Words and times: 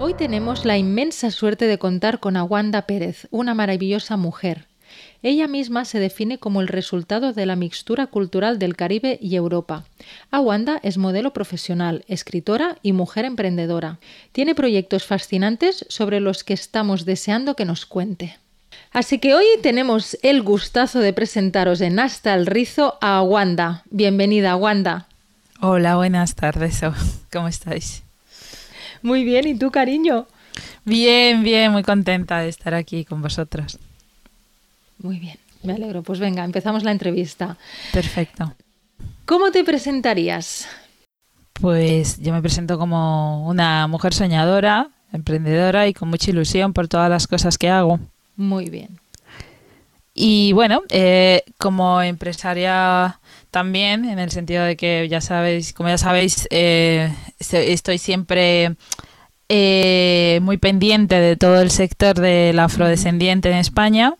Hoy 0.00 0.14
tenemos 0.14 0.64
la 0.64 0.78
inmensa 0.78 1.32
suerte 1.32 1.66
de 1.66 1.78
contar 1.78 2.20
con 2.20 2.36
Aguanda 2.36 2.82
Pérez, 2.82 3.26
una 3.32 3.52
maravillosa 3.54 4.16
mujer. 4.16 4.66
Ella 5.24 5.48
misma 5.48 5.84
se 5.84 5.98
define 5.98 6.38
como 6.38 6.60
el 6.60 6.68
resultado 6.68 7.32
de 7.32 7.46
la 7.46 7.56
mixtura 7.56 8.06
cultural 8.06 8.60
del 8.60 8.76
Caribe 8.76 9.18
y 9.20 9.34
Europa. 9.34 9.84
Aguanda 10.30 10.78
es 10.84 10.98
modelo 10.98 11.32
profesional, 11.32 12.04
escritora 12.06 12.78
y 12.80 12.92
mujer 12.92 13.24
emprendedora. 13.24 13.98
Tiene 14.30 14.54
proyectos 14.54 15.04
fascinantes 15.04 15.84
sobre 15.88 16.20
los 16.20 16.44
que 16.44 16.54
estamos 16.54 17.04
deseando 17.04 17.56
que 17.56 17.64
nos 17.64 17.84
cuente. 17.84 18.38
Así 18.92 19.18
que 19.18 19.34
hoy 19.34 19.46
tenemos 19.62 20.16
el 20.22 20.42
gustazo 20.42 21.00
de 21.00 21.12
presentaros 21.12 21.80
en 21.80 21.98
Hasta 21.98 22.34
el 22.34 22.46
Rizo 22.46 22.98
a 23.00 23.18
Aguanda. 23.18 23.82
Bienvenida, 23.90 24.52
Aguanda. 24.52 25.08
Hola, 25.60 25.96
buenas 25.96 26.36
tardes. 26.36 26.82
¿Cómo 27.32 27.48
estáis? 27.48 28.04
Muy 29.02 29.24
bien, 29.24 29.46
¿y 29.46 29.54
tú, 29.58 29.70
cariño? 29.70 30.26
Bien, 30.84 31.42
bien, 31.42 31.72
muy 31.72 31.82
contenta 31.82 32.38
de 32.40 32.48
estar 32.48 32.74
aquí 32.74 33.04
con 33.04 33.22
vosotras. 33.22 33.78
Muy 34.98 35.18
bien, 35.18 35.36
me 35.62 35.74
alegro. 35.74 36.02
Pues 36.02 36.18
venga, 36.18 36.44
empezamos 36.44 36.82
la 36.82 36.92
entrevista. 36.92 37.56
Perfecto. 37.92 38.54
¿Cómo 39.24 39.50
te 39.50 39.62
presentarías? 39.64 40.66
Pues 41.60 42.20
yo 42.20 42.32
me 42.32 42.40
presento 42.40 42.78
como 42.78 43.46
una 43.48 43.86
mujer 43.86 44.14
soñadora, 44.14 44.90
emprendedora 45.12 45.86
y 45.86 45.94
con 45.94 46.08
mucha 46.08 46.30
ilusión 46.30 46.72
por 46.72 46.88
todas 46.88 47.10
las 47.10 47.26
cosas 47.26 47.58
que 47.58 47.68
hago. 47.68 48.00
Muy 48.36 48.70
bien. 48.70 49.00
Y 50.14 50.52
bueno, 50.52 50.82
eh, 50.88 51.42
como 51.58 52.02
empresaria 52.02 53.17
también, 53.50 54.04
en 54.04 54.18
el 54.18 54.30
sentido 54.30 54.64
de 54.64 54.76
que 54.76 55.08
ya 55.08 55.20
sabéis, 55.20 55.72
como 55.72 55.88
ya 55.88 55.98
sabéis, 55.98 56.46
eh, 56.50 57.12
estoy 57.38 57.98
siempre 57.98 58.76
eh, 59.48 60.40
muy 60.42 60.58
pendiente 60.58 61.14
de 61.14 61.36
todo 61.36 61.60
el 61.60 61.70
sector 61.70 62.20
del 62.20 62.58
afrodescendiente 62.58 63.50
en 63.50 63.56
España. 63.56 64.14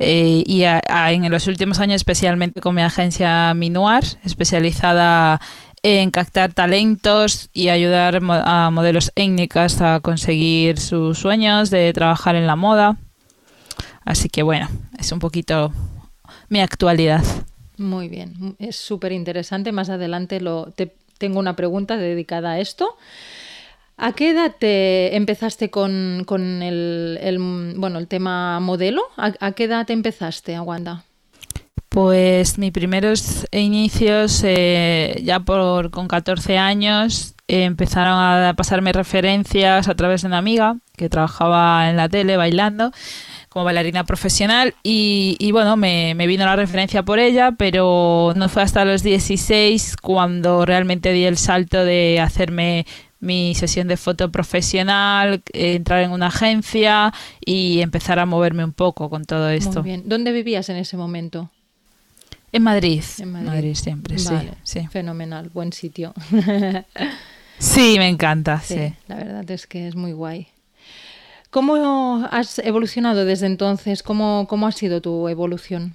Eh, 0.00 0.44
y 0.46 0.62
en 0.62 1.30
los 1.30 1.48
últimos 1.48 1.80
años 1.80 1.96
especialmente 1.96 2.60
con 2.60 2.74
mi 2.74 2.82
agencia 2.82 3.52
Minuar, 3.54 4.04
especializada 4.24 5.40
en 5.82 6.10
captar 6.10 6.52
talentos 6.52 7.50
y 7.52 7.68
ayudar 7.68 8.20
a 8.22 8.70
modelos 8.70 9.10
étnicas 9.16 9.80
a 9.80 10.00
conseguir 10.00 10.78
sus 10.78 11.18
sueños 11.18 11.70
de 11.70 11.92
trabajar 11.92 12.36
en 12.36 12.46
la 12.46 12.56
moda. 12.56 12.96
Así 14.04 14.28
que 14.28 14.42
bueno, 14.42 14.68
es 14.98 15.10
un 15.12 15.18
poquito 15.18 15.72
mi 16.48 16.60
actualidad. 16.60 17.22
Muy 17.78 18.08
bien, 18.08 18.56
es 18.58 18.76
súper 18.76 19.12
interesante. 19.12 19.72
Más 19.72 19.88
adelante 19.88 20.40
lo, 20.40 20.72
te, 20.72 20.92
tengo 21.18 21.38
una 21.38 21.56
pregunta 21.56 21.96
dedicada 21.96 22.52
a 22.52 22.60
esto. 22.60 22.96
¿A 23.96 24.12
qué 24.12 24.30
edad 24.30 24.54
te 24.58 25.16
empezaste 25.16 25.70
con, 25.70 26.24
el, 26.62 27.74
bueno, 27.76 27.98
el 27.98 28.06
tema 28.06 28.60
modelo? 28.60 29.02
¿A, 29.16 29.52
qué 29.52 29.64
edad 29.64 29.86
te 29.86 29.92
empezaste, 29.92 30.54
Aguanda? 30.54 31.04
Pues 31.88 32.58
mis 32.58 32.70
primeros 32.70 33.46
inicios, 33.50 34.42
eh, 34.44 35.20
ya 35.24 35.40
por 35.40 35.90
con 35.90 36.06
14 36.06 36.58
años, 36.58 37.34
empezaron 37.48 38.18
a 38.18 38.54
pasarme 38.56 38.92
referencias 38.92 39.88
a 39.88 39.94
través 39.96 40.22
de 40.22 40.28
una 40.28 40.38
amiga 40.38 40.76
que 40.96 41.08
trabajaba 41.08 41.90
en 41.90 41.96
la 41.96 42.08
tele 42.08 42.36
bailando 42.36 42.92
como 43.58 43.64
bailarina 43.64 44.04
profesional 44.04 44.72
y, 44.84 45.50
bueno, 45.50 45.76
me, 45.76 46.14
vino 46.28 46.44
la 46.44 46.54
referencia 46.54 47.02
por 47.02 47.18
ella, 47.18 47.56
pero 47.58 48.32
no 48.36 48.48
fue 48.48 48.62
hasta 48.62 48.84
los 48.84 49.02
16 49.02 49.96
cuando 49.96 50.64
realmente 50.64 51.12
di 51.12 51.24
el 51.24 51.36
salto 51.36 51.84
de 51.84 52.20
hacerme 52.20 52.86
mi 53.18 53.56
sesión 53.56 53.88
de 53.88 53.96
foto 53.96 54.30
profesional, 54.30 55.42
entrar 55.52 56.04
en 56.04 56.12
una 56.12 56.28
agencia 56.28 57.12
y 57.44 57.80
empezar 57.80 58.20
a 58.20 58.26
moverme 58.26 58.64
un 58.64 58.72
poco 58.72 59.10
con 59.10 59.24
todo 59.24 59.50
esto. 59.50 59.80
Muy 59.80 59.90
bien. 59.90 60.02
¿Dónde 60.06 60.30
vivías 60.30 60.68
en 60.68 60.76
ese 60.76 60.96
momento? 60.96 61.50
En 62.52 62.62
Madrid. 62.62 63.02
En 63.18 63.32
Madrid, 63.32 63.74
siempre, 63.74 64.20
sí, 64.20 64.36
sí. 64.62 64.86
Fenomenal, 64.86 65.50
buen 65.52 65.72
sitio. 65.72 66.14
sí, 67.58 67.96
me 67.98 68.06
encanta, 68.06 68.60
sí. 68.60 68.94
La 69.08 69.16
verdad 69.16 69.50
es 69.50 69.66
que 69.66 69.88
es 69.88 69.96
muy 69.96 70.12
guay. 70.12 70.46
¿Cómo 71.50 72.26
has 72.30 72.58
evolucionado 72.58 73.24
desde 73.24 73.46
entonces? 73.46 74.02
¿Cómo, 74.02 74.46
cómo 74.48 74.66
ha 74.66 74.72
sido 74.72 75.00
tu 75.00 75.28
evolución? 75.28 75.94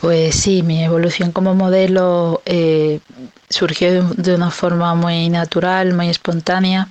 Pues 0.00 0.36
sí, 0.36 0.62
mi 0.62 0.84
evolución 0.84 1.32
como 1.32 1.54
modelo 1.54 2.42
eh, 2.46 3.00
surgió 3.48 4.02
de 4.02 4.34
una 4.34 4.50
forma 4.50 4.94
muy 4.94 5.28
natural, 5.28 5.94
muy 5.94 6.08
espontánea 6.08 6.88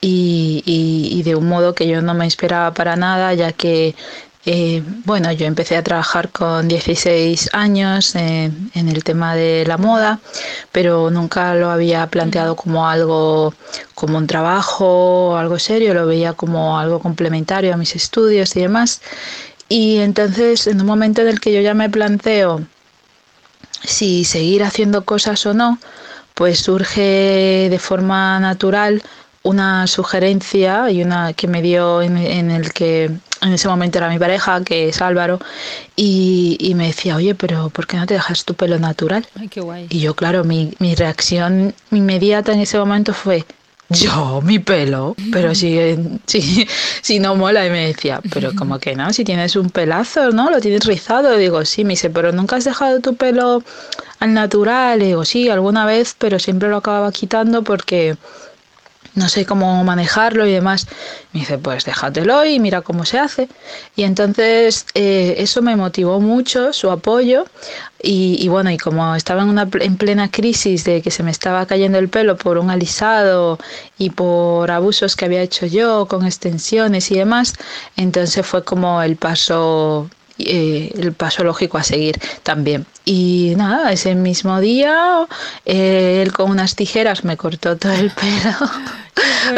y, 0.00 0.62
y, 0.64 1.22
de 1.22 1.36
un 1.36 1.48
modo 1.48 1.74
que 1.74 1.86
yo 1.86 2.00
no 2.00 2.14
me 2.14 2.26
esperaba 2.26 2.72
para 2.72 2.96
nada, 2.96 3.34
ya 3.34 3.52
que 3.52 3.94
eh, 4.46 4.82
bueno, 5.04 5.30
yo 5.32 5.46
empecé 5.46 5.76
a 5.76 5.82
trabajar 5.82 6.30
con 6.30 6.66
16 6.68 7.50
años 7.52 8.14
en 8.14 8.70
el 8.74 9.04
tema 9.04 9.34
de 9.34 9.64
la 9.66 9.76
moda, 9.76 10.20
pero 10.72 11.10
nunca 11.10 11.54
lo 11.54 11.70
había 11.70 12.06
planteado 12.06 12.56
como 12.56 12.88
algo, 12.88 13.52
como 13.94 14.16
un 14.16 14.26
trabajo, 14.26 15.36
algo 15.36 15.58
serio, 15.58 15.92
lo 15.94 16.06
veía 16.06 16.32
como 16.32 16.78
algo 16.78 17.00
complementario 17.00 17.74
a 17.74 17.76
mis 17.76 17.94
estudios 17.94 18.56
y 18.56 18.60
demás. 18.60 19.02
Y 19.68 19.98
entonces, 19.98 20.66
en 20.66 20.80
un 20.80 20.86
momento 20.86 21.22
en 21.22 21.28
el 21.28 21.40
que 21.40 21.52
yo 21.52 21.60
ya 21.60 21.74
me 21.74 21.90
planteo 21.90 22.62
si 23.84 24.24
seguir 24.24 24.64
haciendo 24.64 25.04
cosas 25.04 25.44
o 25.46 25.54
no, 25.54 25.78
pues 26.34 26.60
surge 26.60 27.68
de 27.70 27.78
forma 27.78 28.40
natural 28.40 29.02
una 29.42 29.86
sugerencia 29.86 30.90
y 30.90 31.02
una 31.02 31.32
que 31.32 31.48
me 31.48 31.62
dio 31.62 32.02
en, 32.02 32.16
el 32.50 32.72
que 32.72 33.10
en 33.42 33.52
ese 33.52 33.68
momento 33.68 33.98
era 33.98 34.08
mi 34.08 34.18
pareja, 34.18 34.62
que 34.62 34.88
es 34.88 35.00
Álvaro, 35.00 35.38
y, 35.96 36.72
me 36.76 36.86
decía, 36.86 37.16
oye, 37.16 37.34
pero 37.34 37.70
¿por 37.70 37.86
qué 37.86 37.96
no 37.96 38.06
te 38.06 38.14
dejas 38.14 38.44
tu 38.44 38.54
pelo 38.54 38.78
natural? 38.78 39.26
Ay, 39.38 39.48
qué 39.48 39.60
guay. 39.60 39.86
Y 39.90 40.00
yo, 40.00 40.14
claro, 40.14 40.44
mi, 40.44 40.72
mi 40.78 40.94
reacción 40.94 41.74
inmediata 41.90 42.52
en 42.52 42.60
ese 42.60 42.78
momento 42.78 43.12
fue, 43.12 43.44
yo, 43.90 44.40
mi 44.42 44.60
pelo, 44.60 45.16
pero 45.32 45.52
si, 45.52 45.76
si, 46.26 46.66
si, 47.02 47.18
no 47.18 47.34
mola. 47.34 47.66
Y 47.66 47.70
me 47.70 47.88
decía, 47.88 48.20
pero 48.32 48.54
como 48.54 48.78
que 48.78 48.94
no, 48.94 49.12
si 49.12 49.24
tienes 49.24 49.56
un 49.56 49.68
pelazo, 49.68 50.30
¿no? 50.30 50.48
Lo 50.48 50.60
tienes 50.60 50.84
rizado. 50.84 51.36
Y 51.36 51.40
digo, 51.40 51.64
sí, 51.64 51.84
me 51.84 51.90
dice, 51.90 52.08
pero 52.08 52.30
nunca 52.30 52.56
has 52.56 52.64
dejado 52.64 53.00
tu 53.00 53.16
pelo 53.16 53.64
al 54.20 54.32
natural. 54.32 55.02
Y 55.02 55.06
digo, 55.06 55.24
sí, 55.24 55.48
alguna 55.48 55.86
vez, 55.86 56.14
pero 56.16 56.38
siempre 56.38 56.68
lo 56.68 56.76
acababa 56.76 57.10
quitando 57.10 57.64
porque 57.64 58.16
no 59.14 59.28
sé 59.28 59.44
cómo 59.44 59.82
manejarlo 59.84 60.46
y 60.46 60.52
demás. 60.52 60.86
Me 61.32 61.40
dice, 61.40 61.58
pues 61.58 61.84
déjatelo 61.84 62.44
y 62.44 62.60
mira 62.60 62.82
cómo 62.82 63.04
se 63.04 63.18
hace. 63.18 63.48
Y 63.96 64.04
entonces 64.04 64.86
eh, 64.94 65.34
eso 65.38 65.62
me 65.62 65.76
motivó 65.76 66.20
mucho, 66.20 66.72
su 66.72 66.90
apoyo. 66.90 67.44
Y, 68.02 68.48
bueno, 68.48 68.70
y 68.70 68.78
como 68.78 69.14
estaba 69.14 69.42
en, 69.42 69.50
una, 69.50 69.68
en 69.80 69.96
plena 69.98 70.30
crisis 70.30 70.84
de 70.84 71.02
que 71.02 71.10
se 71.10 71.22
me 71.22 71.30
estaba 71.30 71.66
cayendo 71.66 71.98
el 71.98 72.08
pelo 72.08 72.36
por 72.36 72.56
un 72.56 72.70
alisado 72.70 73.58
y 73.98 74.08
por 74.08 74.70
abusos 74.70 75.16
que 75.16 75.26
había 75.26 75.42
hecho 75.42 75.66
yo 75.66 76.06
con 76.06 76.24
extensiones 76.24 77.10
y 77.10 77.16
demás, 77.16 77.54
entonces 77.96 78.46
fue 78.46 78.64
como 78.64 79.02
el 79.02 79.16
paso 79.16 80.08
eh, 80.46 80.92
el 80.98 81.12
paso 81.12 81.44
lógico 81.44 81.78
a 81.78 81.82
seguir 81.82 82.18
también. 82.42 82.86
Y 83.04 83.54
nada, 83.56 83.92
ese 83.92 84.14
mismo 84.14 84.60
día 84.60 85.26
eh, 85.64 86.22
él 86.22 86.32
con 86.32 86.50
unas 86.50 86.76
tijeras 86.76 87.24
me 87.24 87.36
cortó 87.36 87.76
todo 87.76 87.92
el 87.92 88.10
pelo, 88.20 88.70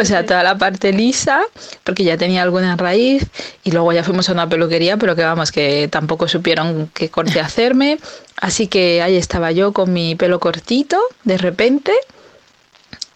o 0.01 0.05
sea, 0.05 0.25
toda 0.25 0.43
la 0.43 0.57
parte 0.57 0.93
lisa, 0.93 1.41
porque 1.83 2.03
ya 2.03 2.17
tenía 2.17 2.41
alguna 2.41 2.75
raíz 2.75 3.25
y 3.63 3.71
luego 3.71 3.91
ya 3.93 4.03
fuimos 4.03 4.29
a 4.29 4.33
una 4.33 4.49
peluquería, 4.49 4.97
pero 4.97 5.15
que 5.15 5.23
vamos, 5.23 5.51
que 5.51 5.87
tampoco 5.89 6.27
supieron 6.27 6.89
qué 6.93 7.09
corte 7.09 7.39
hacerme. 7.41 7.99
Así 8.37 8.67
que 8.67 9.01
ahí 9.01 9.15
estaba 9.15 9.51
yo 9.51 9.73
con 9.73 9.93
mi 9.93 10.15
pelo 10.15 10.39
cortito, 10.39 10.99
de 11.23 11.37
repente. 11.37 11.93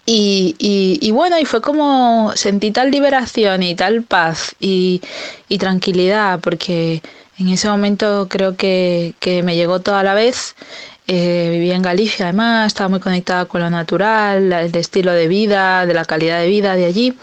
Y, 0.10 0.56
y, 1.02 1.12
bueno, 1.12 1.38
y 1.38 1.44
fue 1.44 1.60
como 1.60 2.32
sentí 2.34 2.72
tal 2.72 2.92
liberación 2.92 3.62
y 3.62 3.76
tal 3.76 4.04
paz 4.04 4.56
y, 4.58 5.02
y 5.50 5.58
tranquilidad, 5.58 6.40
porque 6.40 7.02
en 7.40 7.50
ese 7.50 7.70
momento 7.70 8.28
creo 8.30 8.56
que, 8.56 9.14
me 9.44 9.56
llegó 9.56 9.80
toda 9.82 10.04
la 10.04 10.14
vez 10.14 10.56
Eh, 11.10 11.48
vivía 11.52 11.76
en 11.76 11.84
Galicia 11.84 12.26
además, 12.26 12.68
estaba 12.68 12.90
muy 12.90 13.00
conectada 13.00 13.46
con 13.46 13.62
lo 13.62 13.70
natural, 13.70 14.52
el 14.52 14.76
estilo 14.76 15.14
de 15.14 15.30
vida, 15.30 15.86
de 15.86 15.94
la 15.94 16.04
calidad 16.04 16.42
de 16.42 16.50
vida 16.50 16.76
de 16.76 16.86
allí. 16.86 17.14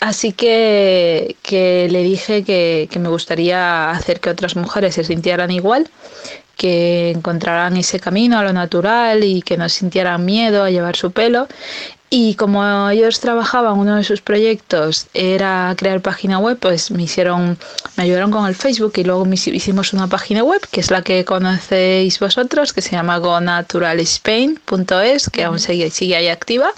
Así 0.00 0.32
que, 0.32 1.34
que 1.42 1.88
le 1.90 2.02
dije 2.04 2.44
que, 2.44 2.88
que 2.88 2.98
me 3.00 3.08
gustaría 3.08 3.90
hacer 3.90 4.20
que 4.20 4.30
otras 4.30 4.54
mujeres 4.54 4.94
se 4.94 5.02
sintieran 5.04 5.50
igual 5.50 5.90
que 6.56 7.10
encontraran 7.10 7.76
ese 7.76 8.00
camino 8.00 8.38
a 8.38 8.42
lo 8.44 8.52
natural 8.52 9.24
y 9.24 9.42
que 9.42 9.56
no 9.56 9.68
sintieran 9.68 10.24
miedo 10.24 10.64
a 10.64 10.70
llevar 10.70 10.96
su 10.96 11.10
pelo 11.12 11.48
y 12.08 12.36
como 12.36 12.88
ellos 12.88 13.18
trabajaban, 13.18 13.76
uno 13.78 13.96
de 13.96 14.04
sus 14.04 14.20
proyectos 14.20 15.08
era 15.12 15.74
crear 15.76 16.00
página 16.00 16.38
web, 16.38 16.56
pues 16.58 16.92
me 16.92 17.02
hicieron, 17.02 17.58
me 17.96 18.04
ayudaron 18.04 18.30
con 18.30 18.46
el 18.46 18.54
Facebook 18.54 18.92
y 18.96 19.02
luego 19.02 19.26
hicimos 19.32 19.92
una 19.92 20.06
página 20.06 20.44
web, 20.44 20.60
que 20.70 20.78
es 20.80 20.92
la 20.92 21.02
que 21.02 21.24
conocéis 21.24 22.20
vosotros, 22.20 22.72
que 22.72 22.80
se 22.80 22.92
llama 22.92 23.18
gonaturalspain.es, 23.18 25.30
que 25.30 25.44
aún 25.44 25.58
sigue, 25.58 26.16
ahí 26.16 26.28
activa, 26.28 26.70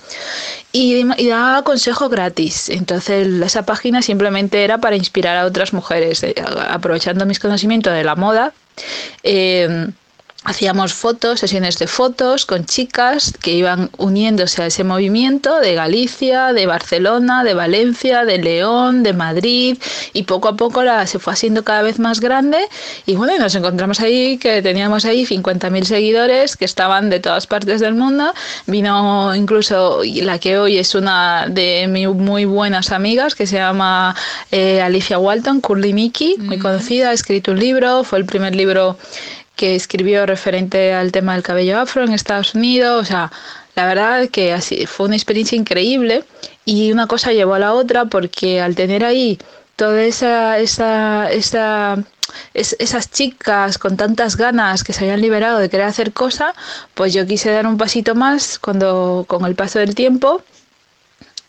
y, 0.73 1.05
y 1.21 1.29
daba 1.29 1.63
consejo 1.63 2.09
gratis. 2.09 2.71
Entonces 2.71 3.29
esa 3.43 3.67
página 3.67 4.01
simplemente 4.01 4.65
era 4.65 4.79
para 4.79 4.97
inspirar 4.97 5.37
a 5.37 5.45
otras 5.45 5.75
mujeres, 5.75 6.23
eh, 6.23 6.35
aprovechando 6.71 7.27
mis 7.27 7.39
conocimientos 7.39 7.93
de 7.93 8.05
la 8.05 8.17
moda. 8.17 8.55
Eh, 9.23 9.91
hacíamos 10.45 10.95
fotos, 10.95 11.41
sesiones 11.41 11.79
de 11.79 11.87
fotos 11.87 12.47
con 12.47 12.65
chicas 12.65 13.35
que 13.43 13.53
iban 13.53 13.91
uniéndose 13.99 14.63
a 14.63 14.67
ese 14.67 14.85
movimiento 14.85 15.59
de 15.61 15.75
Galicia, 15.75 16.53
de 16.53 16.67
Barcelona, 16.67 17.43
de 17.43 17.55
Valencia, 17.55 18.25
de 18.25 18.39
León, 18.39 19.03
de 19.03 19.13
Madrid 19.13 19.79
y 20.13 20.23
poco 20.23 20.49
a 20.49 20.57
poco 20.57 20.83
la, 20.85 21.07
se 21.07 21.19
fue 21.19 21.33
haciendo 21.33 21.65
cada 21.65 21.83
vez 21.83 21.99
más 21.99 22.21
grande 22.21 22.59
y 23.05 23.17
bueno, 23.17 23.37
nos 23.39 23.55
encontramos 23.57 24.01
ahí 24.01 24.39
que 24.39 24.63
teníamos 24.63 25.05
ahí 25.05 25.27
50.000 25.27 25.85
seguidores 25.85 26.57
que 26.57 26.65
estaban 26.65 27.11
de 27.11 27.21
todas 27.21 27.47
partes 27.47 27.81
del 27.81 27.95
mundo. 27.95 28.33
Vino 28.67 29.35
incluso 29.35 30.03
la 30.05 30.39
que 30.39 30.59
hoy 30.59 30.79
es 30.79 30.95
una 30.95 31.47
de 31.49 31.87
mis 31.89 32.09
muy 32.09 32.45
buenas 32.45 32.93
amigas 32.93 33.35
que 33.35 33.47
se 33.47 33.57
llama 33.57 34.15
eh, 34.53 34.81
Alicia 34.81 35.19
Walton, 35.19 35.61
Curly 35.61 35.93
Mickey, 35.93 36.37
muy 36.39 36.59
conocida, 36.59 37.11
ha 37.11 37.13
escrito 37.13 37.51
un 37.51 37.59
libro, 37.59 38.05
fue 38.05 38.19
el 38.19 38.25
primer 38.25 38.55
libro 38.55 38.97
que 39.59 39.75
escribió 39.75 40.25
referente 40.25 40.95
al 40.95 41.13
tema 41.13 41.35
del 41.35 41.43
cabello 41.43 41.79
afro 41.81 42.05
en 42.05 42.15
Estados 42.15 42.55
Unidos. 42.55 43.03
O 43.03 43.05
sea, 43.05 43.31
la 43.75 43.87
verdad 43.87 44.29
que 44.31 44.53
así 44.55 44.87
fue 44.87 45.07
una 45.07 45.17
experiencia 45.17 45.59
increíble 45.59 46.25
y 46.65 46.93
una 46.93 47.07
cosa 47.07 47.33
llevó 47.33 47.55
a 47.55 47.59
la 47.59 47.75
otra 47.75 48.07
porque 48.07 48.63
al 48.63 48.75
tener 48.75 49.05
ahí 49.05 49.39
toda 49.77 50.03
esa, 50.05 50.59
esa, 50.59 51.31
esa 51.31 51.99
esas 52.55 53.11
chicas 53.11 53.79
con 53.79 53.97
tantas 53.97 54.37
ganas 54.37 54.85
que 54.85 54.93
se 54.93 55.05
habían 55.05 55.21
liberado 55.21 55.59
de 55.59 55.69
querer 55.69 55.87
hacer 55.87 56.13
cosas, 56.13 56.55
pues 56.95 57.13
yo 57.13 57.27
quise 57.27 57.51
dar 57.51 57.67
un 57.67 57.79
pasito 57.79 58.15
más 58.15 58.59
cuando 58.59 59.25
con 59.27 59.45
el 59.45 59.55
paso 59.55 59.79
del 59.79 59.95
tiempo 59.95 60.43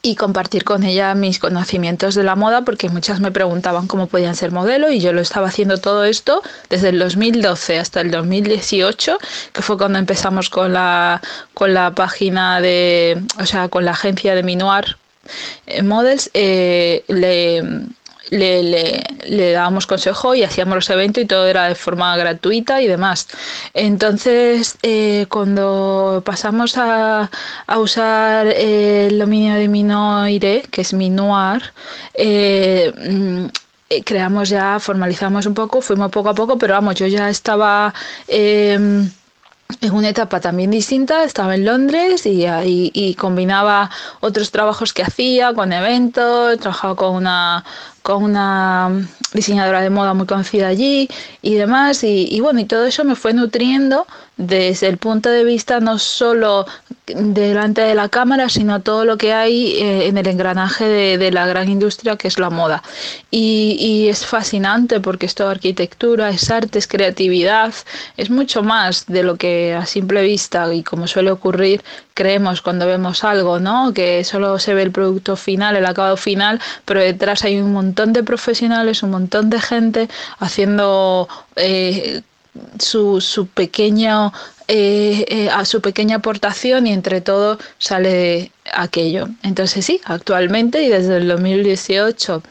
y 0.02 0.16
compartir 0.16 0.64
con 0.64 0.84
ella 0.84 1.14
mis 1.14 1.40
conocimientos 1.40 2.16
de 2.16 2.24
la 2.24 2.36
moda 2.36 2.62
porque 2.62 2.88
muchas 2.88 3.20
me 3.20 3.32
preguntaban 3.32 3.88
cómo 3.88 4.08
podían 4.08 4.36
ser 4.36 4.52
modelo 4.52 4.92
y 4.92 5.02
yo 5.02 5.12
lo 5.12 5.20
estaba 5.20 5.50
haciendo 5.50 5.78
todo 5.78 6.06
esto 6.06 6.42
desde 6.70 6.90
el 6.90 7.00
2012 7.00 7.80
hasta 7.80 8.00
el 8.00 8.12
2018 8.12 9.18
que 9.52 9.62
fue 9.62 9.78
cuando 9.78 10.00
empezamos 10.00 10.50
con 10.50 10.72
la 10.72 11.22
con 11.54 11.74
la 11.74 11.92
página 11.92 12.62
de 12.62 13.22
o 13.42 13.46
sea 13.46 13.68
con 13.68 13.84
la 13.84 13.92
agencia 13.92 14.36
de 14.36 14.44
Minuar 14.44 14.98
eh, 15.68 15.84
Models 15.84 16.32
eh, 16.34 17.04
le 17.10 17.62
le, 18.30 18.64
le, 18.64 19.04
le, 19.28 19.52
dábamos 19.52 19.88
consejo 19.88 20.36
y 20.36 20.44
hacíamos 20.44 20.76
los 20.76 20.90
eventos 20.90 21.24
y 21.24 21.28
todo 21.28 21.48
era 21.48 21.68
de 21.68 21.76
forma 21.76 22.16
gratuita 22.18 22.82
y 22.82 22.88
demás. 22.88 23.28
Entonces, 23.74 24.78
eh, 24.84 25.26
cuando 25.30 26.22
pasamos 26.26 26.78
a, 26.78 27.30
a, 27.68 27.80
usar 27.80 28.48
el 28.48 29.18
dominio 29.18 29.56
de 29.56 29.68
Minoire, 29.68 30.64
que 30.72 30.82
es 30.82 30.94
Minuar, 30.94 31.74
eh, 32.14 32.94
mm, 32.96 33.46
eh, 33.90 34.04
creamos 34.04 34.50
ya, 34.50 34.80
formalizamos 34.80 35.46
un 35.46 35.54
poco, 35.54 35.82
fuimos 35.82 36.12
poco 36.12 36.30
a 36.30 36.36
poco, 36.36 36.58
pero 36.58 36.74
vamos, 36.74 36.96
yo 36.96 37.08
ya 37.08 37.30
estaba... 37.30 37.94
Eh, 38.28 39.08
en 39.82 39.94
una 39.94 40.10
etapa 40.10 40.40
también 40.40 40.72
distinta, 40.72 41.24
estaba 41.24 41.54
en 41.54 41.64
Londres 41.64 42.26
y, 42.26 42.46
y, 42.46 42.92
y, 42.92 43.14
combinaba 43.14 43.90
otros 44.20 44.50
trabajos 44.50 44.94
que 44.94 45.04
hacía 45.04 45.54
con 45.54 45.72
eventos, 45.72 46.58
trabajaba 46.60 46.96
con 46.96 47.16
una, 47.16 47.64
con 48.10 48.24
una 48.24 48.90
diseñadora 49.34 49.82
de 49.82 49.92
moda 49.92 50.16
muy 50.16 50.26
conocida 50.26 50.68
allí 50.68 51.08
y 51.44 51.54
demás. 51.54 52.04
Y, 52.04 52.28
y, 52.32 52.40
bueno, 52.40 52.60
y 52.60 52.66
todo 52.66 52.88
eso 52.88 53.04
me 53.04 53.16
fue 53.16 53.34
nutriendo 53.34 54.08
desde 54.40 54.88
el 54.88 54.98
punto 54.98 55.30
de 55.30 55.44
vista 55.44 55.82
no 55.82 56.00
solo 56.00 56.66
delante 57.06 57.82
de 57.82 57.94
la 57.94 58.08
cámara, 58.08 58.48
sino 58.48 58.82
todo 58.82 59.04
lo 59.04 59.18
que 59.18 59.34
hay 59.34 59.74
eh, 59.74 60.08
en 60.08 60.18
el 60.18 60.28
engranaje 60.28 60.86
de, 61.18 61.32
la 61.32 61.46
gran 61.46 61.70
industria 61.70 62.16
que 62.16 62.30
es 62.30 62.40
la 62.40 62.50
moda. 62.50 62.82
Y, 63.30 63.76
y 63.80 64.08
es 64.08 64.26
fascinante 64.26 65.02
porque 65.02 65.26
es 65.26 65.36
toda 65.36 65.52
arquitectura, 65.52 66.30
es 66.30 66.50
arte, 66.50 66.80
es 66.80 66.88
creatividad, 66.88 67.74
es 68.16 68.30
mucho 68.30 68.64
más 68.64 69.06
de 69.08 69.24
lo 69.24 69.36
que 69.36 69.74
a 69.76 69.86
simple 69.86 70.24
vista 70.24 70.74
y 70.74 70.84
como 70.84 71.06
suele 71.08 71.32
ocurrir 71.32 71.84
creemos 72.14 72.62
cuando 72.62 72.86
vemos 72.86 73.24
algo, 73.24 73.60
¿no? 73.60 73.94
Que 73.94 74.24
solo 74.24 74.58
se 74.60 74.74
ve 74.74 74.84
el 74.84 74.92
producto 74.92 75.36
final, 75.36 75.76
el 75.76 75.86
acabado 75.86 76.18
final, 76.18 76.60
pero 76.86 77.02
detrás 77.02 77.44
hay 77.44 77.60
un 77.60 77.74
montón 77.74 78.14
de 78.14 78.24
profesionales, 78.24 79.04
un 79.04 79.12
montón 79.12 79.50
de 79.50 79.60
gente 79.62 80.10
haciendo 80.40 81.28
eh, 81.56 82.22
su, 82.80 83.22
su 83.22 83.48
pequeño 83.48 84.32
eh, 84.68 85.26
eh, 85.28 85.50
a 85.50 85.66
su 85.66 85.82
pequeña 85.82 86.18
aportación 86.18 86.86
y 86.86 86.94
entre 86.94 87.22
todo 87.22 87.58
sale 87.80 88.52
aquello. 88.72 89.28
Entonces 89.42 89.86
sí, 89.86 90.00
actualmente 90.06 90.84
y 90.84 90.90
desde 90.90 91.18
el 91.18 91.28
2018 91.28 92.44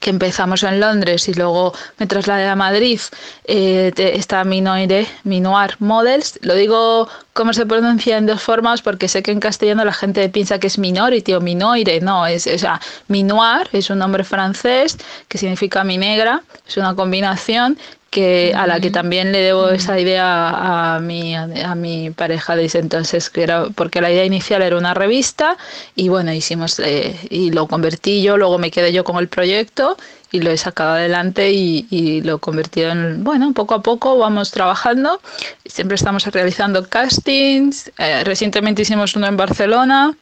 que 0.00 0.10
empezamos 0.10 0.62
en 0.62 0.80
Londres 0.80 1.28
y 1.28 1.34
luego 1.34 1.72
me 1.98 2.06
trasladé 2.06 2.46
a 2.46 2.56
Madrid, 2.56 3.00
eh, 3.44 3.92
está 3.96 4.44
Minoire, 4.44 5.06
Minoir 5.24 5.76
Models. 5.78 6.38
Lo 6.42 6.54
digo 6.54 7.08
como 7.32 7.52
se 7.52 7.64
pronuncia 7.66 8.18
en 8.18 8.26
dos 8.26 8.42
formas 8.42 8.82
porque 8.82 9.08
sé 9.08 9.22
que 9.22 9.30
en 9.30 9.40
castellano 9.40 9.84
la 9.84 9.92
gente 9.92 10.28
piensa 10.28 10.58
que 10.58 10.66
es 10.66 10.78
minority 10.78 11.34
o 11.34 11.40
minoire. 11.40 12.00
No, 12.00 12.26
es, 12.26 12.46
o 12.46 12.58
sea, 12.58 12.80
Minoir 13.08 13.68
es 13.72 13.90
un 13.90 13.98
nombre 13.98 14.24
francés 14.24 14.98
que 15.28 15.38
significa 15.38 15.82
mi 15.84 15.98
negra, 15.98 16.42
es 16.66 16.76
una 16.76 16.94
combinación 16.94 17.78
que 18.12 18.52
a 18.54 18.66
la 18.66 18.78
que 18.78 18.90
también 18.90 19.32
le 19.32 19.38
debo 19.38 19.70
esa 19.70 19.98
idea 19.98 20.94
a 20.94 21.00
mi, 21.00 21.34
a 21.34 21.74
mi 21.74 22.10
pareja 22.10 22.60
ese 22.60 22.78
entonces, 22.78 23.30
que 23.30 23.42
era, 23.42 23.68
porque 23.74 24.02
la 24.02 24.12
idea 24.12 24.26
inicial 24.26 24.60
era 24.60 24.76
una 24.76 24.92
revista 24.92 25.56
y 25.96 26.10
bueno, 26.10 26.30
hicimos 26.30 26.78
eh, 26.78 27.16
y 27.30 27.52
lo 27.52 27.66
convertí 27.66 28.22
yo, 28.22 28.36
luego 28.36 28.58
me 28.58 28.70
quedé 28.70 28.92
yo 28.92 29.02
con 29.02 29.16
el 29.16 29.28
proyecto 29.28 29.96
y 30.30 30.42
lo 30.42 30.50
he 30.50 30.58
sacado 30.58 30.90
adelante 30.90 31.52
y, 31.52 31.86
y 31.88 32.20
lo 32.20 32.36
he 32.36 32.38
convertido 32.38 32.90
en, 32.90 33.24
bueno, 33.24 33.50
poco 33.54 33.74
a 33.74 33.82
poco 33.82 34.18
vamos 34.18 34.50
trabajando, 34.50 35.18
siempre 35.64 35.94
estamos 35.94 36.26
realizando 36.26 36.86
castings, 36.86 37.90
eh, 37.96 38.24
recientemente 38.24 38.82
hicimos 38.82 39.16
uno 39.16 39.26
en 39.26 39.38
Barcelona, 39.38 40.14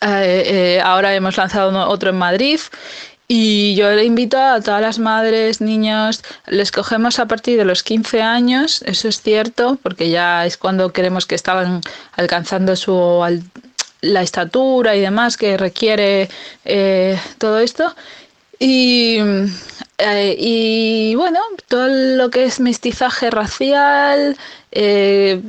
eh, 0.00 0.42
eh, 0.46 0.80
ahora 0.82 1.14
hemos 1.14 1.36
lanzado 1.36 1.68
uno, 1.68 1.86
otro 1.88 2.10
en 2.10 2.16
Madrid 2.16 2.58
y 3.34 3.74
yo 3.76 3.90
le 3.92 4.04
invito 4.04 4.36
a 4.36 4.60
todas 4.60 4.82
las 4.82 4.98
madres, 4.98 5.62
niños, 5.62 6.22
les 6.48 6.70
cogemos 6.70 7.18
a 7.18 7.24
partir 7.24 7.56
de 7.56 7.64
los 7.64 7.82
15 7.82 8.20
años, 8.20 8.82
eso 8.84 9.08
es 9.08 9.22
cierto, 9.22 9.78
porque 9.82 10.10
ya 10.10 10.44
es 10.44 10.58
cuando 10.58 10.92
queremos 10.92 11.24
que 11.24 11.34
estaban 11.34 11.80
alcanzando 12.14 12.76
su 12.76 13.24
la 14.02 14.20
estatura 14.20 14.96
y 14.96 15.00
demás 15.00 15.38
que 15.38 15.56
requiere 15.56 16.28
eh, 16.66 17.18
todo 17.38 17.60
esto. 17.60 17.96
Y, 18.58 19.16
eh, 19.96 20.36
y, 20.38 21.14
bueno, 21.14 21.40
todo 21.68 21.88
lo 21.88 22.28
que 22.28 22.44
es 22.44 22.60
mestizaje 22.60 23.30
racial, 23.30 24.36
eh, 24.72 25.40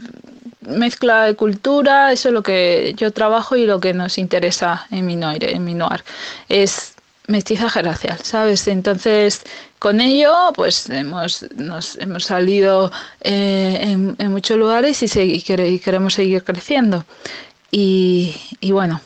mezcla 0.62 1.26
de 1.26 1.36
cultura, 1.36 2.14
eso 2.14 2.30
es 2.30 2.34
lo 2.34 2.44
que 2.44 2.94
yo 2.96 3.12
trabajo 3.12 3.58
y 3.58 3.66
lo 3.66 3.82
que 3.82 3.94
nos 3.94 4.18
interesa 4.18 4.88
en 4.90 5.06
Minoir, 5.06 5.44
en 5.44 5.66
Minoir. 5.66 6.06
Es 6.48 6.93
mestizaje 7.28 7.82
racial, 7.82 8.20
¿sabes? 8.22 8.68
Entonces, 8.68 9.42
con 9.80 10.02
ello, 10.02 10.34
pues 10.56 10.90
hemos, 10.90 11.46
nos, 11.56 11.98
hemos 11.98 12.26
salido 12.26 12.92
eh, 13.22 13.80
en, 13.82 14.16
en, 14.20 14.32
muchos 14.32 14.58
lugares 14.58 15.02
y, 15.04 15.08
se, 15.08 15.24
y, 15.26 15.42
queremos 15.42 16.14
seguir 16.14 16.44
creciendo. 16.44 17.06
Y, 17.72 18.36
y, 18.60 18.72
bueno, 18.72 19.02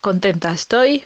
contenta 0.00 0.52
estoy. 0.52 1.04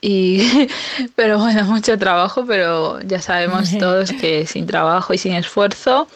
Y, 0.00 0.68
pero 1.16 1.38
bueno, 1.38 1.64
mucho 1.64 1.98
trabajo, 1.98 2.44
pero 2.46 3.00
ya 3.00 3.20
sabemos 3.20 3.70
todos 3.78 4.12
que 4.12 4.46
sin 4.46 4.66
trabajo 4.66 5.14
y 5.14 5.18
sin 5.18 5.34
esfuerzo 5.34 6.08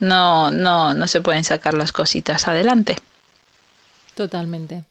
no, 0.00 0.50
no, 0.50 0.94
no 0.94 1.06
se 1.06 1.20
pueden 1.20 1.44
sacar 1.44 1.74
las 1.74 1.92
cositas 1.92 2.48
adelante. 2.48 2.96
Totalmente. 4.14 4.84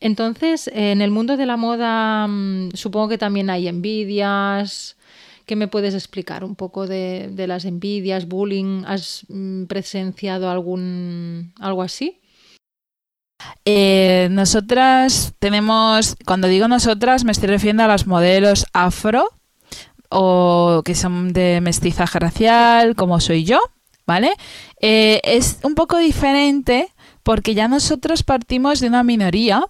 Entonces, 0.00 0.70
en 0.72 1.02
el 1.02 1.10
mundo 1.10 1.36
de 1.36 1.46
la 1.46 1.56
moda, 1.56 2.26
mm, 2.26 2.70
supongo 2.74 3.08
que 3.08 3.18
también 3.18 3.50
hay 3.50 3.68
envidias, 3.68 4.96
¿Qué 5.50 5.56
me 5.56 5.66
puedes 5.66 5.94
explicar 5.94 6.44
un 6.44 6.54
poco 6.54 6.86
de, 6.86 7.34
las 7.48 7.64
envidias, 7.64 8.28
bullying? 8.28 8.84
¿Has 8.86 9.26
mm, 9.28 9.64
presenciado 9.64 10.48
algún 10.48 11.52
algo 11.58 11.82
así? 11.82 12.20
Eh, 13.64 14.28
nosotras 14.30 15.34
tenemos, 15.40 16.14
cuando 16.24 16.46
digo 16.46 16.68
nosotras, 16.68 17.24
me 17.24 17.32
estoy 17.32 17.48
refiriendo 17.48 17.82
a 17.82 17.88
las 17.88 18.06
modelos 18.06 18.64
afro 18.72 19.28
o 20.08 20.82
que 20.84 20.94
son 20.94 21.32
de 21.32 21.60
mestizaje 21.60 22.20
racial, 22.20 22.94
como 22.94 23.18
soy 23.18 23.42
yo, 23.42 23.58
¿vale? 24.06 24.30
Eh, 24.80 25.20
es 25.24 25.58
un 25.64 25.74
poco 25.74 25.98
diferente 25.98 26.92
porque 27.24 27.54
ya 27.54 27.66
nosotros 27.66 28.22
partimos 28.22 28.78
de 28.78 28.86
una 28.86 29.02
minoría 29.02 29.64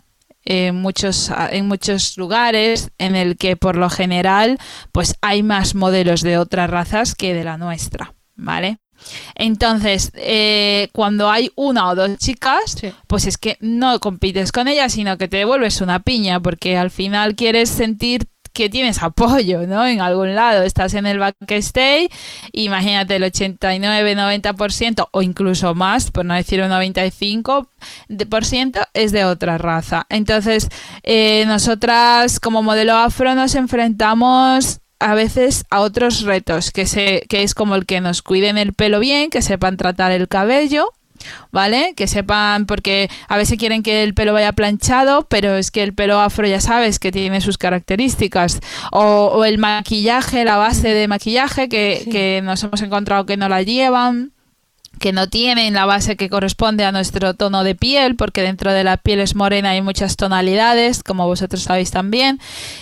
en 0.50 0.74
muchos, 0.74 1.30
en 1.50 1.68
muchos 1.68 2.18
lugares 2.18 2.90
en 2.98 3.14
el 3.14 3.36
que 3.36 3.54
por 3.56 3.76
lo 3.76 3.88
general 3.88 4.58
pues 4.90 5.14
hay 5.20 5.44
más 5.44 5.76
modelos 5.76 6.22
de 6.22 6.38
otras 6.38 6.68
razas 6.68 7.14
que 7.14 7.34
de 7.34 7.44
la 7.44 7.56
nuestra, 7.56 8.14
¿vale? 8.34 8.78
Entonces, 9.36 10.10
eh, 10.14 10.88
cuando 10.92 11.30
hay 11.30 11.52
una 11.54 11.88
o 11.88 11.94
dos 11.94 12.18
chicas, 12.18 12.76
pues 13.06 13.26
es 13.26 13.38
que 13.38 13.58
no 13.60 14.00
compites 14.00 14.50
con 14.50 14.66
ellas, 14.66 14.92
sino 14.92 15.16
que 15.16 15.28
te 15.28 15.38
devuelves 15.38 15.80
una 15.80 16.00
piña, 16.00 16.40
porque 16.40 16.76
al 16.76 16.90
final 16.90 17.36
quieres 17.36 17.70
sentir 17.70 18.26
que 18.60 18.68
tienes 18.68 19.02
apoyo, 19.02 19.66
¿no? 19.66 19.86
En 19.86 20.02
algún 20.02 20.34
lado, 20.34 20.64
estás 20.64 20.92
en 20.92 21.06
el 21.06 21.18
backstage, 21.18 22.10
imagínate 22.52 23.16
el 23.16 23.24
89, 23.24 24.14
90% 24.14 25.08
o 25.10 25.22
incluso 25.22 25.74
más, 25.74 26.10
por 26.10 26.26
no 26.26 26.34
decir 26.34 26.60
un 26.60 26.68
95% 26.68 28.88
es 28.92 29.12
de 29.12 29.24
otra 29.24 29.56
raza. 29.56 30.04
Entonces, 30.10 30.68
eh, 31.04 31.44
nosotras 31.46 32.38
como 32.38 32.62
modelo 32.62 32.96
afro 32.96 33.34
nos 33.34 33.54
enfrentamos 33.54 34.80
a 34.98 35.14
veces 35.14 35.64
a 35.70 35.80
otros 35.80 36.20
retos, 36.20 36.70
que, 36.70 36.84
se, 36.84 37.22
que 37.30 37.42
es 37.42 37.54
como 37.54 37.76
el 37.76 37.86
que 37.86 38.02
nos 38.02 38.20
cuiden 38.20 38.58
el 38.58 38.74
pelo 38.74 39.00
bien, 39.00 39.30
que 39.30 39.40
sepan 39.40 39.78
tratar 39.78 40.12
el 40.12 40.28
cabello, 40.28 40.92
¿vale? 41.50 41.94
Que 41.96 42.06
sepan, 42.06 42.66
porque 42.66 43.08
a 43.28 43.36
veces 43.36 43.58
quieren 43.58 43.82
que 43.82 44.02
el 44.02 44.14
pelo 44.14 44.32
vaya 44.32 44.52
planchado, 44.52 45.26
pero 45.28 45.56
es 45.56 45.70
que 45.70 45.82
el 45.82 45.92
pelo 45.92 46.20
afro 46.20 46.46
ya 46.46 46.60
sabes 46.60 46.98
que 46.98 47.12
tiene 47.12 47.40
sus 47.40 47.58
características. 47.58 48.60
O, 48.92 49.44
el 49.44 49.58
maquillaje, 49.58 50.44
la 50.44 50.56
base 50.56 50.94
de 50.94 51.08
maquillaje, 51.08 51.68
que, 51.68 52.06
que 52.10 52.40
nos 52.42 52.62
hemos 52.62 52.82
encontrado 52.82 53.26
que 53.26 53.36
no 53.36 53.48
la 53.48 53.62
llevan 53.62 54.32
que 55.00 55.12
no 55.12 55.28
tienen 55.28 55.72
la 55.74 55.86
base 55.86 56.16
que 56.16 56.28
corresponde 56.28 56.84
a 56.84 56.92
nuestro 56.92 57.34
tono 57.34 57.64
de 57.64 57.74
piel, 57.74 58.16
porque 58.16 58.42
dentro 58.42 58.72
de 58.72 58.84
la 58.84 58.98
piel 58.98 59.20
es 59.20 59.34
morena 59.34 59.70
hay 59.70 59.80
muchas 59.80 60.16
tonalidades, 60.16 61.02
como 61.02 61.26
vosotros 61.26 61.62
sabéis 61.62 61.90
también. 61.90 62.38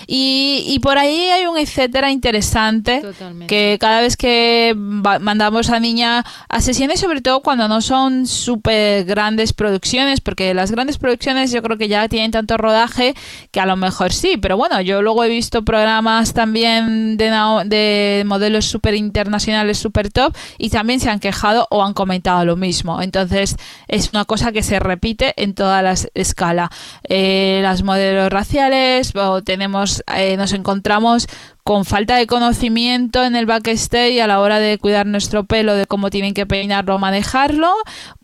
Y, 0.06 0.78
por 0.82 0.98
ahí 0.98 1.16
hay 1.30 1.46
un 1.46 1.56
etcétera 1.58 2.10
interesante 2.10 3.02
que 3.46 3.76
cada 3.80 4.00
vez 4.00 4.16
que 4.16 4.74
mandamos 4.76 5.70
a 5.70 5.80
niña 5.80 6.24
a 6.48 6.60
sesiones, 6.60 7.00
sobre 7.00 7.20
todo 7.20 7.40
cuando 7.40 7.68
no 7.68 7.80
son 7.80 8.26
súper 8.26 9.04
grandes 9.04 9.52
producciones, 9.52 10.20
porque 10.20 10.54
las 10.54 10.72
grandes 10.72 10.98
producciones 10.98 11.52
yo 11.52 11.62
creo 11.62 11.78
que 11.78 11.88
ya 11.88 12.08
tienen 12.08 12.32
tanto 12.32 12.56
rodaje 12.56 13.14
que 13.52 13.60
a 13.60 13.66
lo 13.66 13.76
mejor 13.76 14.12
sí, 14.12 14.36
pero 14.40 14.56
bueno, 14.56 14.80
yo 14.80 15.02
luego 15.02 15.22
he 15.22 15.28
visto 15.28 15.64
programas 15.64 16.34
también 16.34 17.16
de, 17.16 17.30
de 17.66 18.24
modelos 18.26 18.64
súper 18.64 18.94
internacionales, 18.94 19.78
súper 19.78 20.10
top, 20.10 20.34
y 20.58 20.70
también 20.70 20.98
se 20.98 21.10
han 21.10 21.20
quejado 21.20 21.68
o 21.70 21.84
han 21.84 21.94
comentado 21.94 22.07
comentado 22.08 22.46
lo 22.46 22.56
mismo. 22.56 23.02
Entonces 23.02 23.56
es 23.86 24.10
una 24.14 24.24
cosa 24.24 24.50
que 24.50 24.62
se 24.62 24.80
repite 24.80 25.34
en 25.36 25.52
toda 25.54 25.82
la 25.82 25.94
escala. 26.14 26.70
Eh, 27.06 27.60
las 27.62 27.82
modelos 27.82 28.32
raciales 28.32 29.14
o 29.14 29.42
tenemos, 29.42 30.02
eh, 30.16 30.38
nos 30.38 30.54
encontramos 30.54 31.26
con 31.64 31.84
falta 31.84 32.16
de 32.16 32.26
conocimiento 32.26 33.22
en 33.24 33.36
el 33.36 33.44
backstage 33.44 34.22
a 34.22 34.26
la 34.26 34.40
hora 34.40 34.58
de 34.58 34.78
cuidar 34.78 35.04
nuestro 35.04 35.44
pelo, 35.44 35.74
de 35.74 35.84
cómo 35.84 36.08
tienen 36.08 36.32
que 36.32 36.46
peinarlo 36.46 36.94
o 36.94 36.98
manejarlo, 36.98 37.70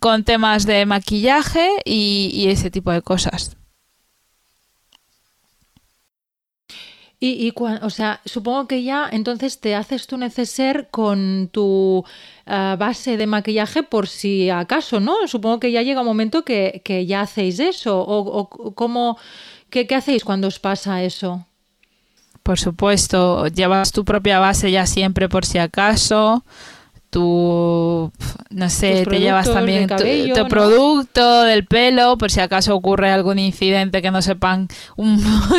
con 0.00 0.25
temas 0.25 0.64
de 0.64 0.87
maquillaje 0.87 1.69
y 1.85 2.47
ese 2.49 2.71
tipo 2.71 2.91
de 2.91 3.03
cosas. 3.03 3.55
Y, 7.26 7.54
o 7.57 7.88
sea, 7.88 8.21
supongo 8.26 8.69
que 8.69 8.83
ya 8.83 9.09
entonces 9.11 9.59
te 9.59 9.75
haces 9.75 10.07
tu 10.07 10.19
neceser 10.19 10.88
con 10.90 11.49
tu 11.50 12.04
ah, 12.45 12.76
base 12.78 13.16
de 13.16 13.26
maquillaje 13.26 13.83
por 13.83 14.09
si 14.09 14.50
acaso, 14.50 15.00
¿no? 15.00 15.26
Supongo 15.26 15.59
que 15.59 15.73
ya 15.73 15.81
llega 15.81 16.02
un 16.02 16.07
momento 16.07 16.45
que, 16.45 16.83
ya 17.09 17.23
hacéis 17.23 17.61
eso. 17.61 17.99
¿O, 18.07 18.50
cómo, 18.75 19.16
qué, 19.71 19.87
qué 19.87 19.95
hacéis 19.95 20.23
cuando 20.23 20.49
os 20.49 20.59
pasa 20.59 21.02
eso? 21.02 21.47
Por 22.43 22.59
supuesto, 22.59 23.47
llevas 23.47 23.90
tu 23.90 24.04
propia 24.04 24.38
base 24.38 24.71
ya 24.71 24.85
siempre 24.85 25.31
por 25.31 25.47
si 25.47 25.57
acaso 25.57 26.45
tu, 27.14 28.11
no 28.50 28.71
sé, 28.71 29.06
te 29.09 29.21
llevas 29.21 29.49
también 29.49 29.87
tu, 29.87 30.49
producto 30.49 31.44
del 31.44 31.64
pelo 31.64 32.18
por 32.18 32.28
si 32.28 32.40
acaso 32.40 32.75
ocurre 32.75 33.12
algún 33.12 33.38
incidente 33.38 34.02
que 34.02 34.11
no 34.11 34.21
sepan 34.21 34.66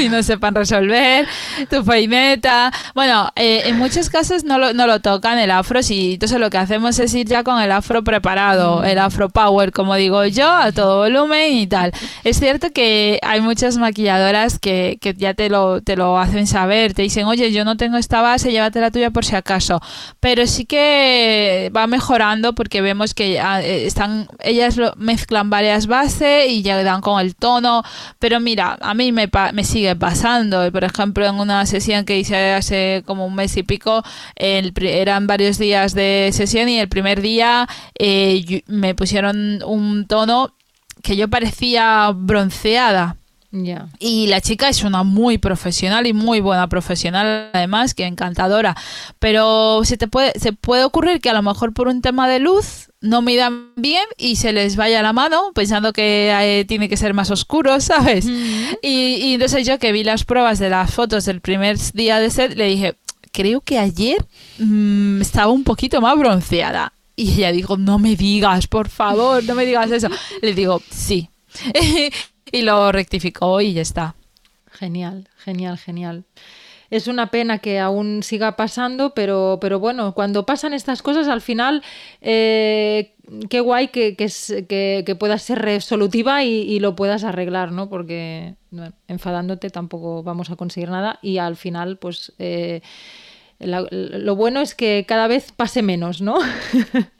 y 0.01 0.09
no 0.09 0.21
sepan 0.21 0.53
resolver, 0.53 1.25
tu 1.69 1.85
peineta. 1.85 2.74
Bueno, 2.93 3.31
eh, 3.38 3.62
en 3.67 3.77
muchos 3.77 4.09
casos 4.09 4.43
no 4.43 4.57
lo, 4.57 4.74
no 4.74 4.85
lo 4.85 5.00
tocan 5.00 5.39
el 5.39 5.50
afro, 5.50 5.79
y 5.88 6.15
entonces 6.15 6.41
lo 6.41 6.50
que 6.50 6.57
hacemos 6.57 7.00
es 7.00 7.13
ir 7.13 7.25
ya 7.25 7.45
con 7.45 7.62
el 7.62 7.71
afro 7.71 8.03
preparado, 8.03 8.81
mm. 8.81 8.85
el 8.85 9.00
afro 9.00 9.29
power, 9.29 9.71
como 9.71 9.95
digo 9.95 10.25
yo, 10.25 10.51
a 10.51 10.74
todo 10.74 10.97
volumen 10.97 11.53
y 11.53 11.67
tal. 11.67 11.93
Es 12.25 12.38
cierto 12.38 12.71
que 12.71 13.17
hay 13.21 13.39
muchas 13.39 13.77
maquilladoras 13.77 14.59
que, 14.59 14.97
que 15.00 15.13
ya 15.13 15.33
te 15.33 15.50
lo, 15.50 15.79
te 15.79 15.95
lo 15.95 16.19
hacen 16.19 16.47
saber, 16.47 16.93
te 16.93 17.03
dicen, 17.03 17.27
oye, 17.27 17.53
yo 17.53 17.63
no 17.63 17.77
tengo 17.77 17.95
esta 17.95 18.21
base, 18.21 18.51
llévate 18.51 18.81
la 18.81 18.91
tuya 18.91 19.12
por 19.12 19.24
si 19.24 19.38
acaso. 19.38 19.79
Pero 20.19 20.45
sí 20.47 20.65
que 20.65 21.45
va 21.75 21.88
mejorando 21.88 22.54
porque 22.54 22.82
vemos 22.82 23.14
que 23.14 23.38
eh, 23.38 23.86
están 23.86 24.28
ellas 24.40 24.80
mezclan 24.98 25.50
varias 25.50 25.88
bases 25.88 26.50
y 26.50 26.62
ya 26.62 26.82
dan 26.84 27.02
con 27.02 27.20
el 27.20 27.36
tono. 27.36 27.84
Pero 28.20 28.40
mira 28.40 28.78
a 28.82 28.94
mí 28.94 29.12
me, 29.12 29.30
me 29.54 29.64
sigue 29.64 29.96
pasando. 29.96 30.72
Por 30.72 30.84
ejemplo 30.84 31.25
en 31.25 31.36
una 31.36 31.66
sesión 31.66 32.06
que 32.06 32.20
hice 32.20 32.54
hace 32.54 33.04
como 33.06 33.25
un 33.25 33.36
mes 33.36 33.56
y 33.58 33.64
pico 33.64 34.04
eran 34.36 35.28
varios 35.28 35.58
días 35.58 35.94
de 35.94 36.30
sesión 36.34 36.70
y 36.70 36.80
el 36.80 36.90
primer 36.90 37.22
día 37.22 37.68
eh, 37.98 38.64
me 38.68 38.96
pusieron 38.96 39.62
un 39.64 40.08
tono 40.08 40.54
que 41.02 41.16
yo 41.16 41.28
parecía 41.30 42.12
bronceada 42.16 43.18
y 44.00 44.27
la 44.27 44.41
chica 44.41 44.69
es 44.69 44.83
una 44.83 45.03
muy 45.03 45.38
profesional 45.38 46.07
y 46.07 46.13
muy 46.13 46.39
buena 46.41 46.67
profesional, 46.67 47.50
además, 47.53 47.93
que 47.93 48.05
encantadora. 48.05 48.75
Pero 49.19 49.81
se 49.83 49.97
te 49.97 50.07
puede, 50.07 50.33
se 50.39 50.53
puede 50.53 50.83
ocurrir 50.83 51.21
que 51.21 51.29
a 51.29 51.33
lo 51.33 51.41
mejor 51.41 51.74
por 51.74 51.88
un 51.88 52.01
tema 52.01 52.27
de 52.27 52.39
luz 52.39 52.89
no 53.01 53.21
midan 53.21 53.71
bien 53.75 54.05
y 54.17 54.35
se 54.38 54.51
les 54.51 54.75
vaya 54.75 55.01
la 55.01 55.13
mano 55.13 55.51
pensando 55.53 55.93
que 55.93 56.31
eh, 56.31 56.65
tiene 56.65 56.89
que 56.89 56.97
ser 56.97 57.13
más 57.13 57.31
oscuro, 57.31 57.79
¿sabes? 57.79 58.25
y, 58.81 59.33
entonces 59.33 59.65
yo 59.65 59.79
que 59.79 59.91
vi 59.91 60.03
las 60.03 60.24
pruebas 60.24 60.59
de 60.59 60.69
las 60.69 60.93
fotos 60.93 61.25
del 61.25 61.41
primer 61.41 61.77
día 61.93 62.19
de 62.19 62.29
set, 62.29 62.55
le 62.55 62.65
dije, 62.65 62.95
creo 63.31 63.62
que 63.62 63.79
ayer 63.79 64.25
mm, 64.59 65.21
estaba 65.21 65.51
un 65.51 65.63
poquito 65.63 66.01
más 66.01 66.17
bronceada. 66.17 66.93
Y 67.17 67.31
ella 67.35 67.53
dijo, 67.53 67.77
no 67.77 67.97
me 67.97 68.17
digas, 68.17 68.67
por 68.67 68.89
favor, 68.89 69.41
no 69.45 69.55
me 69.55 69.65
digas 69.65 69.89
eso. 69.89 70.09
Le 70.41 70.53
digo, 70.53 70.81
sí. 70.91 71.29
y 72.55 72.62
lo 72.62 72.91
rectificó 72.91 73.59
y 73.62 73.74
ya 73.74 73.81
está. 73.81 74.15
Genial, 74.71 75.27
genial, 75.38 75.77
genial. 75.77 76.24
Es 76.89 77.07
una 77.07 77.31
pena 77.31 77.59
que 77.59 77.79
aún 77.79 78.21
siga 78.24 78.55
pasando, 78.55 79.13
pero, 79.13 79.57
pero 79.59 79.79
bueno, 79.79 80.13
cuando 80.13 80.45
pasan 80.45 80.74
estas 80.74 81.01
cosas, 81.01 81.27
al 81.27 81.41
final, 81.41 81.83
eh, 82.21 83.13
qué 83.50 83.59
guay 83.59 83.89
que, 83.89 84.15
que, 84.15 85.03
que, 85.05 85.15
puedas 85.15 85.41
ser 85.41 85.59
resolutiva 85.59 86.43
y, 86.43 86.79
lo 86.79 86.95
puedas 86.95 87.24
arreglar, 87.24 87.71
¿no? 87.71 87.89
Porque 87.89 88.55
enfadándote 89.07 89.69
tampoco 89.69 90.24
vamos 90.24 90.51
a 90.51 90.55
conseguir 90.55 90.89
nada 90.89 91.19
y 91.21 91.38
al 91.38 91.55
final, 91.55 91.97
pues... 91.97 92.33
Eh, 92.39 92.81
lo 93.59 94.35
bueno 94.35 94.59
es 94.59 94.75
que 94.75 95.05
cada 95.07 95.27
vez 95.27 95.51
pase 95.51 95.81
menos, 95.81 96.21
¿no? 96.21 96.35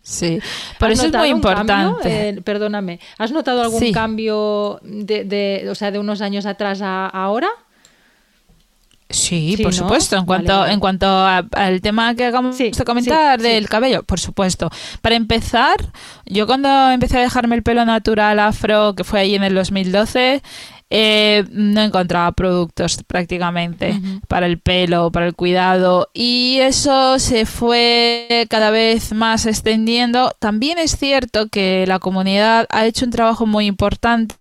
Sí, 0.02 0.40
por 0.80 0.92
eso 0.92 1.08
es 1.08 1.14
muy 1.14 1.30
importante. 1.30 2.30
Eh, 2.30 2.42
perdóname, 2.42 3.00
¿has 3.18 3.32
notado 3.32 3.62
algún 3.62 3.92
cambio 3.92 4.80
de, 4.84 5.68
o 5.70 5.76
sea, 5.76 5.92
de 5.92 6.00
unos 6.00 6.22
años 6.22 6.46
atrás 6.46 6.82
a 6.82 7.08
ahora? 7.08 7.48
Sí, 9.10 9.56
por 9.62 9.74
supuesto. 9.74 10.18
En 10.18 10.26
cuanto, 10.26 10.66
en 10.66 10.80
cuanto 10.80 11.08
al 11.08 11.80
tema 11.82 12.16
que 12.16 12.26
acabamos 12.26 12.58
de 12.58 12.72
comentar 12.86 13.40
del 13.40 13.70
cabello, 13.70 14.04
por 14.04 14.20
supuesto. 14.20 14.70
Para 15.02 15.16
empezar, 15.16 15.78
yo 16.26 16.48
cuando 16.48 16.90
empecé 16.90 17.20
a 17.20 17.22
dejarme 17.22 17.56
el 17.56 17.64
pelo 17.64 17.86
natural 17.86 18.40
afro, 18.40 18.96
que 18.96 19.04
fue 19.04 19.20
ahí 19.20 19.36
en 19.36 19.44
el 19.44 19.54
2012, 19.54 20.42
eh, 20.90 21.46
no 21.50 21.82
encontraba 21.82 22.32
productos 22.34 23.04
prácticamente 23.08 24.00
para 24.28 24.46
el 24.46 24.60
pelo, 24.60 25.12
para 25.12 25.26
el 25.26 25.34
cuidado 25.34 26.10
y 26.14 26.60
eso 26.62 27.18
se 27.18 27.46
fue 27.46 28.46
cada 28.50 28.70
vez 28.70 29.14
más 29.14 29.46
extendiendo. 29.46 30.32
También 30.40 30.78
es 30.78 30.98
cierto 30.98 31.50
que 31.50 31.86
la 31.88 32.00
comunidad 32.00 32.68
ha 32.70 32.86
hecho 32.86 33.06
un 33.06 33.12
trabajo 33.12 33.46
muy 33.46 33.66
importante 33.66 34.36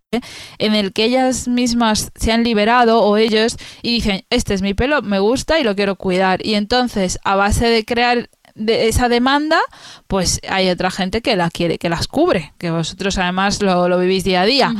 en 0.58 0.74
el 0.74 0.92
que 0.92 1.04
ellas 1.04 1.48
mismas 1.48 2.10
se 2.14 2.32
han 2.32 2.44
liberado 2.44 3.02
o 3.02 3.16
ellos 3.16 3.56
y 3.82 3.94
dicen, 3.94 4.24
este 4.30 4.54
es 4.54 4.62
mi 4.62 4.74
pelo, 4.74 5.02
me 5.02 5.18
gusta 5.18 5.58
y 5.58 5.64
lo 5.64 5.74
quiero 5.74 5.96
cuidar. 5.96 6.44
Y 6.44 6.54
entonces, 6.54 7.18
a 7.24 7.36
base 7.36 7.66
de 7.66 7.84
crear 7.84 8.28
de 8.54 8.88
esa 8.88 9.08
demanda, 9.08 9.58
pues 10.06 10.40
hay 10.48 10.70
otra 10.70 10.90
gente 10.90 11.22
que 11.22 11.36
la 11.36 11.50
quiere, 11.50 11.78
que 11.78 11.88
las 11.88 12.06
cubre, 12.06 12.52
que 12.58 12.70
vosotros 12.70 13.18
además 13.18 13.60
lo, 13.60 13.98
vivís 13.98 14.24
día 14.24 14.42
a 14.42 14.46
día. 14.46 14.74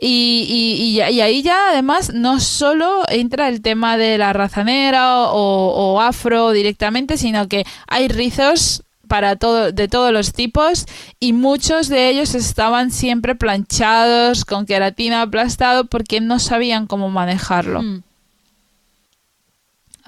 y, 0.00 0.98
y, 0.98 1.00
ahí 1.00 1.42
ya 1.42 1.70
además 1.70 2.12
no 2.14 2.40
solo 2.40 3.02
entra 3.08 3.48
el 3.48 3.60
tema 3.60 3.96
de 3.96 4.18
la 4.18 4.32
raza 4.32 4.64
negra 4.64 5.24
o, 5.24 5.94
o 5.94 6.00
afro 6.00 6.52
directamente, 6.52 7.18
sino 7.18 7.48
que 7.48 7.64
hay 7.86 8.08
rizos 8.08 8.82
para 9.08 9.36
todo, 9.36 9.72
de 9.72 9.88
todos 9.88 10.12
los 10.12 10.32
tipos 10.32 10.86
y 11.18 11.32
muchos 11.32 11.88
de 11.88 12.10
ellos 12.10 12.34
estaban 12.34 12.90
siempre 12.90 13.34
planchados 13.34 14.44
con 14.44 14.66
queratina 14.66 15.22
aplastado 15.22 15.86
porque 15.86 16.20
no 16.20 16.38
sabían 16.38 16.86
cómo 16.86 17.08
manejarlo. 17.08 17.82
Mm. 17.82 18.02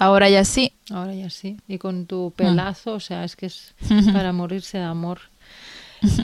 Ahora 0.01 0.29
ya 0.29 0.43
sí. 0.45 0.73
Ahora 0.89 1.13
ya 1.13 1.29
sí. 1.29 1.57
Y 1.67 1.77
con 1.77 2.07
tu 2.07 2.33
pelazo, 2.35 2.93
o 2.93 2.99
sea, 2.99 3.23
es 3.23 3.35
que 3.35 3.45
es 3.45 3.75
para 4.13 4.33
morirse 4.33 4.79
de 4.79 4.83
amor. 4.83 5.19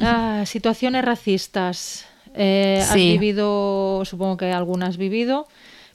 Ah, 0.01 0.45
situaciones 0.47 1.05
racistas. 1.05 2.05
Eh, 2.33 2.83
Has 2.83 2.95
vivido, 2.95 4.03
supongo 4.03 4.37
que 4.37 4.51
algunas 4.51 4.89
has 4.89 4.97
vivido, 4.97 5.47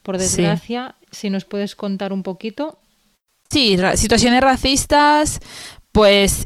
por 0.05 0.17
desgracia. 0.17 0.95
Si 1.11 1.29
nos 1.29 1.45
puedes 1.45 1.75
contar 1.75 2.13
un 2.13 2.23
poquito. 2.23 2.79
Sí, 3.51 3.77
situaciones 3.97 4.43
racistas, 4.43 5.41
pues 5.91 6.45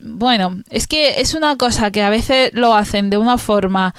bueno, 0.00 0.62
es 0.70 0.86
que 0.86 1.20
es 1.20 1.34
una 1.34 1.56
cosa 1.56 1.90
que 1.90 2.00
a 2.00 2.08
veces 2.08 2.50
lo 2.54 2.74
hacen 2.74 3.10
de 3.10 3.18
una 3.18 3.36
forma 3.36 3.94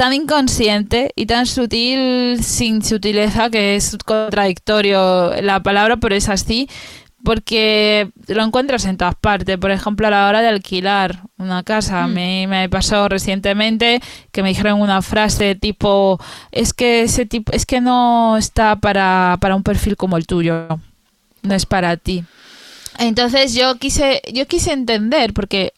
tan 0.00 0.14
inconsciente 0.14 1.12
y 1.14 1.26
tan 1.26 1.44
sutil, 1.44 2.42
sin 2.42 2.82
sutileza, 2.82 3.50
que 3.50 3.76
es 3.76 3.98
contradictorio 4.06 5.34
la 5.42 5.62
palabra, 5.62 5.98
pero 5.98 6.14
es 6.14 6.30
así, 6.30 6.70
porque 7.22 8.10
lo 8.28 8.42
encuentras 8.42 8.86
en 8.86 8.96
todas 8.96 9.14
partes. 9.14 9.58
Por 9.58 9.70
ejemplo, 9.70 10.06
a 10.06 10.10
la 10.10 10.26
hora 10.26 10.40
de 10.40 10.48
alquilar 10.48 11.24
una 11.36 11.64
casa, 11.64 12.06
mm. 12.06 12.14
me, 12.14 12.46
me 12.46 12.68
pasó 12.70 13.10
recientemente 13.10 14.00
que 14.32 14.42
me 14.42 14.48
dijeron 14.48 14.80
una 14.80 15.02
frase 15.02 15.54
tipo, 15.54 16.18
es 16.50 16.72
que 16.72 17.02
ese 17.02 17.26
tipo, 17.26 17.52
es 17.52 17.66
que 17.66 17.82
no 17.82 18.38
está 18.38 18.76
para, 18.76 19.36
para 19.38 19.54
un 19.54 19.62
perfil 19.62 19.98
como 19.98 20.16
el 20.16 20.26
tuyo, 20.26 20.66
no 21.42 21.54
es 21.54 21.66
para 21.66 21.98
ti. 21.98 22.24
Entonces 23.00 23.54
yo 23.54 23.76
quise, 23.76 24.20
yo 24.30 24.46
quise 24.46 24.72
entender, 24.72 25.32
porque 25.32 25.72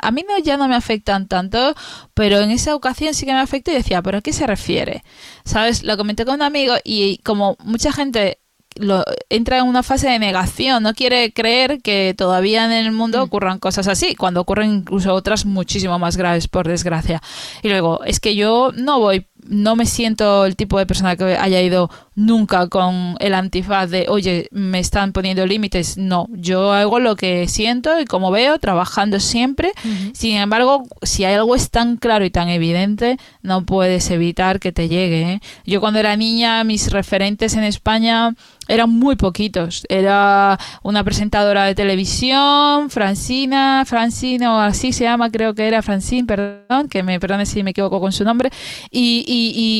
a 0.00 0.10
mí 0.12 0.24
no, 0.28 0.38
ya 0.38 0.56
no 0.56 0.68
me 0.68 0.76
afectan 0.76 1.26
tanto, 1.26 1.74
pero 2.14 2.38
en 2.38 2.52
esa 2.52 2.76
ocasión 2.76 3.14
sí 3.14 3.26
que 3.26 3.32
me 3.32 3.40
afectó 3.40 3.72
y 3.72 3.74
decía, 3.74 4.00
¿pero 4.00 4.18
a 4.18 4.20
qué 4.20 4.32
se 4.32 4.46
refiere? 4.46 5.02
¿Sabes? 5.44 5.82
Lo 5.82 5.96
comenté 5.96 6.24
con 6.24 6.36
un 6.36 6.42
amigo 6.42 6.74
y 6.84 7.18
como 7.24 7.56
mucha 7.64 7.90
gente 7.90 8.38
lo, 8.76 9.04
entra 9.28 9.58
en 9.58 9.64
una 9.64 9.82
fase 9.82 10.08
de 10.08 10.20
negación, 10.20 10.84
no 10.84 10.94
quiere 10.94 11.32
creer 11.32 11.82
que 11.82 12.14
todavía 12.16 12.64
en 12.64 12.70
el 12.70 12.92
mundo 12.92 13.18
mm. 13.18 13.22
ocurran 13.22 13.58
cosas 13.58 13.88
así, 13.88 14.14
cuando 14.14 14.40
ocurren 14.40 14.72
incluso 14.72 15.12
otras 15.14 15.46
muchísimo 15.46 15.98
más 15.98 16.16
graves, 16.16 16.46
por 16.46 16.68
desgracia. 16.68 17.20
Y 17.62 17.70
luego, 17.70 18.04
es 18.04 18.20
que 18.20 18.36
yo 18.36 18.70
no 18.76 19.00
voy 19.00 19.26
no 19.48 19.76
me 19.76 19.86
siento 19.86 20.44
el 20.44 20.56
tipo 20.56 20.78
de 20.78 20.86
persona 20.86 21.16
que 21.16 21.24
haya 21.36 21.60
ido 21.60 21.90
nunca 22.14 22.68
con 22.68 23.16
el 23.20 23.34
antifaz 23.34 23.90
de, 23.90 24.06
oye, 24.08 24.48
me 24.50 24.78
están 24.78 25.12
poniendo 25.12 25.46
límites. 25.46 25.96
No, 25.96 26.28
yo 26.32 26.72
hago 26.72 27.00
lo 27.00 27.16
que 27.16 27.48
siento 27.48 27.98
y 28.00 28.04
como 28.04 28.30
veo, 28.30 28.58
trabajando 28.58 29.20
siempre. 29.20 29.72
Sin 30.12 30.36
embargo, 30.36 30.84
si 31.02 31.24
hay 31.24 31.34
algo 31.34 31.54
es 31.54 31.70
tan 31.70 31.96
claro 31.96 32.24
y 32.24 32.30
tan 32.30 32.48
evidente, 32.48 33.16
no 33.42 33.64
puedes 33.64 34.10
evitar 34.10 34.60
que 34.60 34.72
te 34.72 34.88
llegue. 34.88 35.32
¿eh? 35.32 35.40
Yo 35.64 35.80
cuando 35.80 36.00
era 36.00 36.16
niña, 36.16 36.62
mis 36.64 36.90
referentes 36.90 37.54
en 37.54 37.64
España 37.64 38.34
eran 38.68 38.90
muy 38.90 39.16
poquitos. 39.16 39.84
Era 39.88 40.58
una 40.82 41.02
presentadora 41.02 41.64
de 41.64 41.74
televisión, 41.74 42.90
Francina, 42.90 43.84
Francina 43.86 44.54
o 44.54 44.58
así 44.60 44.92
se 44.92 45.04
llama, 45.04 45.30
creo 45.30 45.54
que 45.54 45.66
era 45.66 45.82
Francine, 45.82 46.26
perdón, 46.26 46.88
que 46.88 47.02
me 47.02 47.18
perdone 47.18 47.46
si 47.46 47.62
me 47.62 47.70
equivoco 47.70 48.00
con 48.00 48.12
su 48.12 48.24
nombre, 48.24 48.50
y, 48.90 49.24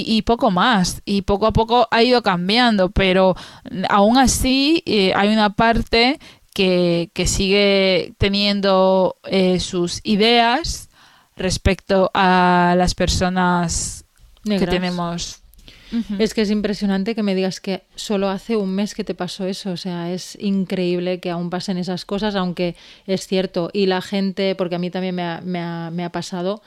y, 0.06 0.22
poco 0.22 0.50
más. 0.50 1.02
Y 1.04 1.22
poco 1.22 1.46
a 1.46 1.52
poco 1.52 1.86
ha 1.90 2.02
ido 2.02 2.22
cambiando, 2.22 2.90
pero 2.90 3.36
aún 3.88 4.18
así 4.18 4.82
eh, 4.86 5.12
hay 5.14 5.28
una 5.28 5.50
parte 5.50 6.18
que, 6.54 7.10
que 7.12 7.26
sigue 7.26 8.14
teniendo 8.18 9.16
eh, 9.24 9.60
sus 9.60 10.00
ideas 10.02 10.88
respecto 11.36 12.10
a 12.14 12.74
las 12.76 12.94
personas 12.94 14.04
que 14.44 14.66
tenemos 14.66 15.42
es 16.18 16.34
que 16.34 16.42
es 16.42 16.50
impresionante 16.50 17.14
que 17.14 17.22
me 17.22 17.34
digas 17.34 17.60
que 17.60 17.82
solo 17.94 18.28
hace 18.28 18.56
un 18.56 18.70
mes 18.74 18.94
que 18.94 19.04
te 19.04 19.14
pasó 19.14 19.46
eso. 19.46 19.70
O 19.70 19.76
sea, 19.76 20.12
es 20.12 20.36
increíble 20.40 21.20
que 21.20 21.30
aún 21.30 21.50
pasen 21.50 21.78
esas 21.78 22.04
cosas, 22.04 22.34
aunque 22.34 22.76
es 23.06 23.26
cierto. 23.26 23.70
Y 23.72 23.86
la 23.86 24.02
gente, 24.02 24.54
porque 24.54 24.74
a 24.74 24.78
mí 24.78 24.90
también 24.90 25.14
me 25.14 25.22
ha, 25.22 25.40
me 25.42 25.60
ha, 25.60 25.90
me 25.92 26.04
ha 26.04 26.10
pasado, 26.10 26.62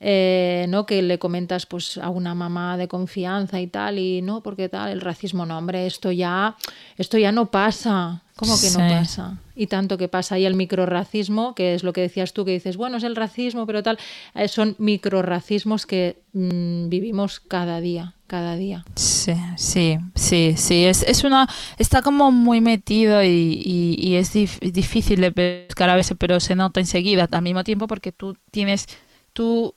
eh, 0.00 0.66
¿no? 0.68 0.86
Que 0.86 1.02
le 1.02 1.18
comentas 1.18 1.66
pues 1.66 1.98
a 1.98 2.08
una 2.10 2.34
mamá 2.34 2.76
de 2.76 2.86
confianza 2.88 3.60
y 3.60 3.66
tal, 3.66 3.98
y 3.98 4.22
no, 4.22 4.42
porque 4.42 4.68
tal, 4.68 4.90
el 4.90 5.00
racismo, 5.00 5.44
no, 5.44 5.58
hombre, 5.58 5.86
esto 5.86 6.12
ya, 6.12 6.56
esto 6.96 7.18
ya 7.18 7.32
no 7.32 7.50
pasa. 7.50 8.22
¿Cómo 8.36 8.54
que 8.60 8.70
no 8.70 8.78
pasa? 8.78 9.36
Y 9.56 9.66
tanto 9.66 9.98
que 9.98 10.06
pasa. 10.06 10.38
Y 10.38 10.46
el 10.46 10.54
microracismo, 10.54 11.56
que 11.56 11.74
es 11.74 11.82
lo 11.82 11.92
que 11.92 12.02
decías 12.02 12.32
tú, 12.32 12.44
que 12.44 12.52
dices, 12.52 12.76
bueno, 12.76 12.98
es 12.98 13.02
el 13.02 13.16
racismo, 13.16 13.66
pero 13.66 13.82
tal, 13.82 13.98
eh, 14.36 14.46
son 14.46 14.76
microracismos 14.78 15.86
que 15.86 16.22
mm, 16.34 16.88
vivimos 16.88 17.40
cada 17.40 17.80
día, 17.80 18.14
cada 18.28 18.54
día. 18.54 18.84
Sí, 18.94 19.34
sí, 19.56 19.98
sí, 20.14 20.54
sí. 20.56 20.84
Es, 20.84 21.02
es 21.02 21.24
una, 21.24 21.48
está 21.78 22.02
como 22.02 22.30
muy 22.30 22.60
metido 22.60 23.24
y, 23.24 23.60
y, 23.98 24.14
es 24.14 24.32
difícil 24.32 25.20
de 25.20 25.32
pescar 25.32 25.90
a 25.90 25.96
veces, 25.96 26.16
pero 26.16 26.38
se 26.38 26.54
nota 26.54 26.78
enseguida 26.78 27.28
al 27.28 27.42
mismo 27.42 27.64
tiempo 27.64 27.88
porque 27.88 28.12
tú 28.12 28.36
tienes, 28.52 28.86
tú 29.32 29.74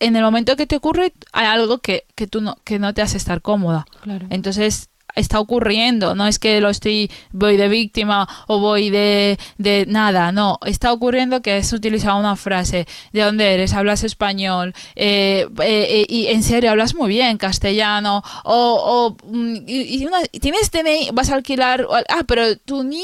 en 0.00 0.16
el 0.16 0.22
momento 0.22 0.56
que 0.56 0.66
te 0.66 0.76
ocurre 0.76 1.12
hay 1.32 1.46
algo 1.46 1.78
que, 1.78 2.04
que 2.14 2.26
tú 2.26 2.40
no, 2.40 2.56
que 2.64 2.78
no 2.78 2.92
te 2.92 3.02
hace 3.02 3.16
estar 3.16 3.40
cómoda. 3.40 3.86
Claro. 4.02 4.26
Entonces 4.30 4.89
está 5.14 5.40
ocurriendo, 5.40 6.14
no 6.14 6.26
es 6.26 6.38
que 6.38 6.60
lo 6.60 6.70
estoy, 6.70 7.10
voy 7.32 7.56
de 7.56 7.68
víctima 7.68 8.28
o 8.46 8.58
voy 8.58 8.90
de, 8.90 9.38
de 9.58 9.86
nada, 9.86 10.32
no, 10.32 10.58
está 10.64 10.92
ocurriendo 10.92 11.42
que 11.42 11.58
es 11.58 11.72
utilizado 11.72 12.18
una 12.18 12.36
frase, 12.36 12.86
¿de 13.12 13.22
dónde 13.22 13.54
eres? 13.54 13.74
¿Hablas 13.74 14.04
español? 14.04 14.74
Eh, 14.96 15.46
eh, 15.62 15.86
eh, 15.90 16.06
y 16.08 16.26
en 16.28 16.42
serio, 16.42 16.70
hablas 16.70 16.94
muy 16.94 17.08
bien 17.08 17.38
castellano, 17.38 18.22
o, 18.44 19.16
o 19.24 19.28
mm, 19.28 19.56
y, 19.66 20.06
tienes 20.40 20.70
DNI, 20.70 21.10
vas 21.12 21.30
a 21.30 21.34
alquilar, 21.34 21.86
ah, 22.08 22.24
pero 22.26 22.56
tu 22.56 22.82
NIE, 22.82 23.02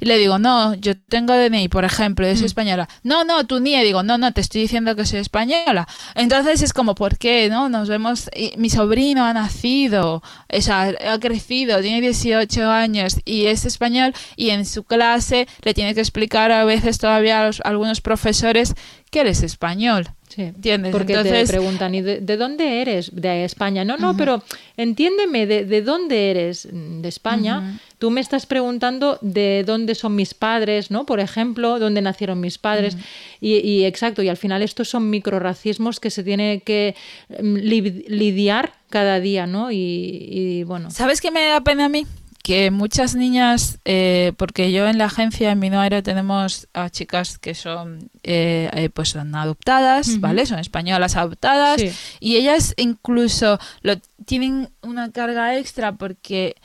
le 0.00 0.18
digo, 0.18 0.38
no, 0.38 0.74
yo 0.74 0.96
tengo 1.08 1.34
DNI, 1.34 1.68
por 1.68 1.84
ejemplo, 1.84 2.26
yo 2.26 2.34
soy 2.34 2.44
mm. 2.44 2.46
española, 2.46 2.88
no, 3.02 3.24
no, 3.24 3.46
tu 3.46 3.60
NIE, 3.60 3.84
digo, 3.84 4.02
no, 4.02 4.18
no, 4.18 4.32
te 4.32 4.40
estoy 4.40 4.62
diciendo 4.62 4.96
que 4.96 5.06
soy 5.06 5.20
española, 5.20 5.86
entonces 6.14 6.62
es 6.62 6.72
como, 6.72 6.94
¿por 6.94 7.18
qué? 7.18 7.48
¿No? 7.48 7.68
Nos 7.68 7.88
vemos, 7.88 8.30
mi 8.56 8.70
sobrino 8.70 9.24
ha 9.24 9.32
nacido, 9.32 10.22
o 10.52 10.60
sea, 10.60 10.92
ha 11.08 11.18
crecido 11.20 11.33
tiene 11.82 12.00
18 12.00 12.70
años 12.70 13.16
y 13.24 13.46
es 13.46 13.64
español 13.64 14.14
y 14.36 14.50
en 14.50 14.64
su 14.64 14.84
clase 14.84 15.46
le 15.62 15.74
tiene 15.74 15.94
que 15.94 16.00
explicar 16.00 16.52
a 16.52 16.64
veces 16.64 16.98
todavía 16.98 17.46
a, 17.46 17.50
algunos 17.64 18.00
profesores 18.00 18.74
que 19.10 19.20
eres 19.20 19.42
español. 19.42 20.08
Sí, 20.28 20.42
¿Entiendes? 20.42 20.90
Porque 20.90 21.16
te 21.16 21.46
preguntan, 21.46 21.94
¿y 21.94 22.02
de, 22.02 22.36
dónde 22.36 22.82
eres? 22.82 23.14
De 23.14 23.44
España. 23.44 23.84
No, 23.84 23.96
no, 23.96 24.16
pero 24.16 24.42
entiéndeme, 24.76 25.46
de, 25.46 25.82
dónde 25.82 26.32
eres? 26.32 26.66
De 26.72 27.08
España. 27.08 27.78
Tú 27.98 28.10
me 28.10 28.20
estás 28.20 28.44
preguntando 28.44 29.18
de 29.20 29.62
dónde 29.64 29.94
son 29.94 30.16
mis 30.16 30.34
padres, 30.34 30.90
¿no? 30.90 31.06
Por 31.06 31.20
ejemplo, 31.20 31.78
dónde 31.78 32.02
nacieron 32.02 32.40
mis 32.40 32.58
padres. 32.58 32.96
y, 33.40 33.84
exacto, 33.84 34.22
y 34.22 34.28
al 34.28 34.36
final 34.36 34.62
estos 34.62 34.88
son 34.88 35.08
microracismos 35.08 36.00
que 36.00 36.10
se 36.10 36.24
tiene 36.24 36.62
que 36.64 36.96
mm, 37.40 37.54
lidiar 37.54 38.72
cada 38.94 39.18
día, 39.18 39.48
¿no? 39.48 39.72
Y, 39.72 40.62
bueno. 40.68 40.88
¿Sabes 40.88 41.20
qué 41.20 41.32
me 41.32 41.44
da 41.44 41.60
pena 41.62 41.86
a 41.86 41.88
mí? 41.88 42.06
que 42.44 42.70
muchas 42.70 43.14
niñas, 43.14 43.78
eh, 43.86 44.34
porque 44.36 44.70
yo 44.70 44.86
en 44.86 44.98
la 44.98 45.06
agencia 45.06 45.50
en 45.50 45.58
Minoaero 45.58 46.02
tenemos 46.02 46.68
a 46.74 46.90
chicas 46.90 47.38
que 47.38 47.54
son 47.54 48.10
eh, 48.22 48.68
eh, 48.74 48.90
pues 48.90 49.08
son 49.08 49.34
adoptadas, 49.34 50.20
¿vale? 50.20 50.44
Son 50.44 50.58
españolas 50.58 51.16
adoptadas 51.16 51.80
y 52.20 52.36
ellas 52.36 52.74
incluso 52.76 53.58
lo, 53.80 53.96
tienen 54.26 54.68
una 54.82 55.10
carga 55.10 55.56
extra 55.56 55.92
porque 55.92 56.56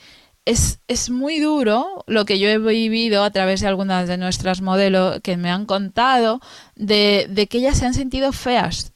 es, 0.44 0.80
es, 0.86 1.08
muy 1.08 1.40
duro 1.40 2.04
lo 2.06 2.26
que 2.26 2.38
yo 2.38 2.50
he 2.50 2.58
vivido 2.58 3.24
a 3.24 3.30
través 3.30 3.62
de 3.62 3.68
algunas 3.68 4.06
de 4.06 4.18
nuestras 4.18 4.60
modelos 4.60 5.20
que 5.22 5.38
me 5.38 5.50
han 5.50 5.64
contado 5.64 6.42
de, 6.76 7.26
de 7.30 7.46
que 7.46 7.56
ellas 7.56 7.78
se 7.78 7.86
han 7.86 7.94
sentido 7.94 8.32
feas 8.32 8.92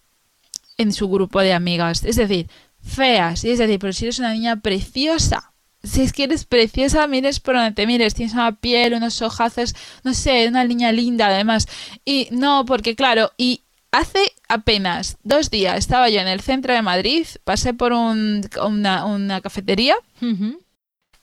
en 0.77 0.92
su 0.92 1.09
grupo 1.09 1.40
de 1.40 1.53
amigas. 1.53 2.05
Es 2.05 2.16
decir, 2.16 2.49
feas. 2.85 3.44
Y 3.44 3.51
es 3.51 3.59
decir, 3.59 3.79
pero 3.79 3.92
si 3.92 4.05
eres 4.05 4.18
una 4.18 4.33
niña 4.33 4.61
preciosa, 4.61 5.53
si 5.83 6.03
es 6.03 6.12
que 6.12 6.25
eres 6.25 6.44
preciosa, 6.44 7.07
mires 7.07 7.40
por 7.40 7.55
donde 7.55 7.73
te 7.73 7.87
mires, 7.87 8.14
tienes 8.14 8.35
una 8.35 8.57
piel, 8.57 8.94
unos 8.94 9.20
ojazos, 9.23 9.75
no 10.03 10.14
sé, 10.14 10.49
una 10.49 10.64
niña 10.64 10.92
linda 10.92 11.27
además. 11.27 11.66
Y 12.05 12.29
no, 12.31 12.64
porque 12.64 12.97
claro, 12.97 13.33
y 13.37 13.62
hace 13.90 14.33
apenas 14.49 15.18
dos 15.23 15.51
días 15.51 15.79
estaba 15.79 16.09
yo 16.09 16.20
en 16.20 16.29
el 16.29 16.40
centro 16.40 16.75
de 16.75 16.83
Madrid, 16.83 17.27
pasé 17.44 17.75
por 17.75 17.92
un, 17.92 18.49
una, 18.64 19.05
una, 19.05 19.40
cafetería 19.40 19.94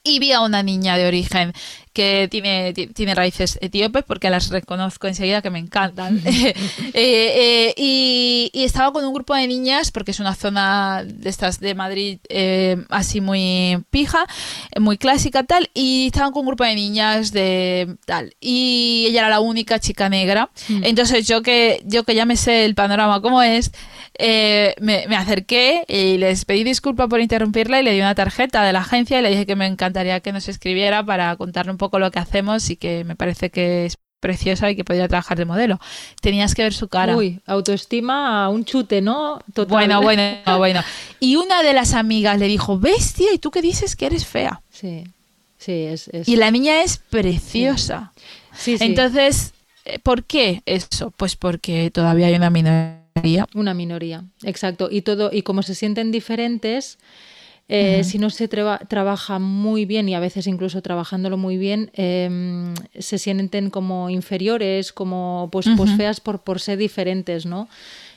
y 0.04 0.20
vi 0.20 0.32
a 0.32 0.42
una 0.42 0.64
niña 0.64 0.98
de 0.98 1.08
origen 1.08 1.54
que 1.94 2.28
tiene, 2.30 2.74
tiene 2.74 3.16
raíces 3.16 3.58
etíopes 3.62 4.04
porque 4.06 4.30
las 4.30 4.50
reconozco 4.50 5.08
enseguida 5.08 5.42
que 5.42 5.50
me 5.50 5.60
encantan. 5.60 6.22
Eh, 6.94 7.74
eh, 7.74 7.74
y, 7.78 8.64
estaba 8.64 8.92
con 8.92 9.04
un 9.06 9.14
grupo 9.14 9.34
de 9.34 9.48
niñas 9.48 9.92
porque 9.92 10.12
es 10.12 10.20
una 10.20 10.36
zona 10.36 11.04
de 11.06 11.30
estas 11.30 11.60
de 11.60 11.74
Madrid 11.74 12.20
eh, 12.30 12.78
así 12.90 13.22
muy 13.22 13.84
pija, 13.90 14.26
muy 14.80 14.98
clásica 14.98 15.44
tal, 15.44 15.70
y 15.74 16.08
estaban 16.08 16.32
con 16.32 16.42
un 16.42 16.48
grupo 16.48 16.64
de 16.64 16.76
niñas 16.76 17.32
de 17.32 17.96
tal. 18.06 18.36
Y 18.40 19.06
ella 19.10 19.22
era 19.22 19.30
la 19.30 19.40
única 19.40 19.80
chica 19.80 20.10
negra. 20.10 20.50
Mm. 20.70 20.84
Entonces 20.84 21.28
yo 21.28 21.42
que, 21.42 21.82
yo 21.86 22.04
que 22.04 22.16
ya 22.16 22.26
me 22.26 22.36
sé 22.36 22.66
el 22.66 22.76
panorama 22.76 23.22
como 23.22 23.42
es, 23.42 23.72
me, 24.20 25.06
me, 25.08 25.16
acerqué 25.16 25.84
y 25.88 26.18
les 26.18 26.46
pedí 26.46 26.64
disculpa 26.64 27.08
por 27.08 27.22
interrumpirla 27.22 27.80
y 27.80 27.84
le 27.84 27.94
di 27.94 28.00
una 28.00 28.16
tarjeta 28.16 28.64
de 28.64 28.74
la 28.74 28.80
agencia 28.80 29.20
y 29.20 29.24
le 29.24 29.30
dije 29.30 29.46
que 29.46 29.56
me 29.56 29.66
encantaría 29.66 30.20
que 30.20 30.32
nos 30.32 30.48
escribiera 30.48 31.04
para 31.04 31.36
contarle 31.36 31.72
un 31.72 31.78
poco 31.82 31.98
lo 31.98 32.12
que 32.12 32.20
hacemos 32.20 32.70
y 32.70 32.76
que 32.76 33.04
me 33.04 33.16
parece 33.16 33.50
que 33.50 33.88
es 33.88 33.98
preciosa 34.20 34.70
y 34.70 34.76
que 34.76 34.84
podría 34.84 35.08
trabajar 35.08 35.36
de 35.36 35.46
modelo. 35.46 35.80
Tenías 36.22 36.54
que 36.54 36.62
ver 36.62 36.74
su 36.74 36.88
cara. 36.88 37.18
Uy, 37.18 37.42
autoestima 37.48 38.46
a 38.46 38.50
un 38.50 38.64
chute, 38.64 39.02
¿no? 39.02 39.40
Total. 39.54 39.72
Bueno, 39.74 40.02
bueno, 40.04 40.58
bueno. 40.60 40.82
Y 41.20 41.38
una 41.38 41.64
de 41.64 41.74
las 41.74 41.94
amigas 41.94 42.38
le 42.38 42.48
dijo, 42.48 42.78
bestia, 42.78 43.34
¿y 43.34 43.40
tú 43.40 43.50
qué 43.50 43.64
dices 43.64 43.96
que 43.96 44.06
eres 44.06 44.28
fea? 44.28 44.62
Sí, 44.70 45.06
sí, 45.58 45.72
es... 45.72 46.10
Y 46.26 46.36
la 46.36 46.52
niña 46.52 46.84
es 46.84 47.00
preciosa. 47.00 48.14
Sí. 48.54 48.78
sí, 48.78 48.84
Entonces, 48.84 49.54
eh, 49.86 49.98
¿por 49.98 50.24
qué 50.24 50.62
eso? 50.68 51.12
Pues 51.18 51.36
porque 51.36 51.90
todavía 51.90 52.28
hay 52.28 52.36
una 52.36 52.52
minoría. 52.52 53.48
Una 53.56 53.74
minoría, 53.74 54.24
exacto. 54.44 54.88
Y 54.92 55.02
todo, 55.02 55.32
y 55.34 55.42
como 55.42 55.64
se 55.64 55.74
sienten 55.74 56.12
diferentes, 56.12 57.00
eh, 57.74 58.04
si 58.04 58.20
no 58.20 58.30
se 58.30 58.50
trabaja 58.50 59.40
muy 59.40 59.86
bien 59.86 60.10
y 60.10 60.14
a 60.14 60.20
veces 60.20 60.46
incluso 60.46 60.82
trabajándolo 60.82 61.38
muy 61.38 61.56
bien, 61.56 61.90
em, 61.94 62.74
se 63.00 63.18
sienten 63.18 63.70
como 63.70 64.10
inferiores, 64.10 64.92
como 64.92 65.48
pues, 65.54 65.70
pues 65.78 65.92
feas 65.96 66.20
por, 66.20 66.40
por 66.40 66.60
ser 66.60 66.78
diferentes, 66.78 67.46
¿no? 67.46 67.70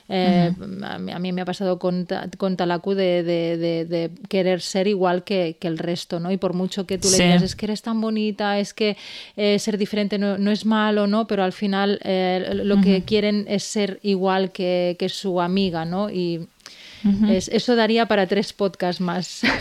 Eh, 0.09 0.51
a, 0.83 1.19
mí, 1.19 1.31
me 1.31 1.41
ha 1.41 1.45
pasado 1.45 1.79
con, 1.79 2.05
con 2.37 2.57
Talaku 2.57 2.95
de, 2.95 4.11
querer 4.27 4.59
ser 4.59 4.87
igual 4.87 5.23
que, 5.23 5.55
el 5.61 5.77
resto, 5.77 6.19
¿no? 6.19 6.31
Y 6.33 6.37
por 6.37 6.53
mucho 6.53 6.85
que 6.85 6.97
tú 6.97 7.09
le 7.09 7.15
digas, 7.17 7.41
es 7.41 7.55
que 7.55 7.67
eres 7.67 7.81
tan 7.81 8.01
bonita, 8.01 8.59
es 8.59 8.73
que 8.73 8.97
eh, 9.37 9.57
ser 9.57 9.77
diferente 9.77 10.17
no, 10.19 10.51
es 10.51 10.65
malo, 10.65 11.07
¿no? 11.07 11.27
Pero 11.27 11.43
al 11.45 11.53
final 11.53 12.01
lo 12.51 12.81
que 12.81 13.03
quieren 13.03 13.45
es 13.47 13.63
ser 13.63 14.01
igual 14.03 14.51
que, 14.51 14.97
que 14.99 15.07
su 15.07 15.39
amiga, 15.39 15.85
¿no? 15.85 16.09
Y 16.09 16.49
eso 17.29 17.75
daría 17.75 18.07
para 18.07 18.27
tres 18.27 18.53
podcasts 18.53 19.01
más. 19.01 19.41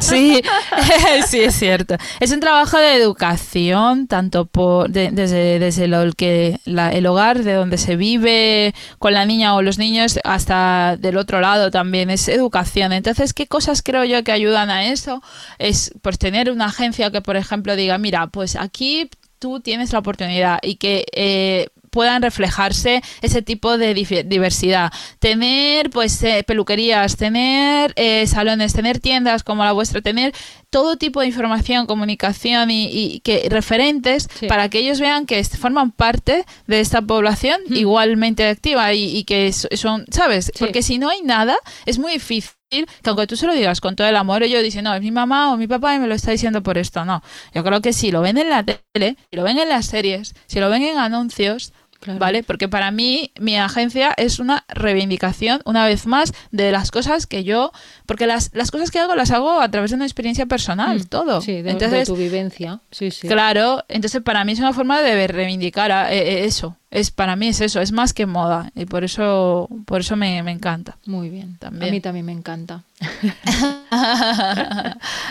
Sí, 0.00 0.42
sí, 1.28 1.40
es 1.40 1.54
cierto. 1.54 1.96
Es 2.20 2.32
un 2.32 2.40
trabajo 2.40 2.78
de 2.78 2.94
educación, 2.94 4.06
tanto 4.06 4.46
por, 4.46 4.90
desde, 4.90 5.58
desde 5.58 5.88
lo, 5.88 6.10
que, 6.12 6.58
el 6.64 7.06
hogar, 7.06 7.42
de 7.42 7.52
donde 7.52 7.78
se 7.78 7.96
vive 7.96 8.74
con 8.98 9.12
la 9.12 9.26
niña 9.26 9.54
o 9.54 9.62
los 9.62 9.78
niños, 9.78 10.18
hasta 10.24 10.96
del 10.96 11.16
otro 11.16 11.40
lado 11.40 11.70
también. 11.70 12.10
Es 12.10 12.28
educación. 12.28 12.92
Entonces, 12.92 13.34
¿qué 13.34 13.46
cosas 13.46 13.82
creo 13.82 14.04
yo 14.04 14.24
que 14.24 14.32
ayudan 14.32 14.70
a 14.70 14.86
eso? 14.86 15.22
Es 15.58 15.92
pues 16.02 16.18
tener 16.18 16.50
una 16.50 16.66
agencia 16.66 17.10
que, 17.10 17.20
por 17.20 17.36
ejemplo, 17.36 17.76
diga, 17.76 17.98
mira, 17.98 18.26
pues 18.28 18.56
aquí 18.56 19.10
tú 19.38 19.60
tienes 19.60 19.92
la 19.92 19.98
oportunidad 19.98 20.58
y 20.62 20.76
que 20.76 21.04
eh, 21.12 21.68
puedan 21.90 22.22
reflejarse 22.22 23.02
ese 23.20 23.42
tipo 23.42 23.78
de 23.78 23.94
diversidad. 23.94 24.92
Tener 25.18 25.90
pues 25.90 26.22
eh, 26.22 26.44
peluquerías, 26.46 27.16
tener 27.16 27.92
eh, 27.96 28.26
salones, 28.26 28.72
tener 28.72 28.98
tiendas 28.98 29.42
como 29.42 29.64
la 29.64 29.72
vuestra, 29.72 30.00
tener 30.00 30.32
todo 30.70 30.96
tipo 30.96 31.20
de 31.20 31.26
información, 31.26 31.86
comunicación 31.86 32.70
y, 32.70 33.20
que 33.24 33.48
referentes 33.50 34.28
para 34.48 34.68
que 34.68 34.78
ellos 34.78 35.00
vean 35.00 35.26
que 35.26 35.42
forman 35.44 35.90
parte 35.90 36.44
de 36.66 36.80
esta 36.80 37.02
población 37.02 37.60
igualmente 37.70 38.46
activa 38.46 38.92
y, 38.94 39.24
que 39.24 39.52
son, 39.52 40.06
¿sabes? 40.10 40.52
Porque 40.58 40.82
si 40.82 40.98
no 40.98 41.08
hay 41.08 41.22
nada, 41.22 41.56
es 41.86 41.98
muy 41.98 42.12
difícil 42.12 42.50
que 42.70 42.86
aunque 43.06 43.26
tú 43.26 43.36
se 43.36 43.46
lo 43.46 43.52
digas 43.52 43.80
con 43.80 43.96
todo 43.96 44.06
el 44.06 44.16
amor, 44.16 44.44
yo 44.44 44.62
dice, 44.62 44.80
no, 44.80 44.94
es 44.94 45.00
mi 45.00 45.10
mamá 45.10 45.52
o 45.52 45.56
mi 45.56 45.66
papá 45.66 45.94
y 45.94 45.98
me 45.98 46.06
lo 46.06 46.14
está 46.14 46.30
diciendo 46.30 46.62
por 46.62 46.78
esto. 46.78 47.04
No, 47.04 47.22
yo 47.52 47.64
creo 47.64 47.80
que 47.80 47.92
si 47.92 48.12
lo 48.12 48.20
ven 48.20 48.38
en 48.38 48.48
la 48.48 48.64
tele, 48.64 49.16
si 49.30 49.36
lo 49.36 49.42
ven 49.42 49.58
en 49.58 49.68
las 49.68 49.86
series, 49.86 50.34
si 50.46 50.60
lo 50.60 50.70
ven 50.70 50.82
en 50.82 50.98
anuncios, 50.98 51.72
¿Vale? 52.18 52.42
Porque 52.42 52.68
para 52.68 52.90
mí 52.90 53.32
mi 53.38 53.56
agencia 53.56 54.14
es 54.16 54.38
una 54.38 54.64
reivindicación, 54.68 55.60
una 55.64 55.86
vez 55.86 56.06
más, 56.06 56.32
de 56.50 56.72
las 56.72 56.90
cosas 56.90 57.26
que 57.26 57.44
yo... 57.44 57.72
Porque 58.06 58.26
las, 58.26 58.50
las 58.54 58.70
cosas 58.70 58.90
que 58.90 58.98
hago 58.98 59.14
las 59.14 59.30
hago 59.30 59.60
a 59.60 59.70
través 59.70 59.90
de 59.90 59.96
una 59.96 60.06
experiencia 60.06 60.46
personal, 60.46 60.98
mm. 60.98 61.04
todo. 61.04 61.40
Sí, 61.40 61.62
de, 61.62 61.70
entonces, 61.70 62.08
tu 62.08 62.16
vivencia. 62.16 62.80
Sí, 62.90 63.10
sí. 63.10 63.28
Claro, 63.28 63.84
entonces 63.88 64.22
para 64.22 64.44
mí 64.44 64.52
es 64.52 64.58
una 64.58 64.72
forma 64.72 65.02
de 65.02 65.26
reivindicar 65.26 65.90
eh, 66.10 66.18
eh, 66.18 66.44
eso. 66.44 66.76
Es, 66.90 67.12
para 67.12 67.36
mí 67.36 67.46
es 67.46 67.60
eso, 67.60 67.80
es 67.80 67.92
más 67.92 68.12
que 68.12 68.26
moda. 68.26 68.72
Y 68.74 68.84
por 68.84 69.04
eso, 69.04 69.68
por 69.86 70.00
eso 70.00 70.16
me, 70.16 70.38
encanta. 70.38 70.96
Muy 71.06 71.30
bien. 71.30 71.56
También. 71.58 71.88
A 71.88 71.92
mí 71.92 72.00
también 72.00 72.26
me 72.26 72.32
encanta. 72.32 72.82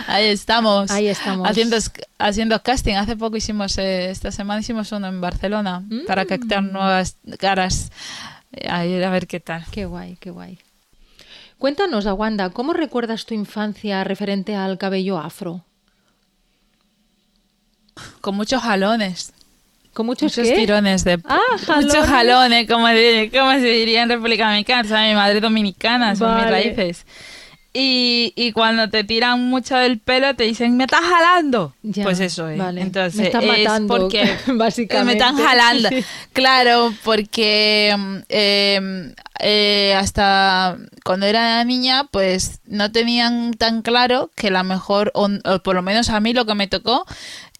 Ahí 0.06 0.26
estamos. 0.26 0.90
Ahí 0.90 1.08
estamos. 1.08 1.46
Haciendo, 1.46 1.76
haciendo 2.18 2.62
casting. 2.62 2.94
Hace 2.94 3.14
poco 3.16 3.36
hicimos, 3.36 3.76
eh, 3.76 4.10
esta 4.10 4.30
semana 4.32 4.60
hicimos 4.60 4.90
uno 4.92 5.08
en 5.08 5.20
Barcelona 5.20 5.84
para 6.06 6.24
captar 6.24 6.62
mm. 6.62 6.72
nuevas 6.72 7.16
caras. 7.38 7.90
a 8.66 8.82
ver 8.82 9.26
qué 9.26 9.40
tal. 9.40 9.64
Qué 9.70 9.84
guay, 9.84 10.16
qué 10.18 10.30
guay. 10.30 10.58
Cuéntanos, 11.58 12.06
Aguanda, 12.06 12.48
¿cómo 12.48 12.72
recuerdas 12.72 13.26
tu 13.26 13.34
infancia 13.34 14.02
referente 14.02 14.56
al 14.56 14.78
cabello 14.78 15.18
afro? 15.18 15.62
Con 18.22 18.34
muchos 18.34 18.62
jalones. 18.62 19.34
Con 19.92 20.06
muchos, 20.06 20.32
tirones 20.32 21.04
de 21.04 21.18
ah, 21.24 21.38
muchos 21.76 22.06
jalones, 22.06 22.68
como, 22.68 22.86
se 22.86 23.66
diría 23.66 24.02
en 24.02 24.08
República 24.08 24.46
Dominicana, 24.46 25.08
mi 25.08 25.14
madre 25.14 25.40
dominicana, 25.40 26.14
son 26.16 26.36
mis 26.36 26.44
raíces. 26.44 27.04
Y, 27.72 28.32
y, 28.34 28.50
cuando 28.50 28.90
te 28.90 29.04
tiran 29.04 29.44
mucho 29.48 29.76
del 29.76 30.00
pelo 30.00 30.34
te 30.34 30.42
dicen, 30.42 30.76
me 30.76 30.84
estás 30.84 31.02
jalando. 31.02 31.72
pues 32.02 32.18
eso 32.18 32.48
es. 32.48 32.60
Entonces, 32.60 33.14
me 33.14 33.26
están 33.26 33.46
matando, 33.46 33.96
porque 33.96 34.36
básicamente. 34.46 35.04
Me 35.04 35.12
están 35.12 35.36
jalando. 35.36 35.88
Claro, 36.32 36.92
porque 37.04 37.90
em, 38.28 39.14
eh, 39.38 39.94
hasta 39.94 40.78
cuando 41.04 41.26
era 41.26 41.62
niña, 41.64 42.08
pues 42.10 42.60
no 42.66 42.90
tenían 42.90 43.54
tan 43.54 43.82
claro 43.82 44.30
que 44.34 44.50
la 44.50 44.64
mejor, 44.64 45.12
o, 45.14 45.28
por 45.62 45.76
lo 45.76 45.82
menos 45.82 46.10
a 46.10 46.18
mí 46.18 46.32
lo 46.32 46.46
que 46.46 46.54
me 46.54 46.66
tocó, 46.66 47.06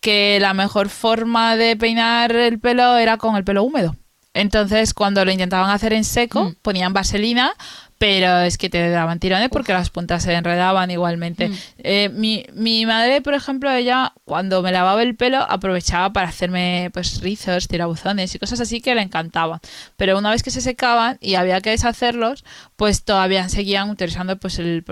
que 0.01 0.39
la 0.41 0.55
mejor 0.55 0.89
forma 0.89 1.57
de 1.57 1.77
peinar 1.77 2.35
el 2.35 2.59
pelo 2.59 2.97
era 2.97 3.17
con 3.17 3.37
el 3.37 3.45
pelo 3.45 3.63
húmedo. 3.63 3.97
Entonces, 4.33 4.95
cuando 4.95 5.25
lo 5.25 5.33
intentaban 5.33 5.71
hacer 5.71 5.93
en 5.93 6.05
seco, 6.05 6.45
mm. 6.45 6.55
ponían 6.63 6.93
vaselina 6.93 7.53
pero 8.01 8.41
es 8.41 8.57
que 8.57 8.71
te 8.71 8.89
daban 8.89 9.19
tirones 9.19 9.51
porque 9.51 9.75
las 9.75 9.91
puntas 9.91 10.23
se 10.23 10.33
enredaban 10.33 10.91
igualmente. 10.91 11.51
Mm. 11.51 11.55
Eh, 11.81 12.09
mi, 12.09 12.47
mi, 12.55 12.87
madre, 12.87 13.21
por 13.21 13.35
ejemplo, 13.35 13.71
ella 13.71 14.15
cuando 14.25 14.63
me 14.63 14.73
lavaba 14.73 15.03
el 15.03 15.17
pelo 15.17 15.37
aprovechaba 15.47 16.11
para 16.11 16.29
hacerme 16.29 16.89
pues 16.95 17.21
rizos, 17.21 17.69
tirabuzones 17.69 18.35
y 18.35 18.39
cosas 18.39 18.59
así 18.61 18.81
que 18.81 18.95
le 18.95 19.03
encantaban. 19.03 19.61
Pero 19.99 20.17
una 20.17 20.31
vez 20.31 20.43
que 20.43 20.51
se 20.51 20.63
secaban 20.63 21.19
y 21.21 21.35
había 21.35 21.61
que 21.61 21.69
deshacerlos, 21.69 22.43
pues 22.77 23.05
todavía 23.05 23.47
seguían 23.51 23.91
utilizando 23.91 24.39
pues 24.39 24.59
el, 24.59 24.83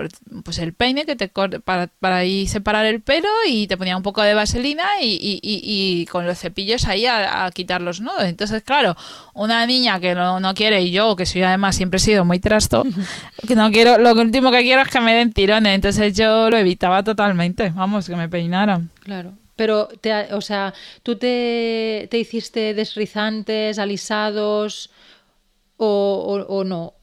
pues 0.44 0.58
el 0.58 0.74
peine 0.74 1.06
que 1.06 1.16
te 1.16 1.28
para, 1.64 1.86
para 1.86 2.16
ahí 2.16 2.46
separar 2.46 2.84
el 2.84 3.00
pelo 3.00 3.30
y 3.48 3.68
te 3.68 3.78
ponía 3.78 3.96
un 3.96 4.02
poco 4.02 4.20
de 4.20 4.34
vaselina 4.34 4.84
y, 5.00 5.12
y, 5.14 5.40
y, 5.42 6.04
con 6.06 6.26
los 6.26 6.38
cepillos 6.38 6.86
ahí 6.86 7.06
a, 7.06 7.46
a, 7.46 7.50
quitar 7.52 7.80
los 7.80 8.02
nudos. 8.02 8.24
Entonces, 8.24 8.62
claro, 8.62 8.96
una 9.32 9.64
niña 9.64 9.98
que 10.00 10.14
no, 10.14 10.40
no 10.40 10.52
quiere 10.52 10.82
y 10.82 10.90
yo, 10.90 11.16
que 11.16 11.24
soy 11.24 11.42
además 11.42 11.76
siempre 11.76 11.96
he 11.96 12.00
sido 12.00 12.26
muy 12.26 12.38
trasto, 12.38 12.84
que 13.46 13.54
no 13.54 13.70
quiero, 13.70 13.98
lo 13.98 14.12
último 14.12 14.50
que 14.50 14.62
quiero 14.62 14.82
es 14.82 14.88
que 14.88 15.00
me 15.00 15.14
den 15.14 15.32
tirones, 15.32 15.74
entonces 15.74 16.16
yo 16.16 16.50
lo 16.50 16.56
evitaba 16.56 17.02
totalmente, 17.02 17.70
vamos, 17.70 18.08
que 18.08 18.16
me 18.16 18.28
peinaran. 18.28 18.90
Claro. 19.00 19.32
Pero, 19.56 19.88
te, 19.88 20.32
o 20.34 20.40
sea, 20.40 20.72
¿tú 21.02 21.16
te, 21.16 22.06
te 22.10 22.18
hiciste 22.18 22.74
desrizantes, 22.74 23.80
alisados 23.80 24.90
o, 25.76 26.44
o, 26.48 26.62
no? 26.62 26.94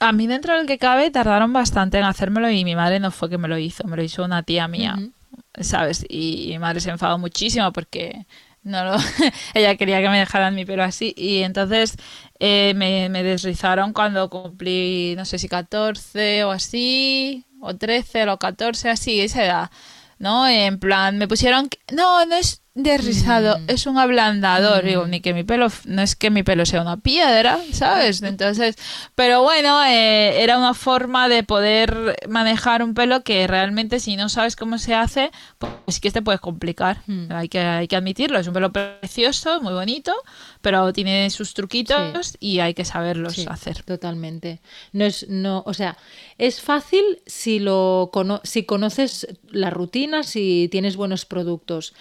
A 0.00 0.10
mí 0.12 0.26
dentro 0.26 0.56
del 0.56 0.66
que 0.66 0.78
cabe 0.78 1.12
tardaron 1.12 1.52
bastante 1.52 1.98
en 1.98 2.04
hacérmelo 2.04 2.50
y 2.50 2.64
mi 2.64 2.74
madre 2.74 2.98
no 2.98 3.12
fue 3.12 3.30
que 3.30 3.38
me 3.38 3.46
lo 3.46 3.56
hizo, 3.56 3.84
me 3.84 3.96
lo 3.96 4.02
hizo 4.02 4.24
una 4.24 4.42
tía 4.42 4.66
mía, 4.66 4.98
¿sabes? 5.60 6.04
Y 6.08 6.48
mi 6.48 6.58
madre 6.58 6.80
se 6.80 6.90
enfadó 6.90 7.18
muchísimo 7.18 7.72
porque 7.72 8.26
no 8.62 8.84
lo, 8.84 8.96
ella 9.54 9.76
quería 9.76 10.00
que 10.00 10.08
me 10.08 10.18
dejaran 10.18 10.54
mi 10.54 10.64
pelo 10.64 10.82
así 10.82 11.14
y 11.16 11.42
entonces 11.42 11.96
eh, 12.38 12.72
me, 12.76 13.08
me, 13.08 13.22
desrizaron 13.22 13.92
cuando 13.92 14.28
cumplí 14.30 15.14
no 15.16 15.24
sé 15.24 15.38
si 15.38 15.48
14 15.48 16.44
o 16.44 16.50
así 16.50 17.46
o 17.60 17.76
13 17.76 18.28
o 18.30 18.38
14, 18.38 18.90
así, 18.90 19.20
esa 19.20 19.44
edad. 19.44 19.70
¿no? 20.18 20.46
En 20.46 20.78
plan, 20.78 21.18
me 21.18 21.26
pusieron, 21.26 21.68
no, 21.92 22.24
no 22.26 22.36
es 22.36 22.62
derrizado, 22.74 23.58
mm. 23.58 23.64
es 23.66 23.86
un 23.86 23.98
ablandador, 23.98 24.84
digo, 24.84 25.04
mm. 25.04 25.10
ni 25.10 25.20
que 25.20 25.34
mi 25.34 25.42
pelo, 25.42 25.68
no 25.86 26.02
es 26.02 26.14
que 26.14 26.30
mi 26.30 26.44
pelo 26.44 26.64
sea 26.64 26.82
una 26.82 26.98
piedra, 26.98 27.58
¿sabes? 27.72 28.22
Entonces, 28.22 28.76
pero 29.16 29.42
bueno, 29.42 29.84
eh, 29.84 30.42
era 30.42 30.56
una 30.56 30.74
forma 30.74 31.28
de 31.28 31.42
poder 31.42 32.16
manejar 32.28 32.82
un 32.82 32.94
pelo 32.94 33.24
que 33.24 33.46
realmente 33.48 33.98
si 33.98 34.16
no 34.16 34.28
sabes 34.28 34.54
cómo 34.54 34.78
se 34.78 34.94
hace, 34.94 35.32
pues 35.58 35.72
sí 35.88 36.00
que 36.00 36.12
te 36.12 36.22
puedes 36.22 36.40
complicar, 36.40 37.02
mm. 37.06 37.32
hay, 37.32 37.48
que, 37.48 37.58
hay 37.58 37.88
que 37.88 37.96
admitirlo, 37.96 38.38
es 38.38 38.46
un 38.46 38.54
pelo 38.54 38.72
precioso, 38.72 39.60
muy 39.60 39.72
bonito, 39.72 40.14
pero 40.60 40.92
tiene 40.92 41.28
sus 41.30 41.54
truquitos 41.54 42.36
y 42.38 42.60
hay 42.60 42.74
que 42.74 42.84
saberlos 42.84 43.46
hacer. 43.48 43.82
Totalmente. 43.82 44.60
No 44.92 45.04
es, 45.04 45.28
no, 45.28 45.64
o 45.66 45.74
sea, 45.74 45.96
es 46.38 46.60
fácil 46.60 47.02
si 47.26 47.58
lo 47.58 48.10
si 48.44 48.64
conoces 48.64 49.26
la 49.50 49.70
rutina, 49.70 50.22
si 50.22 50.68
tienes 50.70 50.96
buenos 50.96 51.24
productos. 51.24 51.94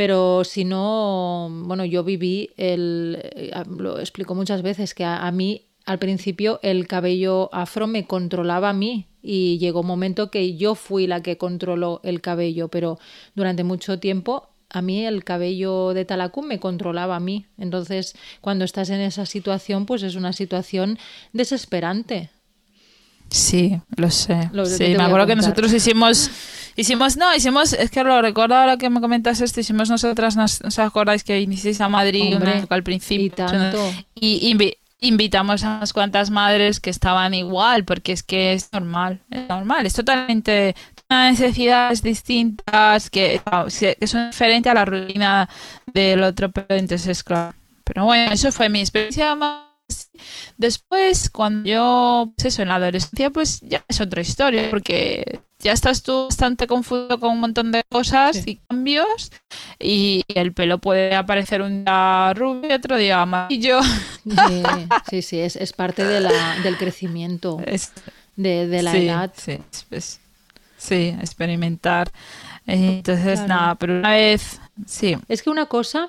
Pero 0.00 0.44
si 0.44 0.64
no, 0.64 1.50
bueno, 1.50 1.84
yo 1.84 2.02
viví, 2.02 2.48
el, 2.56 3.18
eh, 3.22 3.52
lo 3.68 4.00
explico 4.00 4.34
muchas 4.34 4.62
veces, 4.62 4.94
que 4.94 5.04
a, 5.04 5.30
mí 5.30 5.66
al 5.84 5.98
principio 5.98 6.58
el 6.62 6.86
cabello 6.86 7.54
afro 7.54 7.86
me 7.86 8.06
controlaba 8.06 8.70
a 8.70 8.72
mí 8.72 9.08
y 9.22 9.58
llegó 9.58 9.80
un 9.80 9.88
momento 9.88 10.30
que 10.30 10.56
yo 10.56 10.74
fui 10.74 11.06
la 11.06 11.20
que 11.20 11.36
controló 11.36 12.00
el 12.02 12.22
cabello, 12.22 12.68
pero 12.68 12.98
durante 13.34 13.62
mucho 13.62 13.98
tiempo 13.98 14.48
a 14.70 14.80
mí 14.80 15.04
el 15.04 15.22
cabello 15.22 15.92
de 15.92 16.06
talacum 16.06 16.46
me 16.46 16.60
controlaba 16.60 17.16
a 17.16 17.20
mí. 17.20 17.44
Entonces, 17.58 18.14
cuando 18.40 18.64
estás 18.64 18.88
en 18.88 19.02
esa 19.02 19.26
situación, 19.26 19.84
pues 19.84 20.02
es 20.02 20.14
una 20.14 20.32
situación 20.32 20.98
desesperante. 21.34 22.30
Sí, 23.28 23.78
lo 23.96 24.10
sé. 24.10 24.50
sí, 24.64 24.94
me 24.96 25.02
acuerdo 25.02 25.26
que 25.26 25.36
nosotros 25.36 25.70
hicimos 25.74 26.30
Hicimos, 26.76 27.16
no, 27.16 27.34
hicimos, 27.34 27.72
es 27.72 27.90
que 27.90 28.02
lo 28.04 28.20
recuerdo 28.22 28.56
ahora 28.56 28.76
que 28.76 28.90
me 28.90 29.00
comentas 29.00 29.40
esto, 29.40 29.60
hicimos 29.60 29.90
nosotras, 29.90 30.36
no, 30.36 30.44
os 30.44 30.78
acordáis 30.78 31.24
que 31.24 31.40
iniciéis 31.40 31.80
a 31.80 31.88
Madrid 31.88 32.36
al 32.68 32.82
principio. 32.82 33.26
Y 33.26 33.30
tanto. 33.30 33.92
Y 34.14 34.56
invitamos 35.00 35.64
a 35.64 35.76
unas 35.76 35.92
cuantas 35.92 36.30
madres 36.30 36.80
que 36.80 36.90
estaban 36.90 37.34
igual, 37.34 37.84
porque 37.84 38.12
es 38.12 38.22
que 38.22 38.52
es 38.52 38.72
normal, 38.72 39.20
es 39.30 39.48
normal, 39.48 39.86
es 39.86 39.94
totalmente 39.94 40.74
necesidades 41.08 42.02
distintas 42.02 43.10
que, 43.10 43.40
que 43.98 44.06
son 44.06 44.30
diferentes 44.30 44.70
a 44.70 44.74
la 44.74 44.84
rutina 44.84 45.48
del 45.92 46.22
otro, 46.22 46.50
pero 46.50 46.78
entonces 46.78 47.24
claro. 47.24 47.54
Pero 47.84 48.04
bueno, 48.04 48.32
eso 48.32 48.52
fue 48.52 48.68
mi 48.68 48.80
experiencia 48.80 49.34
más 49.34 49.70
Después, 50.56 51.30
cuando 51.30 51.68
yo, 51.68 52.32
pues 52.36 52.54
eso, 52.54 52.62
en 52.62 52.68
la 52.68 52.76
adolescencia, 52.76 53.30
pues 53.30 53.60
ya 53.60 53.84
es 53.88 54.00
otra 54.00 54.20
historia, 54.20 54.70
porque 54.70 55.40
ya 55.60 55.72
estás 55.72 56.02
tú 56.02 56.24
bastante 56.24 56.66
confuso 56.66 57.20
con 57.20 57.32
un 57.32 57.40
montón 57.40 57.70
de 57.72 57.82
cosas 57.88 58.46
y 58.46 58.56
cambios 58.56 59.30
y 59.78 60.22
el 60.28 60.52
pelo 60.52 60.78
puede 60.78 61.14
aparecer 61.14 61.62
un 61.62 61.84
día 61.84 62.32
rubio 62.34 62.70
y 62.70 62.72
otro 62.72 62.96
día 62.96 63.22
amarillo. 63.22 63.80
Sí, 65.08 65.22
sí, 65.22 65.40
es, 65.40 65.56
es, 65.56 65.72
parte 65.72 66.04
de 66.04 66.20
la, 66.20 66.56
del 66.62 66.76
crecimiento 66.76 67.60
de, 68.36 68.66
de, 68.66 68.82
la 68.82 68.96
edad. 68.96 69.32
Sí, 69.36 69.58
sí, 70.76 71.16
experimentar. 71.20 72.10
Entonces, 72.66 73.40
nada, 73.46 73.74
pero 73.74 73.98
una 73.98 74.12
vez, 74.12 74.60
sí. 74.86 75.16
Es 75.28 75.42
que 75.42 75.50
una 75.50 75.66
cosa, 75.66 76.08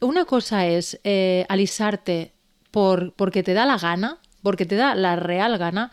una 0.00 0.24
cosa 0.24 0.66
es 0.66 1.00
eh, 1.04 1.46
alisarte 1.48 2.32
por, 2.70 3.12
porque 3.12 3.42
te 3.42 3.54
da 3.54 3.64
la 3.64 3.78
gana, 3.78 4.18
porque 4.42 4.66
te 4.66 4.76
da 4.76 4.94
la 4.94 5.16
real 5.16 5.58
gana, 5.58 5.92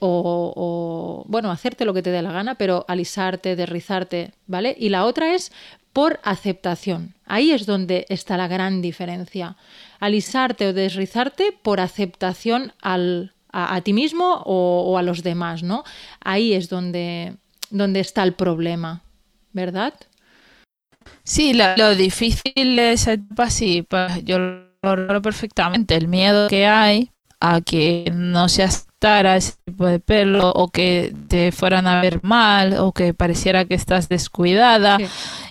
o, 0.00 1.24
bueno, 1.26 1.50
hacerte 1.50 1.84
lo 1.84 1.94
que 1.94 2.02
te 2.02 2.10
dé 2.10 2.22
la 2.22 2.32
gana, 2.32 2.54
pero 2.56 2.84
alisarte, 2.88 3.56
derrizarte, 3.56 4.32
¿vale? 4.46 4.76
Y 4.78 4.88
la 4.88 5.04
otra 5.04 5.34
es 5.34 5.52
por 5.92 6.20
aceptación. 6.24 7.14
Ahí 7.26 7.52
es 7.52 7.66
donde 7.66 8.06
está 8.08 8.36
la 8.36 8.48
gran 8.48 8.82
diferencia. 8.82 9.56
Alisarte 10.00 10.68
o 10.68 10.72
desrizarte 10.72 11.52
por 11.62 11.80
aceptación 11.80 12.72
al, 12.82 13.32
a, 13.52 13.80
ti 13.80 13.92
mismo 13.92 14.42
o, 14.44 14.98
a 14.98 15.02
los 15.02 15.22
demás, 15.22 15.62
¿no? 15.62 15.84
Ahí 16.20 16.52
es 16.52 16.68
donde, 16.68 17.36
donde 17.70 18.00
está 18.00 18.22
el 18.22 18.34
problema, 18.34 19.02
¿verdad? 19.52 19.94
Sí, 21.22 21.54
lo, 21.54 21.94
difícil 21.94 22.78
es 22.78 23.06
etapa, 23.06 23.50
sí, 23.50 23.82
pues 23.82 24.24
yo 24.24 24.38
lo 24.38 24.96
logro 24.96 25.22
perfectamente. 25.22 25.94
El 25.94 26.08
miedo 26.08 26.48
que 26.48 26.66
hay 26.66 27.10
a 27.40 27.60
que 27.60 28.10
no 28.12 28.48
seas 28.48 28.88
a 29.06 29.36
ese 29.36 29.52
tipo 29.64 29.86
de 29.86 30.00
pelo 30.00 30.50
o 30.50 30.68
que 30.68 31.14
te 31.28 31.52
fueran 31.52 31.86
a 31.86 32.00
ver 32.00 32.20
mal 32.22 32.78
o 32.78 32.92
que 32.92 33.12
pareciera 33.12 33.64
que 33.64 33.74
estás 33.74 34.08
descuidada. 34.08 34.98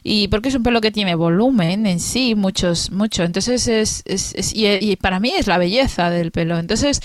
Y 0.04 0.28
porque 0.30 0.50
es 0.50 0.56
un 0.56 0.64
pelo 0.64 0.82
que 0.82 0.92
tiene 0.92 1.16
volumen 1.16 1.86
en 1.86 2.00
sí 2.00 2.36
muchos 2.36 2.92
mucho. 2.92 3.24
Entonces 3.24 3.68
es, 3.68 4.04
es, 4.06 4.54
y, 4.56 4.96
para 4.98 5.20
mí 5.20 5.34
es 5.38 5.48
la 5.48 5.58
belleza 5.58 6.10
del 6.10 6.32
pelo. 6.32 6.58
Entonces 6.58 7.02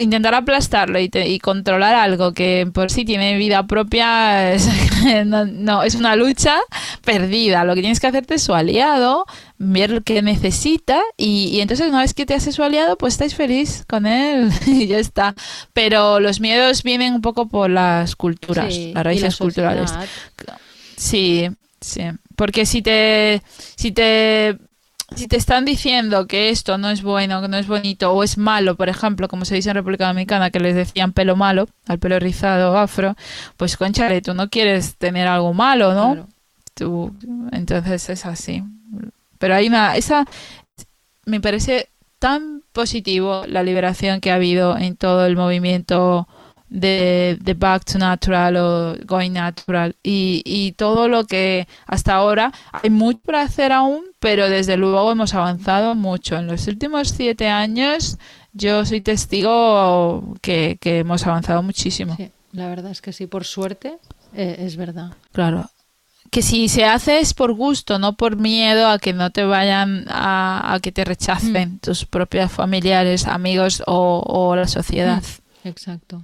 intentar 0.00 0.34
aplastarlo 0.34 0.98
y, 0.98 1.10
y, 1.12 1.38
controlar 1.38 1.94
algo 1.94 2.32
que 2.32 2.68
por 2.72 2.90
sí 2.90 3.04
tiene 3.04 3.36
vida 3.36 3.66
propia 3.66 4.52
es, 4.52 4.68
no, 5.26 5.82
es 5.82 5.94
una 5.94 6.16
lucha 6.16 6.58
perdida. 7.04 7.64
Lo 7.64 7.74
que 7.74 7.82
tienes 7.82 8.00
que 8.00 8.06
hacerte 8.06 8.34
es 8.34 8.42
su 8.42 8.54
aliado, 8.54 9.26
ver 9.58 9.90
lo 9.90 10.00
que 10.00 10.22
necesita 10.22 11.00
y, 11.16 11.60
entonces 11.60 11.88
una 11.88 12.00
vez 12.00 12.14
que 12.14 12.26
te 12.26 12.34
hace 12.34 12.50
su 12.52 12.62
aliado, 12.62 12.96
pues 12.96 13.14
estáis 13.14 13.34
feliz 13.34 13.84
con 13.88 14.06
él 14.06 14.50
y 14.66 14.86
ya 14.86 14.98
está. 14.98 15.34
Pero 15.72 16.18
los 16.18 16.40
miedos 16.40 16.82
vienen 16.82 17.14
un 17.14 17.20
poco 17.20 17.48
por 17.48 17.70
las 17.70 18.16
culturas, 18.16 18.74
las 18.74 19.04
raíces 19.04 19.36
culturales. 19.36 19.92
Sí, 20.96 21.48
sí. 21.80 22.02
Porque 22.36 22.64
si 22.64 22.80
te, 22.80 23.42
si 23.76 23.92
te 23.92 24.58
si 25.14 25.28
te 25.28 25.36
están 25.36 25.64
diciendo 25.64 26.26
que 26.26 26.50
esto 26.50 26.78
no 26.78 26.90
es 26.90 27.02
bueno, 27.02 27.42
que 27.42 27.48
no 27.48 27.56
es 27.56 27.66
bonito 27.66 28.12
o 28.12 28.22
es 28.22 28.38
malo, 28.38 28.76
por 28.76 28.88
ejemplo, 28.88 29.28
como 29.28 29.44
se 29.44 29.54
dice 29.54 29.70
en 29.70 29.76
República 29.76 30.06
Dominicana, 30.06 30.50
que 30.50 30.60
les 30.60 30.74
decían 30.74 31.12
pelo 31.12 31.36
malo, 31.36 31.68
al 31.86 31.98
pelo 31.98 32.18
rizado 32.18 32.76
afro, 32.78 33.16
pues 33.56 33.76
conchale, 33.76 34.22
tú 34.22 34.34
no 34.34 34.48
quieres 34.48 34.96
tener 34.96 35.26
algo 35.26 35.52
malo, 35.52 35.94
¿no? 35.94 36.28
Tú, 36.74 37.14
entonces 37.52 38.08
es 38.08 38.26
así. 38.26 38.62
Pero 39.38 39.54
hay 39.54 39.68
una, 39.68 39.96
esa, 39.96 40.26
me 41.26 41.40
parece 41.40 41.88
tan 42.18 42.62
positivo 42.72 43.44
la 43.46 43.62
liberación 43.62 44.20
que 44.20 44.30
ha 44.30 44.36
habido 44.36 44.76
en 44.76 44.96
todo 44.96 45.26
el 45.26 45.36
movimiento 45.36 46.28
de, 46.70 47.36
de, 47.40 47.54
Back 47.54 47.84
to 47.84 47.98
Natural 47.98 48.56
o 48.56 48.96
Going 49.04 49.32
Natural 49.32 49.96
y, 50.02 50.42
y, 50.46 50.72
todo 50.72 51.08
lo 51.08 51.24
que 51.24 51.66
hasta 51.86 52.14
ahora 52.14 52.52
hay 52.72 52.90
mucho 52.90 53.18
por 53.24 53.36
hacer 53.36 53.72
aún, 53.72 54.04
pero 54.20 54.48
desde 54.48 54.76
luego 54.76 55.10
hemos 55.10 55.34
avanzado 55.34 55.94
mucho. 55.94 56.38
En 56.38 56.46
los 56.46 56.66
últimos 56.68 57.08
siete 57.08 57.48
años 57.48 58.18
yo 58.52 58.84
soy 58.86 59.00
testigo 59.00 60.34
que, 60.40 60.78
que 60.80 61.00
hemos 61.00 61.26
avanzado 61.26 61.62
muchísimo. 61.62 62.16
Sí, 62.16 62.30
la 62.52 62.68
verdad 62.68 62.92
es 62.92 63.02
que 63.02 63.12
sí, 63.12 63.26
por 63.26 63.44
suerte 63.44 63.98
eh, 64.34 64.56
es 64.60 64.76
verdad. 64.76 65.12
Claro. 65.32 65.68
Que 66.30 66.42
si 66.42 66.68
se 66.68 66.84
hace 66.84 67.18
es 67.18 67.34
por 67.34 67.52
gusto, 67.52 67.98
no 67.98 68.16
por 68.16 68.36
miedo 68.36 68.88
a 68.88 69.00
que 69.00 69.12
no 69.12 69.30
te 69.30 69.42
vayan 69.44 70.04
a, 70.08 70.74
a 70.74 70.78
que 70.78 70.92
te 70.92 71.04
rechacen 71.04 71.74
mm. 71.74 71.78
tus 71.80 72.04
propios 72.06 72.52
familiares, 72.52 73.26
amigos 73.26 73.82
o, 73.86 74.22
o 74.24 74.54
la 74.54 74.68
sociedad. 74.68 75.20
Mm, 75.22 75.39
exacto. 75.64 76.22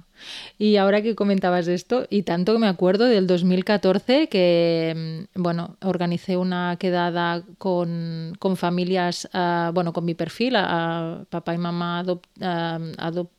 Y 0.57 0.77
ahora 0.77 1.01
que 1.01 1.15
comentabas 1.15 1.67
esto, 1.67 2.07
y 2.09 2.23
tanto 2.23 2.53
que 2.53 2.59
me 2.59 2.67
acuerdo 2.67 3.05
del 3.05 3.27
2014 3.27 4.27
que, 4.29 5.27
mm, 5.35 5.41
bueno, 5.41 5.75
organicé 5.81 6.37
una 6.37 6.77
quedada 6.79 7.43
con, 7.57 8.33
con 8.39 8.57
familias, 8.57 9.29
uh, 9.33 9.71
bueno, 9.73 9.93
con 9.93 10.05
mi 10.05 10.13
perfil, 10.13 10.55
a, 10.57 11.23
papá 11.29 11.53
y 11.53 11.57
mamá 11.57 11.99
adop, 11.99 12.25
uh, 12.39 12.93
adop, 12.97 13.29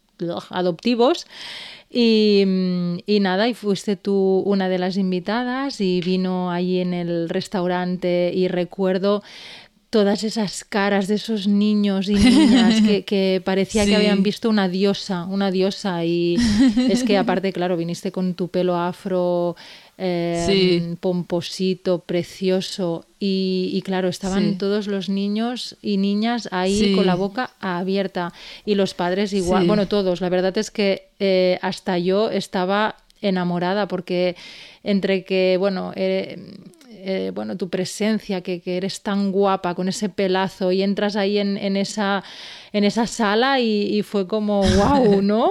adoptivos. 0.50 1.26
Y, 1.90 2.44
mm, 2.46 2.98
y, 3.06 3.20
nada, 3.20 3.48
y 3.48 3.54
fuiste 3.54 3.96
tú 3.96 4.42
una 4.44 4.68
de 4.68 4.78
las 4.78 4.96
invitadas 4.96 5.80
y 5.80 6.00
vino 6.00 6.50
allí 6.50 6.80
en 6.80 6.92
el 6.94 7.28
restaurante 7.28 8.30
y 8.34 8.48
recuerdo 8.48 9.22
todas 9.90 10.22
esas 10.22 10.64
caras 10.64 11.09
de 11.09 11.14
esos 11.14 11.46
niños 11.46 12.09
y 12.09 12.14
niñas 12.14 12.83
que, 13.07 13.40
parecía 13.44 13.87
que 13.87 13.96
habían 13.96 14.22
visto 14.22 14.51
una 14.51 14.68
diosa, 14.68 15.24
una 15.24 15.51
diosa. 15.51 16.05
Y 16.05 16.37
es 16.90 17.05
que 17.05 17.16
aparte, 17.16 17.53
claro, 17.53 17.77
viniste 17.77 18.12
con 18.12 18.35
tu 18.35 18.48
pelo 18.48 18.77
afro, 18.77 19.57
eh, 19.96 20.94
pomposito, 21.01 22.01
precioso. 22.01 23.07
Y, 23.20 23.83
claro, 23.85 24.09
estaban 24.09 24.59
todos 24.59 24.87
los 24.87 25.09
niños 25.09 25.77
y 25.83 25.96
niñas 25.96 26.48
ahí 26.53 26.94
con 26.94 27.07
la 27.07 27.14
boca 27.14 27.51
abierta. 27.59 28.33
Y 28.64 28.74
los 28.74 28.94
padres 28.94 29.33
igual, 29.33 29.66
bueno, 29.66 29.88
todos. 29.88 30.20
La 30.20 30.29
verdad 30.29 30.57
es 30.59 30.70
que 30.70 31.09
eh, 31.18 31.59
hasta 31.62 31.98
yo 31.98 32.31
estaba 32.31 32.96
enamorada 33.20 33.88
porque 33.88 34.37
entre 34.85 35.24
que, 35.24 35.57
bueno, 35.59 35.92
eh, 35.96 36.38
eh, 37.00 37.30
bueno, 37.32 37.56
tu 37.56 37.68
presencia, 37.70 38.40
que, 38.42 38.61
eres 38.64 39.02
tan 39.02 39.30
guapa 39.30 39.74
con 39.74 39.88
ese 39.88 40.08
pelazo 40.08 40.72
y 40.72 40.82
entras 40.82 41.14
ahí 41.16 41.38
en, 41.38 41.76
esa, 41.76 42.24
en 42.72 42.84
esa 42.84 43.06
sala 43.06 43.61
y, 43.61 44.02
fue 44.02 44.26
como, 44.26 44.62
wow, 44.62 45.22
¿no? 45.22 45.48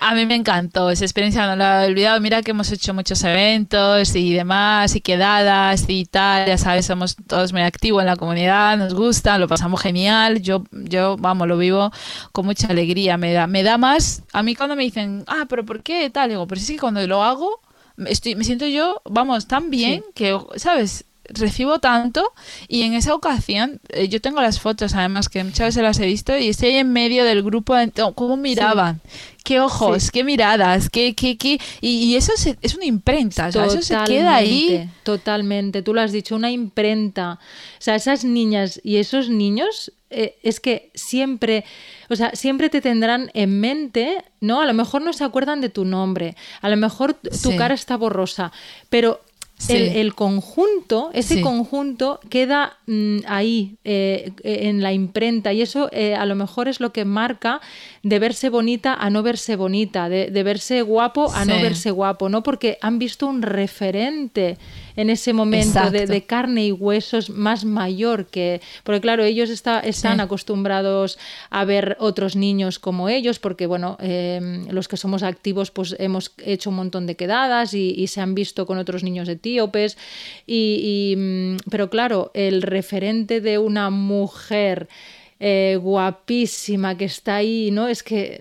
A 0.00 0.14
mí 0.14 0.26
me 0.26 0.34
encantó, 0.34 0.90
esa 0.90 1.04
experiencia 1.04 1.46
no 1.46 1.56
la 1.56 1.84
he 1.84 1.88
olvidado. 1.88 2.20
Mira 2.20 2.42
que 2.42 2.52
hemos 2.52 2.70
hecho 2.72 2.94
muchos 2.94 3.22
eventos 3.24 4.14
y 4.14 4.32
demás, 4.32 4.96
y 4.96 5.00
quedadas 5.00 5.84
y 5.88 6.04
tal, 6.06 6.46
ya 6.46 6.58
sabes, 6.58 6.86
somos 6.86 7.16
todos 7.26 7.52
muy 7.52 7.62
activos 7.62 8.02
en 8.02 8.06
la 8.06 8.16
comunidad, 8.16 8.76
nos 8.78 8.94
gusta, 8.94 9.38
lo 9.38 9.48
pasamos 9.48 9.80
genial. 9.80 10.40
Yo, 10.40 10.64
yo 10.72 11.16
vamos, 11.18 11.46
lo 11.48 11.58
vivo 11.58 11.90
con 12.32 12.46
mucha 12.46 12.68
alegría. 12.68 13.16
Me 13.16 13.32
da, 13.32 13.46
me 13.46 13.62
da 13.62 13.78
más, 13.78 14.22
a 14.32 14.42
mí 14.42 14.54
cuando 14.54 14.76
me 14.76 14.82
dicen, 14.84 15.24
ah, 15.26 15.46
pero 15.48 15.64
¿por 15.64 15.82
qué 15.82 16.10
tal? 16.10 16.30
Digo, 16.30 16.46
pero 16.46 16.60
sí 16.60 16.74
que 16.74 16.80
cuando 16.80 17.04
lo 17.06 17.22
hago, 17.22 17.60
estoy, 18.06 18.34
me 18.34 18.44
siento 18.44 18.66
yo, 18.66 19.02
vamos, 19.04 19.46
tan 19.46 19.70
bien 19.70 20.04
que, 20.14 20.38
¿sabes? 20.56 21.04
recibo 21.30 21.78
tanto 21.78 22.32
y 22.68 22.82
en 22.82 22.94
esa 22.94 23.14
ocasión 23.14 23.80
eh, 23.90 24.08
yo 24.08 24.20
tengo 24.20 24.40
las 24.40 24.60
fotos 24.60 24.94
además 24.94 25.28
que 25.28 25.44
muchas 25.44 25.68
veces 25.68 25.82
las 25.82 26.00
he 26.00 26.06
visto 26.06 26.36
y 26.36 26.48
estoy 26.48 26.70
en 26.70 26.90
medio 26.92 27.24
del 27.24 27.42
grupo 27.42 27.74
cómo 28.14 28.36
miraban 28.36 29.00
qué 29.44 29.60
ojos 29.60 30.10
qué 30.10 30.24
miradas 30.24 30.88
qué 30.88 31.14
qué 31.14 31.36
qué 31.36 31.60
y, 31.80 32.16
eso 32.16 32.32
es 32.62 32.74
una 32.74 32.86
imprenta 32.86 33.48
o 33.48 33.52
sea, 33.52 33.66
eso 33.66 33.82
se 33.82 33.96
queda 34.06 34.36
ahí. 34.36 34.88
Totalmente. 35.02 35.82
Tú 35.82 35.94
lo 35.94 36.00
has 36.00 36.12
dicho 36.12 36.36
una 36.36 36.50
imprenta. 36.50 37.38
O 37.78 37.80
sea 37.80 37.94
esas 37.94 38.24
niñas 38.24 38.80
y 38.82 38.96
esos 38.96 39.28
niños 39.28 39.92
eh, 40.10 40.36
es 40.42 40.60
que 40.60 40.90
siempre, 40.94 41.64
o 42.08 42.16
sea, 42.16 42.34
siempre 42.34 42.70
te 42.70 42.80
tendrán 42.80 43.30
en 43.34 43.60
mente, 43.60 44.24
¿no? 44.40 44.60
A 44.60 44.66
lo 44.66 44.74
mejor 44.74 45.02
no 45.02 45.12
se 45.12 45.24
acuerdan 45.24 45.60
de 45.60 45.68
tu 45.68 45.84
nombre, 45.84 46.36
a 46.60 46.68
lo 46.68 46.76
mejor 46.76 47.14
tu 47.14 47.56
cara 47.56 47.74
está 47.74 47.96
borrosa, 47.96 48.52
pero 48.88 49.20
el, 49.68 50.14
conjunto, 50.14 51.10
ese 51.12 51.40
conjunto 51.40 52.20
queda 52.30 52.78
mm, 52.86 53.18
ahí 53.26 53.76
eh, 53.84 54.32
en 54.44 54.82
la 54.82 54.92
imprenta 54.92 55.52
y 55.52 55.62
eso 55.62 55.88
eh, 55.92 56.14
a 56.14 56.24
lo 56.26 56.36
mejor 56.36 56.68
es 56.68 56.80
lo 56.80 56.92
que 56.92 57.04
marca 57.04 57.60
de 58.02 58.18
verse 58.18 58.50
bonita 58.50 58.94
a 58.94 59.10
no 59.10 59.22
verse 59.22 59.56
bonita, 59.56 60.08
de, 60.08 60.42
verse 60.42 60.82
guapo 60.82 61.32
a 61.34 61.44
no 61.44 61.60
verse 61.60 61.90
guapo, 61.90 62.28
¿no? 62.28 62.42
Porque 62.42 62.78
han 62.80 62.98
visto 62.98 63.26
un 63.26 63.42
referente 63.42 64.58
en 64.98 65.10
ese 65.10 65.32
momento 65.32 65.92
de, 65.92 66.24
carne 66.26 66.66
y 66.66 66.72
huesos 66.72 67.30
más 67.30 67.64
mayor 67.64 68.26
que... 68.26 68.60
Porque 68.82 69.00
claro, 69.00 69.22
ellos 69.22 69.48
está, 69.48 69.78
están 69.78 70.18
acostumbrados 70.18 71.20
a 71.50 71.64
ver 71.64 71.96
otros 72.00 72.34
niños 72.34 72.80
como 72.80 73.08
ellos, 73.08 73.38
porque 73.38 73.66
bueno, 73.66 73.96
em, 74.00 74.66
los 74.70 74.88
que 74.88 74.96
somos 74.96 75.22
activos 75.22 75.70
pues 75.70 75.94
hemos 76.00 76.32
hecho 76.38 76.70
un 76.70 76.76
montón 76.76 77.06
de 77.06 77.14
quedadas 77.14 77.74
y, 77.74 78.08
se 78.08 78.20
han 78.20 78.34
visto 78.34 78.66
con 78.66 78.78
otros 78.78 79.04
niños 79.04 79.28
etíopes, 79.28 79.96
y, 80.46 81.14
mm, 81.16 81.56
pero 81.70 81.90
claro, 81.90 82.32
el 82.34 82.62
referente 82.62 83.40
de 83.40 83.58
una 83.58 83.90
mujer 83.90 84.88
eh, 85.40 85.78
guapísima 85.80 86.96
que 86.96 87.04
está 87.04 87.36
ahí, 87.36 87.70
¿no? 87.70 87.86
Es 87.86 88.02
que, 88.02 88.40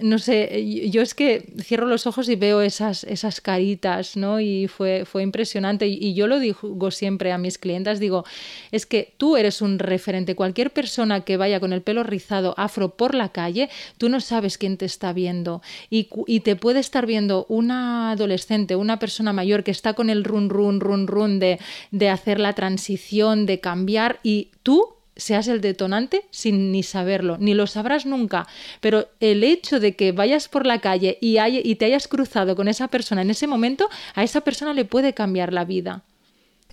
no 0.00 0.18
sé, 0.18 0.88
yo 0.90 1.02
es 1.02 1.14
que 1.14 1.52
cierro 1.60 1.86
los 1.86 2.06
ojos 2.06 2.28
y 2.28 2.36
veo 2.36 2.60
esas, 2.60 3.02
esas 3.04 3.40
caritas, 3.40 4.16
¿no? 4.16 4.38
Y 4.38 4.68
fue, 4.68 5.04
fue 5.06 5.24
impresionante. 5.24 5.88
Y, 5.88 6.14
yo 6.14 6.28
lo 6.28 6.38
digo 6.38 6.90
siempre 6.92 7.32
a 7.32 7.38
mis 7.38 7.58
clientas, 7.58 7.98
digo, 7.98 8.24
es 8.70 8.86
que 8.86 9.14
tú 9.16 9.36
eres 9.36 9.60
un 9.60 9.80
referente. 9.80 10.36
Cualquier 10.36 10.72
persona 10.72 11.22
que 11.22 11.36
vaya 11.36 11.58
con 11.58 11.72
el 11.72 11.82
pelo 11.82 12.04
rizado 12.04 12.54
afro 12.56 12.90
por 12.90 13.14
la 13.16 13.30
calle, 13.30 13.68
tú 13.98 14.08
no 14.08 14.20
sabes 14.20 14.56
quién 14.56 14.76
te 14.76 14.84
está 14.86 15.12
viendo. 15.12 15.62
Y, 15.90 16.08
y 16.28 16.40
te 16.40 16.54
puede 16.54 16.78
estar 16.78 17.06
viendo 17.06 17.46
una 17.48 18.12
adolescente, 18.12 18.76
una 18.76 19.00
persona 19.00 19.32
mayor 19.32 19.64
que 19.64 19.72
está 19.72 19.94
con 19.94 20.10
el 20.10 20.22
run, 20.22 20.48
run, 20.48 20.78
run, 20.78 21.08
run 21.08 21.40
de, 21.40 21.58
de 21.90 22.08
hacer 22.08 22.38
la 22.38 22.52
transición, 22.52 23.46
de 23.46 23.58
cambiar, 23.58 24.20
y 24.22 24.50
tú 24.62 24.95
seas 25.16 25.48
el 25.48 25.60
detonante 25.60 26.26
sin 26.30 26.72
ni 26.72 26.82
saberlo, 26.82 27.36
ni 27.38 27.54
lo 27.54 27.66
sabrás 27.66 28.06
nunca, 28.06 28.46
pero 28.80 29.08
el 29.20 29.44
hecho 29.44 29.80
de 29.80 29.96
que 29.96 30.12
vayas 30.12 30.48
por 30.48 30.66
la 30.66 30.80
calle 30.80 31.18
y, 31.20 31.38
y 31.38 31.74
te 31.76 31.86
hayas 31.86 32.08
cruzado 32.08 32.54
con 32.56 32.68
esa 32.68 32.88
persona 32.88 33.22
en 33.22 33.30
ese 33.30 33.46
momento, 33.46 33.88
a 34.14 34.22
esa 34.22 34.42
persona 34.42 34.74
le 34.74 34.84
puede 34.84 35.14
cambiar 35.14 35.52
la 35.52 35.64
vida 35.64 36.02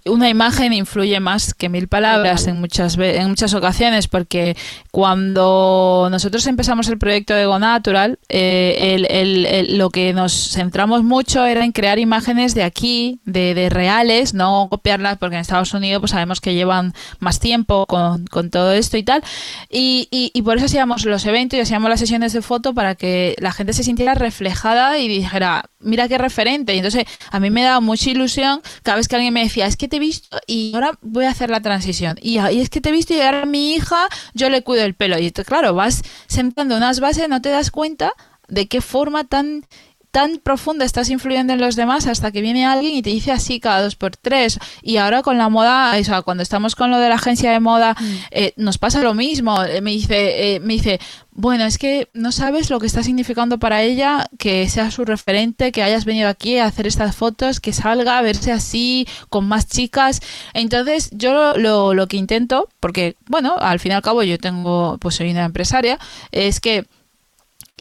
una 0.06 0.30
imagen 0.30 0.74
influye 0.74 1.20
más 1.20 1.54
que 1.54 1.70
mil 1.70 1.88
palabras 1.88 2.48
en 2.48 2.60
muchas 2.60 2.98
en 2.98 3.30
muchas 3.30 3.54
ocasiones 3.54 4.08
porque 4.08 4.58
cuando 4.92 6.08
nosotros 6.12 6.46
empezamos 6.48 6.89
el 6.89 6.98
proyecto 6.98 7.34
de 7.34 7.46
Go 7.46 7.60
Natural 7.60 8.20
eh, 8.30 9.66
lo 9.70 9.89
que 9.89 10.13
nos 10.13 10.34
centramos 10.52 11.04
mucho 11.04 11.46
era 11.46 11.63
en 11.63 11.72
crear 11.72 12.00
imágenes 12.00 12.54
de 12.54 12.63
aquí 12.63 13.20
de, 13.26 13.70
reales 13.70 14.34
no 14.34 14.68
copiarlas 14.70 15.18
porque 15.18 15.36
en 15.36 15.42
Estados 15.42 15.74
Unidos 15.74 16.02
pues 16.02 16.12
sabemos 16.12 16.42
que 16.42 16.54
llevan 16.54 16.94
más 17.20 17.39
tiempo 17.39 17.86
con, 17.86 18.26
todo 18.52 18.74
esto 18.74 18.98
y 18.98 19.04
tal. 19.04 19.24
Y, 19.70 20.08
y, 20.12 20.42
por 20.42 20.58
eso 20.58 20.66
hacíamos 20.66 21.06
los 21.06 21.26
eventos 21.26 21.58
y 21.58 21.62
hacíamos 21.62 21.89
las 21.89 22.00
sesiones 22.00 22.34
de 22.34 22.42
foto 22.42 22.74
para 22.74 22.96
que 22.96 23.36
la 23.39 23.52
gente 23.52 23.74
se 23.74 23.84
sintiera 23.84 24.13
reflejada 24.13 24.98
y 24.98 25.08
dijera 25.08 25.66
mira 25.80 26.08
qué 26.08 26.18
referente 26.18 26.74
y 26.74 26.78
entonces 26.78 27.06
a 27.32 27.39
mí 27.39 27.50
me 27.50 27.63
daba 27.63 27.80
mucha 27.80 28.10
ilusión 28.10 28.62
cada 28.84 28.98
vez 28.98 29.08
que 29.08 29.16
alguien 29.16 29.34
me 29.34 29.44
decía 29.44 29.66
es 29.66 29.78
que 29.78 29.88
he 29.97 29.99
visto 29.99 30.39
y 30.47 30.73
ahora 30.73 30.97
voy 31.01 31.25
a 31.25 31.32
hacer 31.32 31.49
la 31.49 31.62
transición. 31.62 32.17
Y, 32.21 32.38
es 32.38 32.69
que 32.69 32.82
te 32.82 32.89
he 32.89 32.91
visto 32.91 33.13
y 33.13 33.21
ahora 33.21 33.45
mi 33.45 33.73
hija 33.73 34.08
yo 34.34 34.49
le 34.49 34.63
cuido 34.63 34.84
el 34.84 34.93
pelo. 34.93 35.17
Y 35.19 35.32
claro, 35.32 35.73
vas 35.73 36.01
sentando 36.27 36.77
unas 36.77 36.99
bases, 36.99 37.29
no 37.29 37.41
te 37.41 37.49
das 37.49 37.71
cuenta 37.71 38.13
de 38.47 38.67
qué 38.67 38.82
forma 38.82 39.23
tan 39.23 39.65
tan 40.13 40.38
profunda 40.38 40.86
estás 40.86 41.10
influyendo 41.10 41.54
en 41.54 41.60
los 41.60 41.76
demás 41.76 42.06
hasta 42.06 42.32
que 42.32 42.41
viene 42.41 42.67
alguien 42.67 42.93
y 42.93 43.02
te 43.02 43.10
dice 43.10 43.32
así 43.32 43.60
cada 43.60 43.82
dos 43.82 43.95
por 43.95 44.15
tres. 44.15 44.60
Y 44.84 44.97
ahora 44.97 45.23
con 45.23 45.39
la 45.39 45.49
moda, 45.49 45.97
o 45.99 46.04
sea, 46.04 46.21
cuando 46.21 46.43
estamos 46.43 46.76
con 46.76 46.91
lo 46.91 46.99
de 46.99 47.10
la 47.10 47.15
agencia 47.15 47.52
de 47.52 47.60
moda, 47.60 47.95
mm. 47.99 48.15
eh, 48.30 48.54
nos 48.56 48.78
pasa 48.78 49.02
lo 49.02 49.15
mismo. 49.15 49.63
Eh, 49.63 49.82
me 49.82 49.89
dice, 49.89 50.56
eh, 50.56 50.60
me 50.60 50.73
dice, 50.73 50.99
bueno, 51.32 51.65
es 51.65 51.80
que 51.80 52.10
no 52.13 52.32
sabes 52.32 52.69
lo 52.69 52.80
que 52.80 52.86
está 52.86 53.02
significando 53.02 53.58
para 53.58 53.82
ella 53.82 54.28
que 54.38 54.69
sea 54.69 54.91
su 54.91 55.04
referente, 55.04 55.71
que 55.71 55.82
hayas 55.82 56.06
venido 56.06 56.30
aquí 56.30 56.60
a 56.60 56.65
hacer 56.65 56.86
estas 56.86 57.15
fotos, 57.15 57.60
que 57.60 57.73
salga 57.73 58.19
a 58.19 58.21
verse 58.21 58.52
así, 58.52 59.08
con 59.30 59.47
más 59.47 59.67
chicas. 59.67 60.21
Entonces, 60.54 61.10
yo 61.12 61.58
lo, 61.58 61.95
lo 61.95 62.08
que 62.08 62.17
intento, 62.17 62.69
porque, 62.80 63.15
bueno, 63.26 63.56
al 63.58 63.80
fin 63.80 63.93
y 63.93 63.95
al 63.95 64.04
cabo 64.04 64.21
yo 64.21 64.38
tengo, 64.38 64.99
pues 64.99 65.15
soy 65.15 65.32
una 65.32 65.45
empresaria, 65.45 65.97
es 66.32 66.60
que 66.60 66.86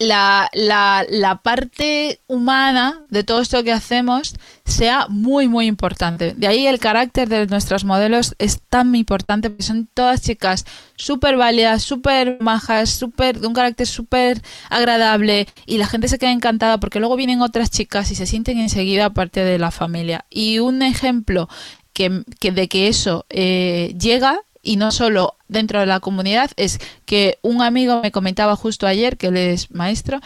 la, 0.03 0.51
la, 0.53 1.05
la, 1.09 1.37
parte 1.43 2.21
humana 2.27 3.05
de 3.09 3.25
todo 3.25 3.41
esto 3.41 3.62
que 3.62 3.73
hacemos 3.73 4.35
sea 4.65 5.07
muy, 5.09 5.49
muy 5.49 5.67
importante. 5.67 6.35
De 6.37 6.47
ahí 6.47 6.67
el 6.67 6.79
carácter 6.79 7.29
de 7.29 7.47
nuestros 7.47 7.85
modelos 7.85 8.35
es 8.38 8.61
tan 8.69 8.95
importante 8.95 9.51
porque 9.51 9.62
son 9.62 9.88
todas 9.95 10.23
chicas 10.23 10.65
súper 10.97 11.37
válidas, 11.37 11.83
súper 11.83 12.38
majas, 12.41 12.91
super, 12.91 13.41
de 13.41 13.47
un 13.47 13.55
carácter 13.55 13.87
súper 13.87 14.43
agradable 14.71 15.47
y 15.67 15.79
la 15.79 15.87
gente 15.87 16.09
se 16.09 16.19
queda 16.19 16.33
encantada 16.33 16.79
porque 16.79 17.01
luego 17.01 17.17
vienen 17.17 17.41
otras 17.41 17.71
chicas 17.71 18.11
y 18.11 18.15
se 18.15 18.27
sienten 18.27 18.59
enseguida 18.59 19.11
parte 19.11 19.45
de 19.45 19.59
la 19.59 19.71
familia. 19.71 20.25
Y 20.31 20.59
un 20.59 20.83
ejemplo 20.83 21.49
que, 21.93 22.25
que 22.41 22.53
de 22.53 22.69
que 22.69 22.88
eso 22.88 23.25
eh, 23.29 23.95
llega 23.99 24.41
y 24.62 24.77
no 24.77 24.90
solo 24.90 25.37
dentro 25.48 25.81
de 25.81 25.87
la 25.87 26.01
comunidad, 26.01 26.51
es 26.57 26.79
que 27.05 27.38
un 27.42 27.62
amigo 27.62 28.01
me 28.03 28.12
comentaba 28.12 28.57
justo 28.57 28.87
ayer, 28.87 29.16
que 29.16 29.29
él 29.29 29.37
es 29.37 29.70
maestro, 29.70 30.20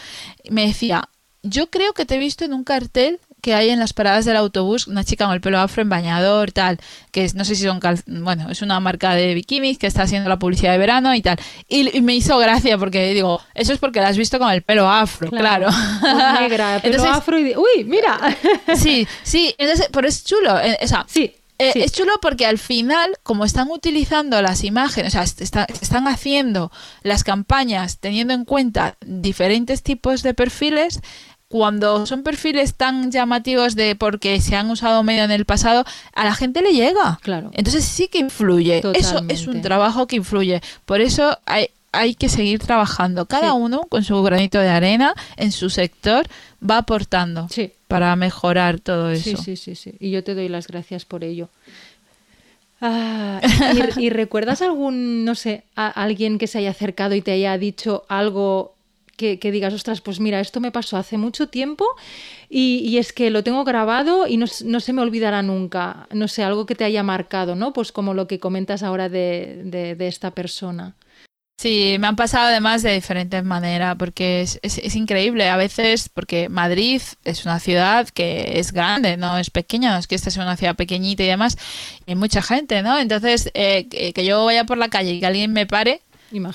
me 0.49 0.67
decía, 0.67 1.09
yo 1.43 1.69
creo 1.69 1.93
que 1.93 2.05
te 2.05 2.15
he 2.15 2.19
visto 2.19 2.45
en 2.45 2.53
un 2.53 2.63
cartel 2.63 3.19
que 3.41 3.53
hay 3.53 3.69
en 3.69 3.79
las 3.79 3.93
paradas 3.93 4.25
del 4.25 4.35
autobús, 4.35 4.87
una 4.87 5.03
chica 5.03 5.25
con 5.25 5.33
el 5.33 5.41
pelo 5.41 5.59
afro 5.59 5.81
en 5.81 5.89
bañador, 5.89 6.51
tal, 6.51 6.79
que 7.11 7.23
es, 7.23 7.35
no 7.35 7.45
sé 7.45 7.55
si 7.55 7.63
son, 7.63 7.79
bueno, 8.07 8.49
es 8.49 8.61
una 8.61 8.79
marca 8.79 9.13
de 9.13 9.33
bikinis 9.35 9.77
que 9.77 9.87
está 9.87 10.03
haciendo 10.03 10.27
la 10.27 10.39
publicidad 10.39 10.71
de 10.71 10.77
verano 10.79 11.13
y 11.13 11.21
tal. 11.21 11.39
Y, 11.67 12.01
me 12.01 12.15
hizo 12.15 12.37
gracia 12.39 12.77
porque 12.77 13.13
digo, 13.13 13.41
eso 13.53 13.73
es 13.73 13.79
porque 13.79 14.01
la 14.01 14.09
has 14.09 14.17
visto 14.17 14.39
con 14.39 14.51
el 14.51 14.63
pelo 14.63 14.89
afro, 14.89 15.29
claro. 15.29 15.69
Negra, 16.41 16.79
pelo 16.81 17.05
afro 17.05 17.39
y... 17.39 17.55
Uy, 17.55 17.83
mira. 17.85 18.19
sí, 18.75 19.07
sí, 19.23 19.53
entonces, 19.57 19.87
pero 19.91 20.07
es 20.07 20.23
chulo, 20.23 20.59
eh, 20.59 20.77
o 20.81 20.87
sea, 20.87 21.05
sí. 21.07 21.33
Eh, 21.59 21.73
es 21.75 21.91
chulo 21.91 22.13
porque 22.21 22.45
al 22.45 22.57
final, 22.57 23.17
como 23.23 23.43
están 23.43 23.69
utilizando 23.71 24.41
las 24.41 24.63
imágenes, 24.63 25.15
o 25.15 25.23
sea, 25.23 25.23
están 25.23 26.07
haciendo 26.07 26.71
las 27.01 27.23
campañas 27.23 27.97
teniendo 27.99 28.33
en 28.33 28.45
cuenta 28.45 28.95
diferentes 29.05 29.81
tipos 29.81 30.21
de 30.21 30.33
perfiles, 30.33 31.01
cuando 31.47 32.05
son 32.05 32.23
perfiles 32.23 32.75
tan 32.75 33.11
llamativos 33.11 33.75
de 33.75 33.95
porque 33.95 34.41
se 34.41 34.55
han 34.55 34.69
usado 34.69 35.03
medio 35.03 35.23
en 35.23 35.31
el 35.31 35.45
pasado, 35.45 35.85
a 36.13 36.25
la 36.25 36.35
gente 36.35 36.61
le 36.61 36.73
llega. 36.73 37.19
Claro. 37.21 37.51
Entonces 37.53 37.85
sí 37.85 38.07
que 38.07 38.19
influye. 38.19 38.83
Eso 38.93 39.21
es 39.29 39.47
un 39.47 39.61
trabajo 39.61 40.07
que 40.07 40.17
influye. 40.17 40.61
Por 40.85 40.99
eso 40.99 41.39
hay, 41.45 41.69
hay 41.93 42.15
que 42.15 42.29
seguir 42.29 42.59
trabajando. 42.59 43.25
Cada 43.27 43.53
uno 43.53 43.81
con 43.83 44.03
su 44.03 44.21
granito 44.23 44.59
de 44.59 44.69
arena 44.69 45.13
en 45.37 45.51
su 45.51 45.69
sector 45.69 46.27
va 46.61 46.79
aportando 46.79 47.47
para 47.87 48.15
mejorar 48.15 48.79
todo 48.79 49.11
eso. 49.11 49.37
Sí, 49.37 49.37
sí, 49.37 49.55
sí, 49.55 49.75
sí. 49.75 49.95
Y 49.99 50.11
yo 50.11 50.23
te 50.23 50.35
doy 50.35 50.49
las 50.49 50.67
gracias 50.67 51.05
por 51.05 51.23
ello. 51.23 51.49
Ah, 52.79 53.41
y, 53.97 54.09
recuerdas 54.09 54.61
algún, 54.61 55.25
no 55.25 55.35
sé, 55.35 55.63
a 55.75 55.87
alguien 55.87 56.37
que 56.37 56.47
se 56.47 56.59
haya 56.59 56.69
acercado 56.69 57.15
y 57.15 57.21
te 57.21 57.31
haya 57.31 57.57
dicho 57.57 58.05
algo 58.07 58.75
que, 59.15 59.39
digas, 59.51 59.73
ostras, 59.73 59.99
pues 59.99 60.19
mira, 60.19 60.39
esto 60.39 60.59
me 60.59 60.71
pasó 60.71 60.95
hace 60.95 61.17
mucho 61.17 61.47
tiempo 61.47 61.85
y, 62.49 62.97
es 62.97 63.13
que 63.13 63.31
lo 63.31 63.43
tengo 63.43 63.63
grabado 63.63 64.27
y 64.27 64.37
no, 64.37 64.45
se 64.45 64.93
me 64.93 65.01
olvidará 65.01 65.41
nunca. 65.41 66.07
No 66.11 66.27
sé, 66.27 66.43
algo 66.43 66.67
que 66.67 66.75
te 66.75 66.83
haya 66.83 67.01
marcado, 67.01 67.55
¿no? 67.55 67.73
Pues 67.73 67.91
como 67.91 68.13
lo 68.13 68.27
que 68.27 68.39
comentas 68.39 68.83
ahora 68.83 69.09
de 69.09 69.95
esta 69.99 70.31
persona. 70.31 70.93
Sí, 71.59 71.97
me 71.99 72.05
han 72.05 72.15
pasado 72.15 72.49
además 72.49 72.83
de 72.83 72.93
diferentes 72.93 73.43
maneras, 73.43 73.95
porque 73.97 74.41
es, 74.41 74.59
es, 74.61 74.95
increíble. 74.95 75.49
A 75.49 75.57
veces, 75.57 76.07
porque 76.07 76.49
Madrid 76.49 77.01
es 77.23 77.45
una 77.45 77.59
ciudad 77.59 78.07
que 78.09 78.59
es 78.59 78.71
grande, 78.71 79.17
no 79.17 79.39
es 79.39 79.49
pequeña, 79.49 79.91
no 79.91 79.97
es 79.97 80.05
que 80.05 80.13
esta 80.13 80.29
sea 80.29 80.43
una 80.43 80.55
ciudad 80.55 80.75
pequeñita 80.75 81.23
y 81.23 81.27
demás, 81.27 81.57
y 82.05 82.11
hay 82.11 82.15
mucha 82.15 82.43
gente, 82.43 82.83
¿no? 82.83 82.99
Entonces, 82.99 83.49
eh, 83.55 83.87
que, 83.89 84.23
yo 84.23 84.45
vaya 84.45 84.65
por 84.65 84.77
la 84.77 84.89
calle 84.89 85.13
y 85.13 85.19
que 85.19 85.25
alguien 85.25 85.51
me 85.51 85.65
pare, 85.65 86.01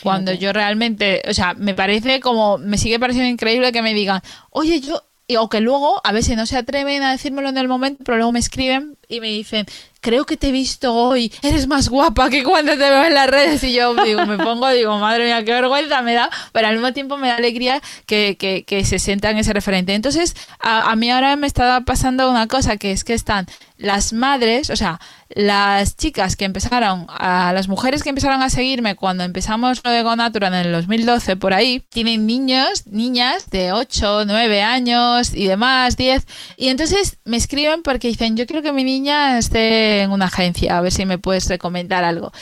Cuando 0.03 0.33
yo 0.35 0.53
realmente, 0.53 1.23
o 1.29 1.35
sea, 1.35 1.55
me 1.55 1.75
parece 1.75 2.21
como, 2.21 2.59
me 2.59 2.79
sigue 2.79 3.01
pareciendo 3.01 3.29
increíble 3.29 3.73
que 3.73 3.83
me 3.83 3.95
digan, 3.95 4.23
oye, 4.51 4.81
yo, 4.81 5.03
o 5.37 5.49
que 5.49 5.61
luego, 5.61 6.01
a 6.05 6.13
veces 6.13 6.37
no 6.37 6.47
se 6.47 6.59
atreven 6.59 7.03
a 7.03 7.11
decírmelo 7.11 7.49
en 7.49 7.59
el 7.59 7.67
momento, 7.67 8.05
pero 8.05 8.19
luego 8.19 8.31
me 8.31 8.39
escriben 8.39 8.97
y 9.09 9.19
me 9.19 9.29
dicen, 9.29 9.67
creo 10.03 10.27
que 10.27 10.37
te 10.37 10.49
he 10.49 10.53
visto 10.53 10.93
hoy, 10.93 11.33
eres 11.43 11.67
más 11.69 11.89
guapa 11.89 12.29
que 12.29 12.43
cuando 12.43 12.73
te 12.73 12.79
veo 12.79 13.05
en 13.05 13.15
las 13.15 13.31
redes. 13.31 13.63
Y 13.65 13.73
yo 13.73 13.95
digo, 14.05 14.27
me 14.27 14.37
pongo, 14.37 14.69
digo, 14.69 14.99
madre 14.99 15.25
mía, 15.25 15.45
qué 15.45 15.53
vergüenza 15.53 16.03
me 16.03 16.13
da, 16.13 16.29
pero 16.53 16.67
al 16.67 16.75
mismo 16.75 16.93
tiempo 16.93 17.17
me 17.17 17.29
da 17.29 17.37
alegría 17.37 17.81
que, 18.05 18.37
que, 18.39 18.65
que 18.65 18.85
se 18.85 18.99
sientan 18.99 19.39
ese 19.39 19.53
referente. 19.53 19.95
Entonces, 19.95 20.35
a, 20.61 20.91
a 20.91 20.97
mí 20.97 21.11
ahora 21.11 21.37
me 21.37 21.47
está 21.47 21.81
pasando 21.83 22.29
una 22.29 22.49
cosa, 22.49 22.77
que 22.77 22.91
es 22.91 23.05
que 23.05 23.15
están 23.15 23.47
las 23.79 24.13
madres, 24.13 24.71
o 24.71 24.77
sea, 24.77 25.01
las 25.29 25.97
chicas 25.97 26.37
que 26.37 26.45
empezaron, 26.45 27.07
a 27.09 27.53
las 27.53 27.69
mujeres 27.69 28.03
que 28.03 28.11
empezaron 28.11 28.43
a 28.43 28.51
seguirme 28.51 28.97
cuando 28.97 29.25
empezamos 29.25 29.81
lo 29.83 29.91
de 29.91 30.03
Gonatura 30.03 30.49
en 30.49 30.55
el 30.55 30.73
2012, 30.73 31.37
por 31.37 31.53
ahí, 31.53 31.83
tienen 31.91 32.27
niños, 32.27 32.87
niñas 32.87 33.51
de 33.51 33.73
8, 33.73 34.25
9 34.27 34.63
años 34.63 35.35
y 35.35 35.47
demás, 35.47 35.97
10, 35.97 36.27
y 36.57 36.69
entonces 36.69 37.19
me 37.25 37.37
escriben 37.37 37.83
porque 37.83 38.09
dicen, 38.09 38.37
yo 38.37 38.47
quiero 38.47 38.63
que 38.63 38.73
mi 38.73 38.85
niña 38.85 39.39
esté 39.39 39.92
en 39.99 40.11
una 40.11 40.27
agencia, 40.27 40.79
a 40.79 40.81
ver 40.81 40.93
si 40.93 41.07
me 41.07 41.19
puedes 41.19 41.49
recomendar 41.49 42.05
algo. 42.05 42.33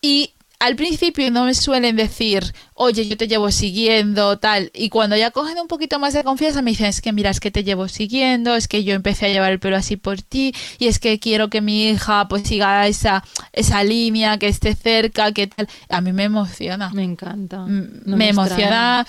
Y 0.00 0.32
al 0.60 0.76
principio 0.76 1.30
no 1.30 1.46
me 1.46 1.54
suelen 1.54 1.96
decir, 1.96 2.52
oye, 2.74 3.08
yo 3.08 3.16
te 3.16 3.26
llevo 3.26 3.50
siguiendo, 3.50 4.38
tal. 4.38 4.70
Y 4.74 4.90
cuando 4.90 5.16
ya 5.16 5.30
cogen 5.30 5.58
un 5.58 5.68
poquito 5.68 5.98
más 5.98 6.12
de 6.12 6.22
confianza, 6.22 6.60
me 6.60 6.72
dicen, 6.72 6.86
es 6.86 7.00
que 7.00 7.12
mira, 7.12 7.30
es 7.30 7.40
que 7.40 7.50
te 7.50 7.64
llevo 7.64 7.88
siguiendo, 7.88 8.54
es 8.54 8.68
que 8.68 8.84
yo 8.84 8.94
empecé 8.94 9.26
a 9.26 9.28
llevar 9.30 9.52
el 9.52 9.58
pelo 9.58 9.76
así 9.76 9.96
por 9.96 10.20
ti, 10.20 10.54
y 10.78 10.88
es 10.88 10.98
que 10.98 11.18
quiero 11.18 11.48
que 11.48 11.62
mi 11.62 11.88
hija 11.88 12.28
pues 12.28 12.46
siga 12.46 12.86
esa, 12.86 13.24
esa 13.54 13.82
línea, 13.84 14.36
que 14.36 14.48
esté 14.48 14.74
cerca, 14.74 15.32
que 15.32 15.46
tal. 15.46 15.66
A 15.88 16.02
mí 16.02 16.12
me 16.12 16.24
emociona. 16.24 16.90
Me 16.92 17.04
encanta. 17.04 17.64
me, 17.66 18.28
emociona 18.28 19.06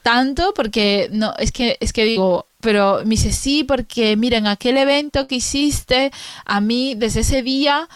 tanto 0.00 0.54
porque 0.54 1.10
no, 1.12 1.34
es 1.36 1.52
que, 1.52 1.76
es 1.80 1.92
que 1.92 2.04
digo, 2.04 2.46
pero 2.60 3.00
me 3.04 3.10
dice 3.10 3.32
sí, 3.32 3.64
porque 3.64 4.16
miren, 4.16 4.46
aquel 4.46 4.76
evento 4.76 5.26
que 5.28 5.36
hiciste, 5.36 6.10
a 6.44 6.60
mí 6.60 6.94
desde 6.96 7.20
ese 7.20 7.42
día 7.42 7.88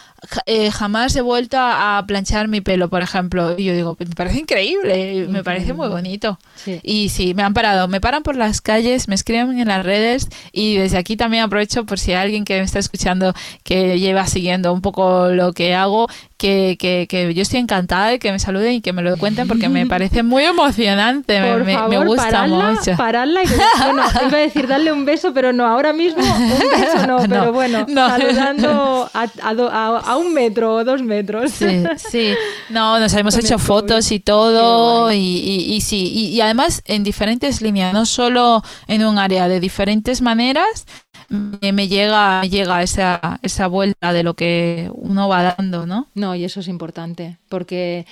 eh, 0.45 0.69
jamás 0.69 1.15
he 1.15 1.21
vuelto 1.21 1.57
a, 1.59 2.03
planchar 2.07 2.47
mi 2.47 2.61
pelo, 2.61 2.89
por 2.89 3.01
ejemplo. 3.01 3.55
Y 3.57 3.65
yo 3.65 3.73
digo, 3.73 3.97
me 3.99 4.15
parece 4.15 4.39
increíble, 4.39 5.27
me 5.29 5.43
parece 5.43 5.73
muy 5.73 5.87
bonito. 5.87 6.39
Y 6.83 7.09
sí, 7.09 7.33
me 7.33 7.43
han 7.43 7.53
parado, 7.53 7.87
me 7.87 8.01
paran 8.01 8.23
por 8.23 8.35
las 8.35 8.61
calles, 8.61 9.07
me 9.07 9.15
escriben 9.15 9.59
en 9.59 9.67
las 9.67 9.83
redes 9.83 10.27
y 10.51 10.77
desde 10.77 10.97
aquí 10.97 11.17
también 11.17 11.43
aprovecho 11.43 11.85
por 11.85 11.99
si 11.99 12.11
hay 12.11 12.17
alguien 12.17 12.45
que 12.45 12.57
me 12.59 12.63
está 12.63 12.79
escuchando 12.79 13.33
que 13.63 13.99
lleva 13.99 14.27
siguiendo 14.27 14.73
un 14.73 14.81
poco 14.81 15.29
lo 15.29 15.53
que 15.53 15.73
hago, 15.73 16.07
que, 16.37 16.75
que, 16.79 17.05
que 17.07 17.33
yo 17.35 17.43
estoy 17.43 17.59
encantada 17.59 18.07
de 18.07 18.17
que 18.17 18.31
me 18.31 18.39
saluden 18.39 18.73
y 18.73 18.81
que 18.81 18.93
me 18.93 19.03
lo 19.03 19.15
cuenten 19.17 19.47
porque 19.47 19.69
me 19.69 19.85
parece 19.85 20.23
muy 20.23 20.43
emocionante, 20.43 21.39
me, 21.39 21.63
me, 21.87 22.05
gusta 22.05 22.47
mucho. 22.47 22.97
Pararla 22.97 23.43
y 23.43 23.47
bueno, 23.47 24.03
iba 24.27 24.37
a 24.37 24.41
decir 24.41 24.67
darle 24.67 24.91
un 24.91 25.05
beso, 25.05 25.33
pero 25.33 25.53
no, 25.53 25.67
ahora 25.67 25.93
mismo 25.93 26.23
un 26.23 26.49
beso 26.49 27.05
no, 27.05 27.17
pero 27.29 27.53
bueno, 27.53 27.85
saludando 27.87 29.09
a, 29.13 29.27
a, 29.43 29.97
a, 30.10 30.10
un 30.17 30.33
metro 30.33 30.75
o 30.75 30.83
dos 30.83 31.01
metros. 31.01 31.51
Sí, 31.51 31.83
sí. 31.97 32.33
No, 32.69 32.99
nos 32.99 33.13
hemos 33.13 33.37
hecho 33.37 33.59
fotos 33.59 34.11
y 34.11 34.19
todo 34.19 35.11
y, 35.11 35.17
y, 35.17 35.73
y, 35.73 35.81
sí, 35.81 36.11
y, 36.13 36.41
además 36.41 36.81
en 36.85 37.03
diferentes 37.03 37.61
líneas, 37.61 37.93
no 37.93 38.05
solo 38.05 38.63
en 38.87 39.05
un 39.05 39.17
área, 39.17 39.47
de 39.47 39.59
diferentes 39.59 40.21
maneras 40.21 40.85
me, 41.29 41.87
llega, 41.87 42.41
me 42.41 42.49
llega 42.49 42.83
esa, 42.83 43.39
esa 43.41 43.67
vuelta 43.67 44.13
de 44.13 44.23
lo 44.23 44.35
que 44.35 44.89
uno 44.93 45.27
va 45.27 45.55
dando, 45.57 45.85
¿no? 45.85 46.07
No, 46.13 46.35
y 46.35 46.43
eso 46.43 46.59
es 46.59 46.67
importante, 46.67 47.37
porque 47.49 48.05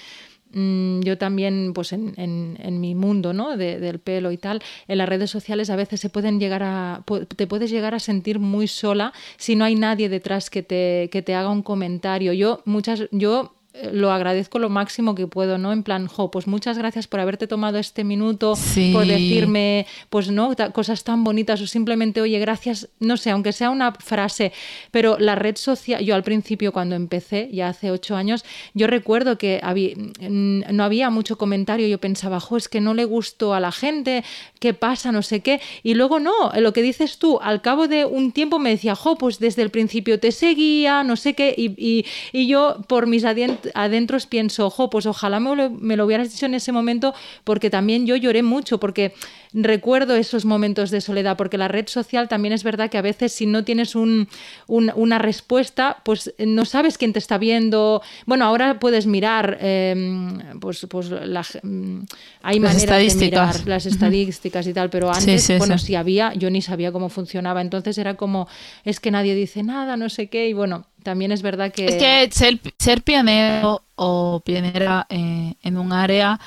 yo 0.51 1.17
también, 1.17 1.73
pues 1.73 1.93
en, 1.93 2.13
en, 2.17 2.81
mi 2.81 2.95
mundo, 2.95 3.33
¿no? 3.33 3.55
del 3.55 3.99
pelo 3.99 4.31
y 4.31 4.37
tal, 4.37 4.61
en 4.87 4.97
las 4.97 5.07
redes 5.07 5.29
sociales 5.29 5.69
a 5.69 5.75
veces 5.75 5.99
se 5.99 6.09
pueden 6.09 6.39
llegar 6.39 6.63
a, 6.63 7.03
te 7.35 7.45
puedes 7.45 7.69
llegar 7.69 7.93
a 7.93 7.99
sentir 7.99 8.39
muy 8.39 8.67
sola 8.67 9.13
si 9.37 9.55
no 9.55 9.65
hay 9.65 9.75
nadie 9.75 10.09
detrás 10.09 10.49
que 10.49 10.63
te, 10.63 11.09
que 11.11 11.21
te 11.21 11.35
haga 11.35 11.49
un 11.49 11.61
comentario. 11.61 12.33
Yo, 12.33 12.61
muchas, 12.65 13.03
yo 13.11 13.53
lo 13.91 14.11
agradezco 14.11 14.59
lo 14.59 14.69
máximo 14.69 15.15
que 15.15 15.27
puedo, 15.27 15.57
¿no? 15.57 15.71
En 15.71 15.83
plan, 15.83 16.07
jo, 16.07 16.31
pues 16.31 16.47
muchas 16.47 16.77
gracias 16.77 17.07
por 17.07 17.19
haberte 17.19 17.47
tomado 17.47 17.77
este 17.77 18.03
minuto, 18.03 18.55
por 18.93 19.05
decirme, 19.05 19.85
pues 20.09 20.29
no, 20.29 20.53
cosas 20.73 21.03
tan 21.03 21.23
bonitas 21.23 21.61
o 21.61 21.67
simplemente, 21.67 22.21
oye, 22.21 22.39
gracias, 22.39 22.89
no 22.99 23.17
sé, 23.17 23.31
aunque 23.31 23.53
sea 23.53 23.69
una 23.69 23.93
frase, 23.93 24.51
pero 24.91 25.17
la 25.19 25.35
red 25.35 25.55
social, 25.55 26.03
yo 26.03 26.15
al 26.15 26.23
principio 26.23 26.71
cuando 26.71 26.95
empecé, 26.95 27.49
ya 27.51 27.69
hace 27.69 27.91
ocho 27.91 28.15
años, 28.15 28.43
yo 28.73 28.87
recuerdo 28.87 29.37
que 29.37 29.59
había, 29.63 29.95
no 30.19 30.83
había 30.83 31.09
mucho 31.09 31.37
comentario, 31.37 31.87
yo 31.87 31.99
pensaba, 31.99 32.39
jo, 32.39 32.57
es 32.57 32.67
que 32.67 32.81
no 32.81 32.93
le 32.93 33.05
gustó 33.05 33.53
a 33.53 33.59
la 33.59 33.71
gente, 33.71 34.23
¿qué 34.59 34.73
pasa? 34.73 35.11
No 35.11 35.21
sé 35.21 35.41
qué, 35.41 35.61
y 35.83 35.93
luego 35.93 36.19
no, 36.19 36.51
lo 36.55 36.73
que 36.73 36.81
dices 36.81 37.17
tú, 37.17 37.39
al 37.41 37.61
cabo 37.61 37.87
de 37.87 38.05
un 38.05 38.31
tiempo 38.31 38.59
me 38.59 38.71
decía, 38.71 38.95
jo, 38.95 39.17
pues 39.17 39.39
desde 39.39 39.61
el 39.61 39.69
principio 39.69 40.19
te 40.19 40.31
seguía, 40.31 41.03
no 41.03 41.15
sé 41.15 41.33
qué, 41.33 41.53
y, 41.55 41.73
y, 41.77 42.05
y 42.31 42.47
yo 42.47 42.77
por 42.87 43.07
mis 43.07 43.23
adientes 43.23 43.68
adentro 43.75 44.17
pienso, 44.29 44.65
ojo, 44.65 44.89
pues 44.89 45.05
ojalá 45.05 45.39
me 45.39 45.55
lo, 45.55 45.69
me 45.69 45.95
lo 45.95 46.05
hubieras 46.05 46.31
dicho 46.31 46.45
en 46.45 46.53
ese 46.53 46.71
momento 46.71 47.13
porque 47.43 47.69
también 47.69 48.05
yo 48.05 48.15
lloré 48.15 48.43
mucho, 48.43 48.79
porque 48.79 49.13
recuerdo 49.53 50.15
esos 50.15 50.45
momentos 50.45 50.91
de 50.91 51.01
soledad, 51.01 51.37
porque 51.37 51.57
la 51.57 51.67
red 51.67 51.87
social 51.87 52.27
también 52.27 52.53
es 52.53 52.63
verdad 52.63 52.89
que 52.89 52.97
a 52.97 53.01
veces 53.01 53.31
si 53.31 53.45
no 53.45 53.63
tienes 53.63 53.95
un, 53.95 54.27
una 54.67 55.17
respuesta, 55.17 55.97
pues 56.03 56.33
no 56.37 56.65
sabes 56.65 56.97
quién 56.97 57.13
te 57.13 57.19
está 57.19 57.37
viendo. 57.37 58.01
Bueno, 58.25 58.45
ahora 58.45 58.79
puedes 58.79 59.07
mirar, 59.07 59.57
em, 59.61 60.59
pues, 60.59 60.85
pues 60.89 61.09
la, 61.09 61.41
mm, 61.63 61.99
hay 62.43 62.59
las 62.59 62.73
maneras 62.73 63.15
de 63.15 63.25
mirar 63.25 63.67
las 63.67 63.85
estadísticas 63.85 64.67
y 64.67 64.73
tal, 64.73 64.89
pero 64.89 65.11
antes, 65.11 65.57
bueno, 65.57 65.77
si 65.77 65.95
había, 65.95 66.33
yo 66.33 66.49
ni 66.49 66.61
sabía 66.61 66.91
cómo 66.91 67.09
funcionaba, 67.09 67.61
entonces 67.61 67.97
era 67.97 68.15
como, 68.15 68.47
es 68.85 68.99
que 68.99 69.11
nadie 69.11 69.33
dice 69.35 69.63
nada, 69.63 69.97
no 69.97 70.09
sé 70.09 70.27
qué, 70.27 70.47
y 70.47 70.53
bueno, 70.53 70.85
también 71.03 71.31
es 71.31 71.41
verdad 71.41 71.71
que... 71.71 71.85
Es 71.85 71.95
que 71.95 72.29
ser, 72.31 72.59
ser 72.77 73.01
pionero 73.01 73.83
o 73.95 74.41
pionera 74.45 75.05
eh, 75.09 75.55
en 75.61 75.77
un 75.77 75.93
área 75.93 76.39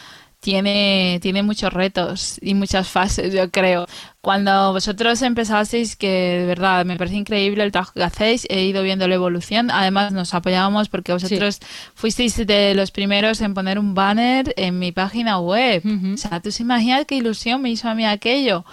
tiene, 0.42 1.20
tiene 1.22 1.44
muchos 1.44 1.72
retos 1.72 2.36
y 2.42 2.54
muchas 2.54 2.88
fases, 2.88 3.32
yo 3.32 3.48
creo. 3.50 3.86
Cuando 4.20 4.72
vosotros 4.72 5.20
empezasteis, 5.22 5.96
que 5.96 6.08
de 6.08 6.46
verdad 6.46 6.84
me 6.84 6.96
parece 6.96 7.16
increíble 7.16 7.64
el 7.64 7.72
trabajo 7.72 7.92
que 7.94 8.04
hacéis, 8.04 8.46
he 8.50 8.64
ido 8.64 8.82
viendo 8.84 9.08
la 9.08 9.16
evolución. 9.16 9.70
Además, 9.72 10.12
nos 10.12 10.32
apoyábamos 10.32 10.88
porque 10.88 11.12
vosotros 11.12 11.58
fuisteis 11.94 12.36
de 12.46 12.74
los 12.74 12.92
primeros 12.92 13.40
en 13.40 13.52
poner 13.52 13.80
un 13.80 13.94
banner 13.94 14.54
en 14.56 14.78
mi 14.78 14.92
página 14.92 15.40
web. 15.40 15.82
O 16.14 16.16
sea, 16.16 16.38
tú 16.38 16.52
se 16.52 16.62
imaginas 16.62 17.04
qué 17.06 17.16
ilusión 17.16 17.62
me 17.62 17.70
hizo 17.70 17.88
a 17.88 17.96
mí 17.96 18.04
aquello. 18.04 18.64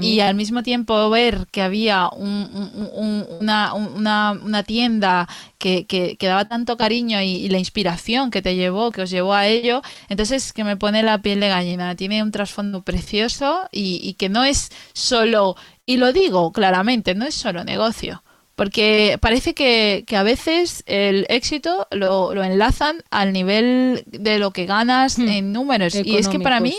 Y, 0.00 0.18
al 0.18 0.34
mismo 0.34 0.64
tiempo 0.64 1.08
ver 1.08 1.46
que 1.52 1.62
había 1.62 2.08
una, 2.08 3.74
una, 3.74 4.32
una, 4.32 4.62
tienda 4.64 5.28
que, 5.58 5.86
que, 5.86 6.16
daba 6.20 6.46
tanto 6.46 6.76
cariño 6.76 7.20
y, 7.22 7.48
la 7.48 7.58
inspiración 7.58 8.32
que 8.32 8.42
te 8.42 8.56
llevó, 8.56 8.90
que 8.90 9.02
os 9.02 9.10
llevó 9.10 9.34
a 9.34 9.46
ello, 9.46 9.82
entonces 10.08 10.52
que 10.52 10.64
me 10.64 10.76
pone 10.76 11.04
la 11.04 11.15
piel 11.18 11.40
de 11.40 11.48
gallina. 11.48 11.96
Tiene 11.96 12.22
un 12.22 12.32
trasfondo 12.32 12.82
precioso 12.82 13.68
y, 13.72 14.00
y 14.02 14.14
que 14.14 14.28
no 14.28 14.44
es 14.44 14.70
solo, 14.92 15.56
y 15.84 15.96
lo 15.96 16.12
digo 16.12 16.52
claramente, 16.52 17.14
no 17.14 17.26
es 17.26 17.34
solo 17.34 17.64
negocio. 17.64 18.22
Porque 18.56 19.18
parece 19.20 19.54
que, 19.54 20.04
a 20.16 20.22
veces 20.22 20.82
el 20.86 21.26
éxito 21.28 21.86
lo, 21.90 22.34
lo, 22.34 22.42
enlazan 22.42 23.04
al 23.10 23.34
nivel 23.34 24.02
de 24.06 24.38
lo 24.38 24.50
que 24.50 24.64
ganas 24.64 25.18
hmm. 25.18 25.28
en 25.28 25.52
números. 25.52 25.94
y 25.94 26.16
es 26.16 26.26
que 26.26 26.40
para 26.40 26.58
mí, 26.60 26.74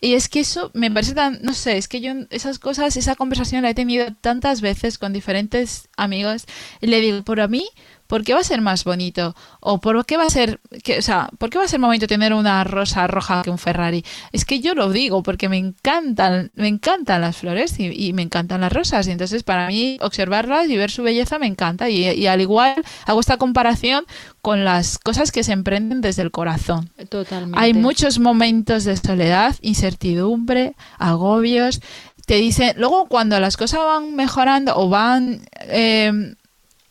y 0.00 0.14
es 0.14 0.28
que 0.28 0.38
eso 0.38 0.70
me 0.74 0.92
parece 0.92 1.14
tan, 1.14 1.40
no 1.42 1.54
sé, 1.54 1.76
es 1.76 1.88
que 1.88 2.00
yo 2.00 2.12
esas 2.30 2.60
cosas, 2.60 2.96
esa 2.96 3.16
conversación 3.16 3.62
la 3.62 3.70
he 3.70 3.74
tenido 3.74 4.06
tantas 4.20 4.60
veces 4.60 4.96
con 4.96 5.12
diferentes 5.12 5.88
amigos. 5.96 6.46
Y 6.80 6.86
le 6.86 7.00
digo, 7.00 7.24
por 7.24 7.48
mí, 7.48 7.68
¿por 8.08 8.24
qué 8.24 8.34
va 8.34 8.40
a 8.40 8.44
ser 8.44 8.60
más 8.60 8.82
bonito? 8.82 9.36
¿O 9.60 9.80
por 9.80 10.04
qué 10.06 10.16
va 10.16 10.24
a 10.24 10.30
ser, 10.30 10.60
que, 10.82 10.98
o 10.98 11.02
sea, 11.02 11.28
por 11.38 11.50
qué 11.50 11.58
va 11.58 11.64
a 11.64 11.68
ser 11.68 11.78
más 11.78 11.88
bonito 11.88 12.06
tener 12.08 12.32
una 12.32 12.64
rosa 12.64 13.06
roja 13.06 13.42
que 13.42 13.50
un 13.50 13.58
Ferrari? 13.58 14.04
Es 14.32 14.44
que 14.44 14.60
yo 14.60 14.74
lo 14.74 14.90
digo 14.90 15.22
porque 15.22 15.48
me 15.48 15.58
encantan, 15.58 16.50
me 16.54 16.66
encantan 16.66 17.20
las 17.20 17.36
flores 17.36 17.78
y, 17.78 18.12
me 18.14 18.22
encantan 18.22 18.62
las 18.62 18.72
rosas. 18.72 19.06
Y 19.06 19.12
entonces 19.12 19.44
para 19.44 19.68
mí 19.68 19.98
observarlas 20.00 20.68
y 20.68 20.76
ver 20.76 20.90
su 20.90 21.02
belleza 21.02 21.38
me 21.38 21.46
encanta. 21.46 21.88
Y, 21.90 22.26
al 22.26 22.40
igual 22.40 22.82
hago 23.04 23.20
esta 23.20 23.36
comparación 23.36 24.04
con 24.40 24.64
las 24.64 24.98
cosas 24.98 25.30
que 25.30 25.44
se 25.44 25.52
emprenden 25.52 26.00
desde 26.00 26.22
el 26.22 26.30
corazón. 26.30 26.90
Totalmente. 27.10 27.58
Hay 27.60 27.74
muchos 27.74 28.18
momentos 28.18 28.84
de 28.84 28.96
soledad, 28.96 29.54
incertidumbre, 29.60 30.74
agobios. 30.98 31.82
Te 32.24 32.36
dicen, 32.36 32.72
luego 32.78 33.06
cuando 33.06 33.38
las 33.38 33.58
cosas 33.58 33.80
van 33.80 34.16
mejorando 34.16 34.76
o 34.76 34.88
van... 34.88 35.42
Eh, 35.68 36.34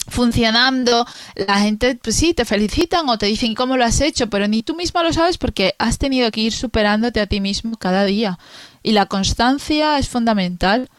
funcionando, 0.07 1.05
la 1.35 1.59
gente, 1.59 1.95
pues 2.01 2.15
sí, 2.15 2.33
te 2.33 2.45
felicitan 2.45 3.07
o 3.09 3.17
te 3.17 3.25
dicen 3.25 3.55
cómo 3.55 3.77
lo 3.77 3.85
has 3.85 4.01
hecho, 4.01 4.29
pero 4.29 4.47
ni 4.47 4.63
tú 4.63 4.75
mismo 4.75 5.03
lo 5.03 5.13
sabes 5.13 5.37
porque 5.37 5.75
has 5.79 5.97
tenido 5.97 6.31
que 6.31 6.41
ir 6.41 6.53
superándote 6.53 7.19
a 7.19 7.27
ti 7.27 7.41
mismo 7.41 7.77
cada 7.77 8.05
día. 8.05 8.39
Y 8.83 8.93
la 8.93 9.05
constancia 9.05 9.97
es 9.97 10.07
fundamental. 10.09 10.89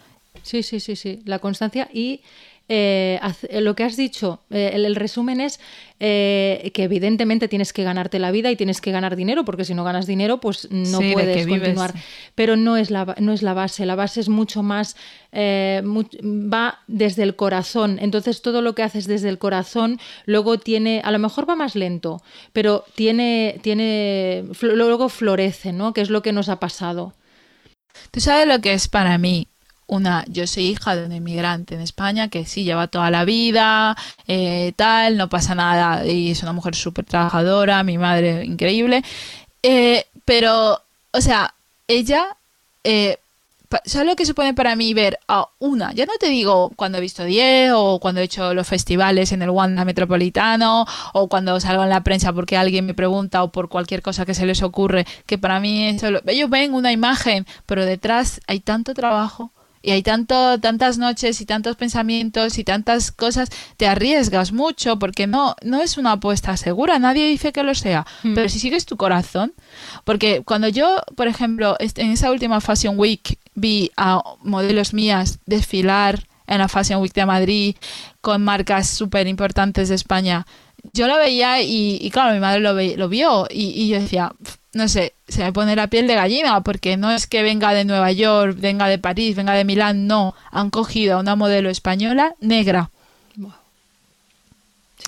Sí, 0.43 0.63
sí, 0.63 0.81
sí, 0.81 0.97
sí. 0.97 1.21
La 1.25 1.39
constancia 1.39 1.89
y 1.93 2.23
eh, 2.71 3.19
eh, 3.49 3.61
lo 3.63 3.75
que 3.75 3.85
has 3.85 3.97
dicho, 3.97 4.43
eh, 4.51 4.73
el, 4.75 4.95
resumen 4.95 5.41
es 5.41 5.59
que 5.99 6.71
evidentemente 6.77 7.49
tienes 7.49 7.73
que 7.73 7.83
ganarte 7.83 8.19
la 8.19 8.31
vida 8.31 8.51
y 8.51 8.57
tienes 8.57 8.81
que 8.81 8.93
ganar 8.93 9.17
dinero, 9.17 9.45
porque 9.45 9.65
si 9.65 9.75
no 9.75 9.85
ganas 9.85 10.07
dinero, 10.07 10.39
pues 10.39 10.69
no 10.71 10.99
puedes 10.99 11.47
continuar. 11.47 11.95
Pero 12.35 12.57
no 12.57 12.77
es, 12.77 12.91
la, 12.91 13.17
no 13.19 13.33
es 13.33 13.43
la 13.43 13.55
base, 13.55 13.87
la 13.87 13.97
base 13.97 14.21
es 14.21 14.29
mucho 14.29 14.63
más, 14.63 14.97
va 15.35 16.79
desde 16.87 17.23
el 17.25 17.35
corazón. 17.35 17.99
Entonces 18.01 18.43
todo 18.43 18.63
lo 18.63 18.75
que 18.75 18.83
haces 18.83 19.07
desde 19.07 19.29
el 19.29 19.39
corazón 19.39 19.99
luego 20.27 20.59
tiene, 20.59 21.01
a 21.03 21.11
lo 21.11 21.19
mejor 21.19 21.49
va 21.49 21.57
más 21.57 21.75
lento, 21.75 22.23
pero 22.53 22.85
tiene, 22.95 23.59
tiene 23.63 24.45
luego 24.61 25.09
florece, 25.09 25.73
¿no? 25.73 25.95
Que 25.95 26.03
es 26.03 26.11
lo 26.11 26.23
que 26.23 26.33
nos 26.33 26.49
ha 26.49 26.61
pasado. 26.61 27.15
Tú 28.13 28.21
sabes 28.21 28.47
lo 28.47 28.61
que 28.61 28.75
es 28.75 28.87
para 28.87 29.19
mí 29.19 29.49
una, 29.89 30.25
yo 30.29 30.47
soy 30.47 30.67
hija 30.67 30.95
de 30.95 31.07
un 31.07 31.13
inmigrante 31.13 31.75
en 31.75 31.81
España 31.81 32.29
que 32.29 32.45
sí 32.45 32.63
lleva 32.63 32.87
toda 32.87 33.11
la 33.11 33.25
vida, 33.25 33.97
eh, 34.29 34.73
tal, 34.77 35.17
no 35.17 35.29
pasa 35.29 35.55
nada, 35.55 36.07
y 36.07 36.31
es 36.31 36.43
una 36.43 36.53
mujer 36.53 36.77
súper 36.77 37.07
trabajadora, 37.07 37.83
mi 37.83 37.99
madre 37.99 38.45
increíble, 38.45 39.03
eh, 39.63 40.05
pero, 40.25 40.81
o 41.11 41.21
sea, 41.21 41.55
ella, 41.89 42.37
eh, 42.85 43.17
¿sabes 43.87 44.07
lo 44.07 44.15
que 44.15 44.27
supone 44.27 44.53
para 44.53 44.77
mí 44.77 44.93
ver 44.93 45.19
a 45.27 45.49
una? 45.59 45.93
Ya 45.95 46.05
no 46.05 46.13
te 46.21 46.29
digo 46.29 46.71
cuando 46.77 46.99
he 46.99 47.01
visto 47.01 47.25
10 47.25 47.73
o 47.75 47.99
cuando 47.99 48.21
he 48.21 48.25
hecho 48.25 48.53
los 48.53 48.67
festivales 48.69 49.33
en 49.33 49.41
el 49.43 49.51
Wanda 49.51 49.87
Metropolitano 49.87 50.87
o 51.15 51.29
cuando 51.29 51.59
salgo 51.61 51.83
en 51.83 51.91
la 51.91 52.05
prensa 52.05 52.33
porque 52.35 52.57
alguien 52.59 52.87
me 52.87 52.95
pregunta 52.95 53.43
o 53.43 53.51
por 53.53 53.69
cualquier 53.71 54.03
cosa 54.03 54.27
que 54.27 54.35
se 54.35 54.47
les 54.47 54.63
ocurre, 54.63 55.07
que 55.27 55.39
para 55.39 55.61
mí 55.61 55.89
eso, 55.89 56.09
ellos 56.27 56.51
ven 56.51 56.75
una 56.75 56.93
imagen, 56.93 57.47
pero 57.67 57.87
detrás 57.87 58.41
hay 58.47 58.61
tanto 58.61 58.93
trabajo 58.95 59.51
y 59.83 59.93
hay 59.93 60.03
tanto, 60.03 60.59
tantas 60.61 60.99
noches 60.99 61.41
y 61.41 61.47
tantos 61.47 61.77
pensamientos 61.77 62.59
y 62.59 62.65
tantas 62.65 63.13
cosas, 63.13 63.51
te 63.77 63.87
arriesgas 63.87 64.53
mucho 64.53 64.99
porque 64.99 65.27
no, 65.27 65.55
no 65.63 65.81
es 65.81 65.99
una 65.99 66.13
apuesta 66.13 66.57
segura, 66.57 66.99
nadie 66.99 67.29
dice 67.29 67.53
que 67.53 67.63
lo 67.63 67.75
sea, 67.75 68.07
hmm. 68.23 68.35
pero 68.35 68.49
si 68.49 68.59
sigues 68.59 68.87
tu 68.87 68.97
corazón, 68.97 69.53
porque 70.05 70.43
cuando 70.45 70.69
yo, 70.69 71.01
por 71.17 71.29
ejemplo, 71.29 71.77
en 71.79 72.11
esa 72.11 72.31
última 72.31 72.61
Fashion 72.61 72.99
Week 72.99 73.39
vi 73.55 73.91
a 73.97 74.23
modelos 74.43 74.95
mías 74.95 75.39
desfilar 75.47 76.27
en 76.47 76.59
la 76.59 76.69
Fashion 76.69 77.01
Week 77.01 77.13
de 77.13 77.27
Madrid 77.27 77.77
con 78.21 78.43
marcas 78.43 78.89
súper 78.89 79.27
importantes 79.27 79.89
de 79.89 79.95
España, 79.95 80.47
yo 80.93 81.07
lo 81.07 81.17
veía 81.17 81.61
y, 81.61 82.09
claro, 82.13 82.33
mi 82.33 82.41
madre 82.41 82.61
lo, 82.61 82.73
lo 82.73 83.09
vio 83.09 83.47
y, 83.51 83.71
y 83.71 83.89
yo 83.89 84.01
decía, 84.01 84.33
no 84.73 84.89
sé, 84.89 85.15
se 85.29 85.43
me 85.43 85.53
pone 85.53 85.77
la 85.77 85.87
piel 85.89 86.07
de 86.07 86.15
gallina, 86.15 86.61
porque 86.63 86.97
no 86.97 87.11
es 87.11 87.27
que 87.27 87.43
venga 87.43 87.73
de 87.73 87.85
Nueva 87.85 88.13
York, 88.13 88.57
venga 88.59 88.89
de 88.89 88.99
París, 88.99 89.37
venga 89.37 89.55
de 89.55 89.65
Milán, 89.65 90.07
no, 90.07 90.35
han 90.51 90.71
cogido 90.71 91.17
a 91.17 91.21
una 91.21 91.37
modelo 91.37 91.71
española 91.71 92.35
negra. 92.41 92.91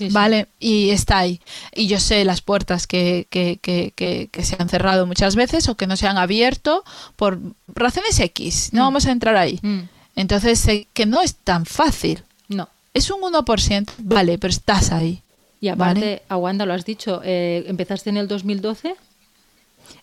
Vale, 0.09 0.47
y 0.59 0.89
está 0.89 1.19
ahí. 1.19 1.39
Y 1.73 1.87
yo 1.87 1.99
sé 1.99 2.25
las 2.25 2.41
puertas 2.41 2.87
que, 2.87 3.27
que, 3.29 3.59
que, 3.61 3.93
que, 3.95 4.43
se 4.43 4.55
han 4.57 4.69
cerrado 4.69 5.05
muchas 5.05 5.35
veces 5.35 5.69
o 5.69 5.75
que 5.75 5.87
no 5.87 5.95
se 5.95 6.07
han 6.07 6.17
abierto 6.17 6.83
por 7.15 7.39
razones 7.67 8.19
X. 8.19 8.69
No 8.73 8.81
mm. 8.81 8.85
vamos 8.85 9.05
a 9.05 9.11
entrar 9.11 9.35
ahí. 9.35 9.59
Mm. 9.61 9.81
Entonces, 10.15 10.59
sé 10.59 10.87
que 10.93 11.05
no 11.05 11.21
es 11.21 11.35
tan 11.35 11.65
fácil. 11.65 12.23
No. 12.47 12.67
Es 12.93 13.11
un 13.11 13.21
1%, 13.21 13.89
vale, 13.99 14.37
pero 14.37 14.51
estás 14.51 14.91
ahí. 14.91 15.21
Y 15.59 15.67
aparte, 15.67 16.23
Aguanta, 16.27 16.65
lo 16.65 16.73
has 16.73 16.85
dicho, 16.85 17.21
eh, 17.23 17.63
empezaste 17.67 18.09
en 18.09 18.17
el 18.17 18.27
2012. 18.27 18.95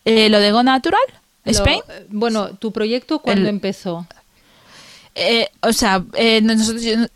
Eh, 0.05 0.29
¿Lo 0.29 0.41
de 0.41 0.53
Go 0.53 0.63
Natural? 0.63 1.01
¿Spain? 1.45 1.81
Eh, 1.89 2.07
bueno, 2.11 2.51
¿tu 2.51 2.73
proyecto 2.73 3.21
cuándo 3.21 3.49
empezó? 3.49 4.07
Eh, 5.15 5.49
o 5.63 5.73
sea, 5.73 6.05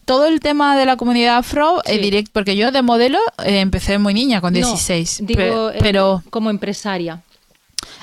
todo 0.05 0.27
el 0.27 0.41
tema 0.41 0.77
de 0.77 0.87
la 0.87 0.97
comunidad 0.97 1.37
afro, 1.37 1.81
directo, 1.87 2.31
porque 2.33 2.57
yo 2.57 2.73
de 2.73 2.83
modelo 2.83 3.19
empecé 3.45 3.99
muy 3.99 4.15
niña, 4.15 4.41
con 4.41 4.55
16. 4.55 5.21
digo, 5.23 5.71
pero 5.81 6.23
como 6.31 6.51
empresaria. 6.51 7.23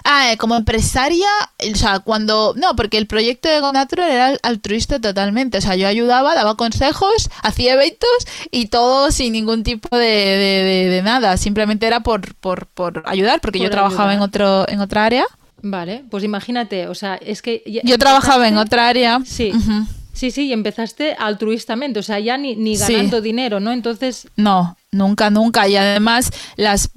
Ah, 0.04 0.34
como 0.38 0.56
empresaria, 0.56 1.28
o 1.72 1.76
sea, 1.76 2.00
cuando... 2.00 2.54
No, 2.56 2.76
porque 2.76 2.98
el 2.98 3.08
proyecto 3.08 3.50
de 3.50 3.60
Go 3.60 3.72
Natural 3.72 4.10
era 4.10 4.38
altruista 4.44 5.00
totalmente. 5.00 5.58
O 5.58 5.62
sea, 5.62 5.76
yo 5.76 5.88
ayudaba, 5.88 6.36
daba 6.36 6.56
consejos, 6.56 7.30
hacía 7.44 7.74
eventos 7.74 8.10
y 8.52 8.68
todo 8.68 9.12
sin 9.12 9.34
ningún 9.34 9.64
tipo 9.64 9.98
de, 9.98 10.88
de, 10.90 11.02
nada. 11.04 11.38
Simplemente 11.38 11.88
era 11.88 12.02
por, 12.02 12.36
por, 12.36 12.68
por 12.68 13.04
ayudar, 13.06 13.42
porque 13.42 13.60
yo 13.60 13.70
trabajaba 13.70 14.14
en, 14.14 14.22
otro, 14.22 14.68
en 14.68 14.80
otra 14.80 15.06
área. 15.06 15.26
Vale, 15.62 16.06
pues 16.10 16.24
imagínate, 16.24 16.88
o 16.88 16.96
sea, 16.96 17.16
es 17.16 17.42
que... 17.42 17.64
Yo 17.84 17.98
trabajaba 17.98 18.48
en 18.48 18.58
otra 18.58 18.88
área. 18.88 19.22
Sí. 19.26 19.52
Sí, 20.14 20.32
sí, 20.32 20.48
y 20.48 20.54
empezaste 20.54 21.16
altruistamente, 21.18 22.00
o 22.00 22.04
sea, 22.04 22.20
ya 22.20 22.38
ni, 22.38 22.56
ni 22.56 22.76
ganando 22.76 23.22
dinero, 23.22 23.62
¿no? 23.62 23.72
Entonces... 23.72 24.28
No, 24.36 24.76
Nunca, 24.92 25.30
nunca. 25.30 25.68
Y 25.68 25.76
además, 25.76 26.32
las, 26.56 26.90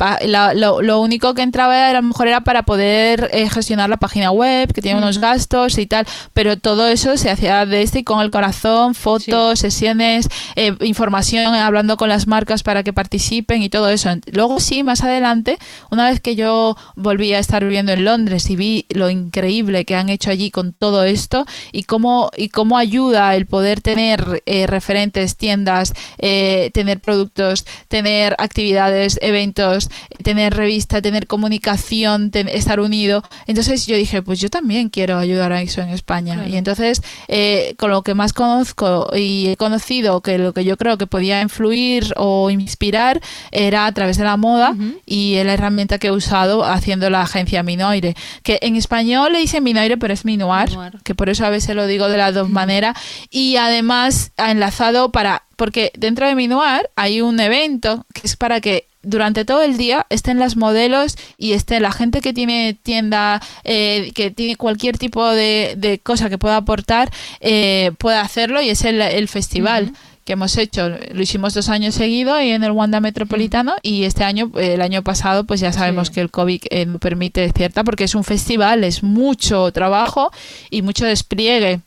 lo, 0.54 1.00
único 1.00 1.34
que 1.34 1.42
entraba 1.42 1.88
a 1.88 1.92
lo 1.92 2.00
mejor 2.00 2.26
era 2.26 2.40
para 2.40 2.62
poder 2.62 3.28
eh, 3.34 3.50
gestionar 3.50 3.90
la 3.90 3.98
página 3.98 4.30
web, 4.30 4.72
que 4.72 4.80
tiene 4.80 4.96
unos 4.96 5.18
gastos 5.18 5.76
y 5.76 5.86
tal. 5.86 6.06
Pero 6.32 6.56
todo 6.56 6.88
eso 6.88 7.18
se 7.18 7.28
hacía 7.28 7.66
de 7.66 7.82
este 7.82 7.98
y 7.98 8.04
con 8.04 8.22
el 8.22 8.30
corazón, 8.30 8.94
fotos, 8.94 9.58
sesiones, 9.58 10.30
eh, 10.56 10.74
información, 10.80 11.54
hablando 11.54 11.98
con 11.98 12.08
las 12.08 12.26
marcas 12.26 12.62
para 12.62 12.82
que 12.82 12.94
participen 12.94 13.62
y 13.62 13.68
todo 13.68 13.90
eso. 13.90 14.08
Luego 14.32 14.58
sí, 14.58 14.82
más 14.82 15.02
adelante, 15.02 15.58
una 15.90 16.08
vez 16.08 16.20
que 16.20 16.34
yo 16.34 16.78
volví 16.96 17.34
a 17.34 17.40
estar 17.40 17.62
viviendo 17.62 17.92
en 17.92 18.06
Londres 18.06 18.48
y 18.48 18.56
vi 18.56 18.86
lo 18.88 19.10
increíble 19.10 19.84
que 19.84 19.96
han 19.96 20.08
hecho 20.08 20.30
allí 20.30 20.50
con 20.50 20.72
todo 20.72 21.04
esto 21.04 21.44
y 21.72 21.82
cómo, 21.82 22.30
y 22.38 22.48
cómo 22.48 22.78
ayuda 22.78 23.36
el 23.36 23.44
poder 23.44 23.82
tener 23.82 24.42
eh, 24.46 24.66
referentes, 24.66 25.36
tiendas, 25.36 25.92
tener 26.18 27.00
productos, 27.00 27.66
tener 27.92 28.34
actividades, 28.38 29.18
eventos, 29.20 29.90
tener 30.22 30.54
revista, 30.54 31.02
tener 31.02 31.26
comunicación, 31.26 32.30
estar 32.32 32.80
unido. 32.80 33.22
Entonces 33.46 33.86
yo 33.86 33.96
dije, 33.96 34.22
pues 34.22 34.40
yo 34.40 34.48
también 34.48 34.88
quiero 34.88 35.18
ayudar 35.18 35.52
a 35.52 35.60
eso 35.60 35.82
en 35.82 35.90
España. 35.90 36.46
Y 36.48 36.56
entonces, 36.56 37.02
eh, 37.28 37.74
con 37.76 37.90
lo 37.90 38.00
que 38.00 38.14
más 38.14 38.32
conozco 38.32 39.10
y 39.14 39.48
he 39.48 39.58
conocido 39.58 40.22
que 40.22 40.38
lo 40.38 40.54
que 40.54 40.64
yo 40.64 40.78
creo 40.78 40.96
que 40.96 41.06
podía 41.06 41.42
influir 41.42 42.14
o 42.16 42.48
inspirar 42.48 43.20
era 43.50 43.84
a 43.84 43.92
través 43.92 44.16
de 44.16 44.24
la 44.24 44.38
moda 44.38 44.74
y 45.04 45.34
la 45.44 45.52
herramienta 45.52 45.98
que 45.98 46.06
he 46.06 46.12
usado 46.12 46.64
haciendo 46.64 47.10
la 47.10 47.20
agencia 47.20 47.62
Minoire, 47.62 48.16
que 48.42 48.58
en 48.62 48.76
español 48.76 49.34
le 49.34 49.40
dice 49.40 49.60
Minoire, 49.60 49.98
pero 49.98 50.14
es 50.14 50.24
Minuar, 50.24 50.70
que 51.04 51.14
por 51.14 51.28
eso 51.28 51.44
a 51.44 51.50
veces 51.50 51.76
lo 51.76 51.86
digo 51.86 52.08
de 52.08 52.16
las 52.16 52.32
dos 52.32 52.48
maneras. 52.48 52.96
Y 53.28 53.56
además 53.56 54.32
ha 54.38 54.50
enlazado 54.50 55.12
para 55.12 55.42
porque 55.62 55.92
dentro 55.96 56.26
de 56.26 56.34
Minuar 56.34 56.90
hay 56.96 57.20
un 57.20 57.38
evento 57.38 58.04
que 58.12 58.22
es 58.24 58.34
para 58.34 58.60
que 58.60 58.88
durante 59.04 59.44
todo 59.44 59.62
el 59.62 59.76
día 59.76 60.06
estén 60.10 60.40
las 60.40 60.56
modelos 60.56 61.16
y 61.38 61.52
esté 61.52 61.78
la 61.78 61.92
gente 61.92 62.20
que 62.20 62.32
tiene 62.32 62.76
tienda, 62.82 63.40
eh, 63.62 64.10
que 64.12 64.32
tiene 64.32 64.56
cualquier 64.56 64.98
tipo 64.98 65.24
de, 65.24 66.00
cosa 66.02 66.28
que 66.28 66.36
pueda 66.36 66.56
aportar, 66.56 67.12
eh, 67.38 67.92
pueda 67.98 68.22
hacerlo 68.22 68.60
y 68.60 68.70
es 68.70 68.84
el, 68.84 69.28
festival. 69.28 69.92
que 70.24 70.32
hemos 70.32 70.56
hecho, 70.56 70.88
lo 70.88 71.22
hicimos 71.22 71.54
dos 71.54 71.68
años 71.68 71.94
seguidos 71.94 72.42
y 72.42 72.50
en 72.50 72.64
el 72.64 72.72
Wanda 72.72 72.98
Metropolitano 72.98 73.74
y 73.82 74.02
este 74.02 74.24
año, 74.24 74.50
el 74.56 74.82
año 74.82 75.04
pasado, 75.04 75.44
pues 75.44 75.60
ya 75.60 75.72
sabemos 75.72 76.10
que 76.10 76.22
el 76.22 76.32
COVID 76.32 76.60
eh, 76.70 76.88
permite 76.98 77.52
cierta 77.52 77.84
porque 77.84 78.02
es 78.02 78.16
un 78.16 78.24
festival, 78.24 78.82
es 78.82 79.04
mucho 79.04 79.70
trabajo 79.70 80.32
y 80.70 80.82
mucho 80.82 81.04
despliegue 81.04 81.78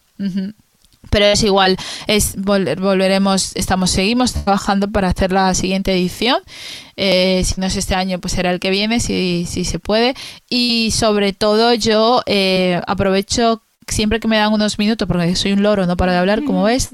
pero 1.09 1.25
es 1.25 1.43
igual, 1.43 1.77
es 2.07 2.35
volveremos, 2.37 3.55
estamos, 3.55 3.91
seguimos 3.91 4.33
trabajando 4.33 4.89
para 4.89 5.09
hacer 5.09 5.31
la 5.31 5.53
siguiente 5.53 5.93
edición. 5.93 6.41
Eh, 6.97 7.43
si 7.45 7.59
no 7.59 7.67
es 7.67 7.75
este 7.75 7.95
año, 7.95 8.19
pues 8.19 8.33
será 8.33 8.51
el 8.51 8.59
que 8.59 8.69
viene, 8.69 8.99
si, 8.99 9.45
si 9.49 9.65
se 9.65 9.79
puede. 9.79 10.15
Y 10.49 10.91
sobre 10.91 11.33
todo 11.33 11.73
yo 11.73 12.21
eh, 12.25 12.81
aprovecho 12.87 13.61
siempre 13.87 14.19
que 14.19 14.27
me 14.27 14.37
dan 14.37 14.53
unos 14.53 14.79
minutos, 14.79 15.07
porque 15.07 15.35
soy 15.35 15.53
un 15.53 15.63
loro, 15.63 15.85
no 15.85 15.97
para 15.97 16.13
de 16.13 16.17
hablar, 16.19 16.43
como 16.43 16.63
ves, 16.63 16.89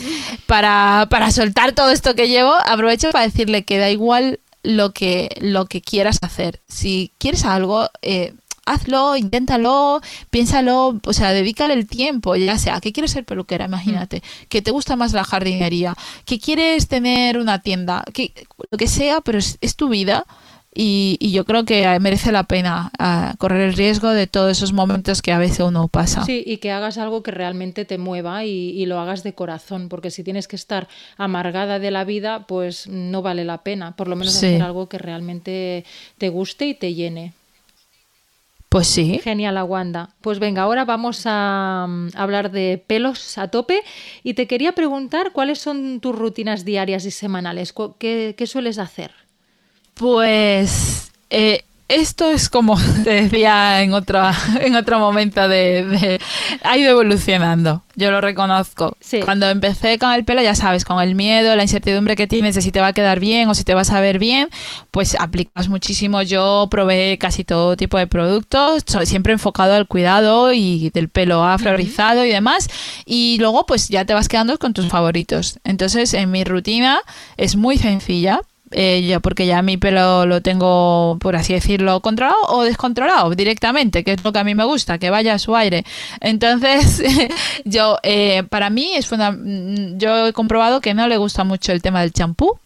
para, 0.46 1.08
para 1.10 1.32
soltar 1.32 1.74
todo 1.74 1.90
esto 1.90 2.16
que 2.16 2.28
llevo, 2.28 2.54
aprovecho 2.66 3.12
para 3.12 3.26
decirle 3.26 3.64
que 3.64 3.78
da 3.78 3.90
igual 3.90 4.40
lo 4.64 4.92
que, 4.92 5.36
lo 5.40 5.66
que 5.66 5.82
quieras 5.82 6.20
hacer. 6.22 6.62
Si 6.68 7.12
quieres 7.18 7.46
algo, 7.46 7.90
eh, 8.02 8.34
hazlo, 8.66 9.16
inténtalo, 9.16 10.02
piénsalo, 10.30 11.00
o 11.04 11.14
sea, 11.14 11.34
dedícale 11.34 11.74
el 11.74 11.88
tiempo, 11.88 12.36
ya 12.36 12.58
sea, 12.58 12.80
que 12.80 12.94
quieres 12.94 13.12
ser 13.12 13.26
peluquera, 13.26 13.66
imagínate, 13.66 14.22
que 14.50 14.62
te 14.62 14.72
gusta 14.72 14.96
más 14.96 15.14
la 15.14 15.24
jardinería, 15.24 15.96
que 16.26 16.40
quieres 16.40 16.88
tener 16.88 17.38
una 17.38 17.62
tienda, 17.62 18.04
que 18.14 18.34
lo 18.70 18.78
que 18.78 18.88
sea, 18.88 19.22
pero 19.22 19.40
es, 19.40 19.76
tu 19.76 19.90
vida, 19.90 20.26
y, 20.74 21.18
yo 21.32 21.44
creo 21.44 21.66
que 21.66 22.00
merece 22.00 22.32
la 22.32 22.44
pena 22.44 22.92
ah, 22.98 23.36
correr 23.40 23.62
el 23.62 23.74
riesgo 23.74 24.10
de 24.10 24.28
todos 24.28 24.52
esos 24.52 24.72
momentos 24.72 25.22
que 25.22 25.34
a 25.34 25.38
veces 25.38 25.60
uno 25.62 25.90
pasa. 25.90 26.24
Sí, 26.24 26.44
y 26.46 26.58
que 26.58 26.72
hagas 26.72 26.98
algo 26.98 27.24
que 27.24 27.32
realmente 27.32 27.84
te 27.84 27.98
mueva 27.98 28.46
y, 28.46 28.86
lo 28.86 29.00
hagas 29.00 29.24
de 29.24 29.34
corazón, 29.34 29.90
porque 29.90 30.12
si 30.12 30.24
tienes 30.24 30.48
que 30.48 30.56
estar 30.56 30.88
amargada 31.18 31.80
de 31.80 31.92
la 31.92 32.04
vida, 32.04 32.46
pues 32.48 32.88
no 32.88 33.22
vale 33.22 33.44
la 33.44 33.64
pena, 33.64 33.96
por 33.96 34.08
lo 34.08 34.16
menos 34.16 34.36
hacer 34.36 34.62
algo 34.62 34.88
que 34.88 35.00
realmente 35.00 35.84
te 36.18 36.30
guste 36.30 36.68
y 36.68 36.74
te 36.76 36.94
llene. 36.94 37.34
Pues 38.72 38.88
sí. 38.88 39.20
Genial, 39.22 39.58
Aguanda. 39.58 40.12
Pues 40.22 40.40
venga, 40.40 40.62
ahora 40.62 40.86
vamos 40.86 41.24
a, 41.26 41.88
mm, 41.90 42.12
hablar 42.16 42.52
de 42.52 42.82
pelos 42.88 43.38
a 43.38 43.50
tope 43.50 43.84
y 44.24 44.34
te 44.34 44.48
quería 44.48 44.72
preguntar 44.72 45.34
cuáles 45.34 45.60
son 45.60 46.00
tus 46.00 46.18
rutinas 46.18 46.64
diarias 46.64 47.04
y 47.04 47.12
semanales. 47.12 47.74
¿Qué, 48.00 48.34
qué 48.38 48.48
sueles 48.48 48.78
hacer? 48.78 49.12
Pues 49.96 51.12
eh, 51.30 51.66
esto 51.92 52.32
es 52.32 52.50
como 52.50 52.78
te 53.04 53.24
decía 53.24 53.82
en 53.84 53.94
otro, 53.94 54.22
en 54.62 54.76
otro 54.76 55.00
momento 55.00 55.48
de, 55.48 56.20
ha 56.64 56.78
ido 56.78 56.92
evolucionando, 56.92 57.84
yo 57.96 58.12
lo 58.12 58.22
reconozco. 58.22 58.98
Cuando 59.26 59.50
empecé 59.50 60.00
con 60.00 60.12
el 60.14 60.24
pelo, 60.24 60.42
ya 60.42 60.56
sabes, 60.56 60.86
con 60.86 61.02
el 61.02 61.16
miedo, 61.16 61.56
la 61.56 61.64
incertidumbre 61.64 62.16
que 62.16 62.28
tienes 62.28 62.56
de 62.56 62.62
si 62.62 62.72
te 62.72 62.80
va 62.80 62.88
a 62.88 62.94
quedar 62.94 63.20
bien 63.20 63.50
o 63.50 63.54
si 63.54 63.64
te 63.64 63.74
vas 63.74 63.92
a 63.92 64.00
ver 64.00 64.20
bien, 64.20 64.50
pues 64.92 65.16
aplicas 65.20 65.68
muchísimo. 65.68 66.22
Yo 66.22 66.68
probé 66.72 67.18
casi 67.18 67.44
todo 67.44 67.76
tipo 67.76 67.98
de 67.98 68.08
productos, 68.08 68.84
siempre 69.04 69.34
enfocado 69.34 69.74
al 69.74 69.88
cuidado 69.88 70.54
y 70.54 70.90
del 70.92 71.10
pelo 71.10 71.44
afro 71.44 71.76
rizado 71.76 72.26
y 72.26 72.30
demás. 72.30 72.70
Y 73.06 73.38
luego 73.40 73.66
pues 73.66 73.90
ya 73.90 74.06
te 74.06 74.14
vas 74.14 74.30
quedando 74.30 74.58
con 74.58 74.74
tus 74.74 74.88
favoritos. 74.88 75.60
Entonces 75.66 76.14
en 76.14 76.32
mi 76.32 76.44
rutina 76.46 77.02
es 77.36 77.58
muy 77.58 77.78
sencilla 77.78 78.42
eh, 78.72 79.20
porque 79.22 79.46
ya 79.46 79.62
mi 79.62 79.78
pelo 79.78 80.26
lo 80.26 80.42
tengo, 80.42 81.18
por 81.20 81.36
así 81.36 81.54
decirlo, 81.54 82.00
controlado 82.00 82.38
o 82.50 82.64
descontrolado 82.64 83.30
directamente, 83.32 84.04
que 84.04 84.14
es 84.14 84.24
lo 84.24 84.32
que 84.32 84.40
a 84.40 84.44
mí 84.44 84.56
me 84.56 84.64
gusta, 84.64 84.98
que 84.98 85.10
vaya 85.10 85.34
a 85.34 85.40
su 85.40 85.56
aire. 85.56 85.86
Entonces, 86.20 87.04
yo, 87.66 87.98
eh, 88.04 88.44
para 88.50 88.70
mí 88.70 88.94
es 88.96 89.12
mm, 89.12 89.98
yo 89.98 90.28
he 90.28 90.34
comprobado 90.34 90.82
que 90.82 90.94
no 90.94 91.08
le 91.08 91.18
gusta 91.18 91.44
mucho 91.44 91.72
el 91.72 91.82
tema 91.82 92.02
del 92.02 92.14
champú, 92.14 92.60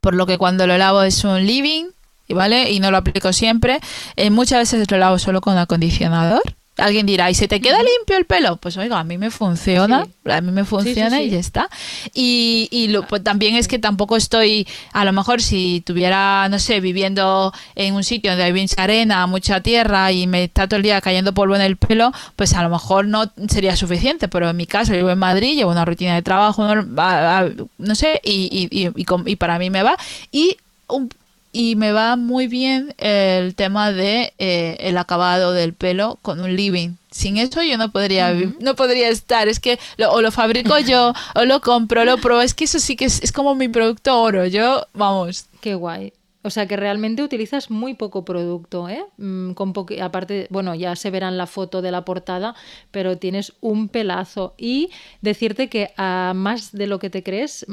por 0.00 0.14
lo 0.14 0.26
que 0.26 0.38
cuando 0.38 0.66
lo 0.66 0.76
lavo 0.76 1.02
es 1.02 1.24
un 1.24 1.46
living, 1.46 1.86
¿vale? 2.28 2.70
Y 2.70 2.80
no 2.80 2.90
lo 2.90 2.98
aplico 2.98 3.32
siempre. 3.32 3.80
Eh, 4.16 4.30
muchas 4.30 4.58
veces 4.58 4.90
lo 4.90 4.98
lavo 4.98 5.18
solo 5.18 5.40
con 5.40 5.56
acondicionador. 5.58 6.42
Alguien 6.76 7.06
dirá, 7.06 7.30
¿y 7.30 7.34
se 7.34 7.46
te 7.46 7.60
queda 7.60 7.78
limpio 7.78 8.16
el 8.16 8.24
pelo? 8.24 8.56
Pues 8.56 8.76
oiga, 8.76 8.98
a 8.98 9.04
mí 9.04 9.16
me 9.16 9.30
funciona, 9.30 10.08
a 10.24 10.40
mí 10.40 10.50
me 10.50 10.64
funciona 10.64 11.22
y 11.22 11.30
ya 11.30 11.38
está. 11.38 11.68
Y, 12.14 12.68
y 12.72 12.88
lo, 12.88 13.06
pues, 13.06 13.22
también 13.22 13.54
es 13.54 13.68
que 13.68 13.78
tampoco 13.78 14.16
estoy, 14.16 14.66
a 14.92 15.04
lo 15.04 15.12
mejor 15.12 15.40
si 15.40 15.82
tuviera, 15.86 16.48
no 16.48 16.58
sé, 16.58 16.80
viviendo 16.80 17.52
en 17.76 17.94
un 17.94 18.02
sitio 18.02 18.32
donde 18.32 18.44
hay 18.44 18.52
mucha 18.52 18.82
arena, 18.82 19.26
mucha 19.28 19.60
tierra 19.60 20.10
y 20.10 20.26
me 20.26 20.44
está 20.44 20.66
todo 20.66 20.78
el 20.78 20.82
día 20.82 21.00
cayendo 21.00 21.32
polvo 21.32 21.54
en 21.54 21.62
el 21.62 21.76
pelo, 21.76 22.12
pues 22.34 22.54
a 22.54 22.62
lo 22.64 22.70
mejor 22.70 23.06
no 23.06 23.30
sería 23.48 23.76
suficiente, 23.76 24.26
pero 24.26 24.50
en 24.50 24.56
mi 24.56 24.66
caso, 24.66 24.92
vivo 24.92 25.10
en 25.10 25.18
Madrid, 25.18 25.56
llevo 25.56 25.70
una 25.70 25.84
rutina 25.84 26.16
de 26.16 26.22
trabajo, 26.22 26.74
no, 26.74 27.94
sé, 27.94 28.20
y, 28.24 28.68
y, 28.70 28.84
y, 28.84 28.92
y 29.26 29.36
para 29.36 29.60
mí 29.60 29.70
me 29.70 29.84
va. 29.84 29.96
Y 30.32 30.56
un, 30.88 31.08
y 31.54 31.76
me 31.76 31.92
va 31.92 32.16
muy 32.16 32.48
bien 32.48 32.94
el 32.98 33.54
tema 33.54 33.92
de 33.92 34.34
eh, 34.38 34.76
el 34.80 34.98
acabado 34.98 35.52
del 35.52 35.72
pelo 35.72 36.18
con 36.20 36.40
un 36.40 36.56
living. 36.56 36.96
Sin 37.12 37.36
eso 37.36 37.62
yo 37.62 37.78
no 37.78 37.92
podría 37.92 38.34
no 38.58 38.74
podría 38.74 39.08
estar. 39.08 39.46
Es 39.46 39.60
que 39.60 39.78
o 40.10 40.20
lo 40.20 40.32
fabrico 40.32 40.76
yo 40.80 41.14
o 41.36 41.44
lo 41.44 41.60
compro, 41.60 42.04
lo 42.04 42.18
pruebo. 42.18 42.42
Es 42.42 42.54
que 42.54 42.64
eso 42.64 42.80
sí 42.80 42.96
que 42.96 43.04
es, 43.04 43.22
es 43.22 43.30
como 43.30 43.54
mi 43.54 43.68
producto 43.68 44.20
oro. 44.20 44.46
Yo, 44.46 44.84
vamos. 44.94 45.46
Qué 45.60 45.76
guay. 45.76 46.12
O 46.44 46.50
sea 46.50 46.66
que 46.66 46.76
realmente 46.76 47.22
utilizas 47.22 47.70
muy 47.70 47.94
poco 47.94 48.24
producto, 48.24 48.86
¿eh? 48.88 49.02
Mm, 49.16 49.52
con 49.52 49.72
aparte, 50.02 50.46
bueno, 50.50 50.74
ya 50.74 50.94
se 50.94 51.10
verá 51.10 51.28
en 51.28 51.38
la 51.38 51.46
foto 51.46 51.80
de 51.80 51.90
la 51.90 52.04
portada, 52.04 52.54
pero 52.90 53.16
tienes 53.16 53.54
un 53.62 53.88
pelazo. 53.88 54.54
Y 54.58 54.90
decirte 55.22 55.70
que 55.70 55.92
a 55.96 56.32
más 56.36 56.72
de 56.72 56.86
lo 56.86 56.98
que 56.98 57.08
te 57.08 57.22
crees, 57.22 57.64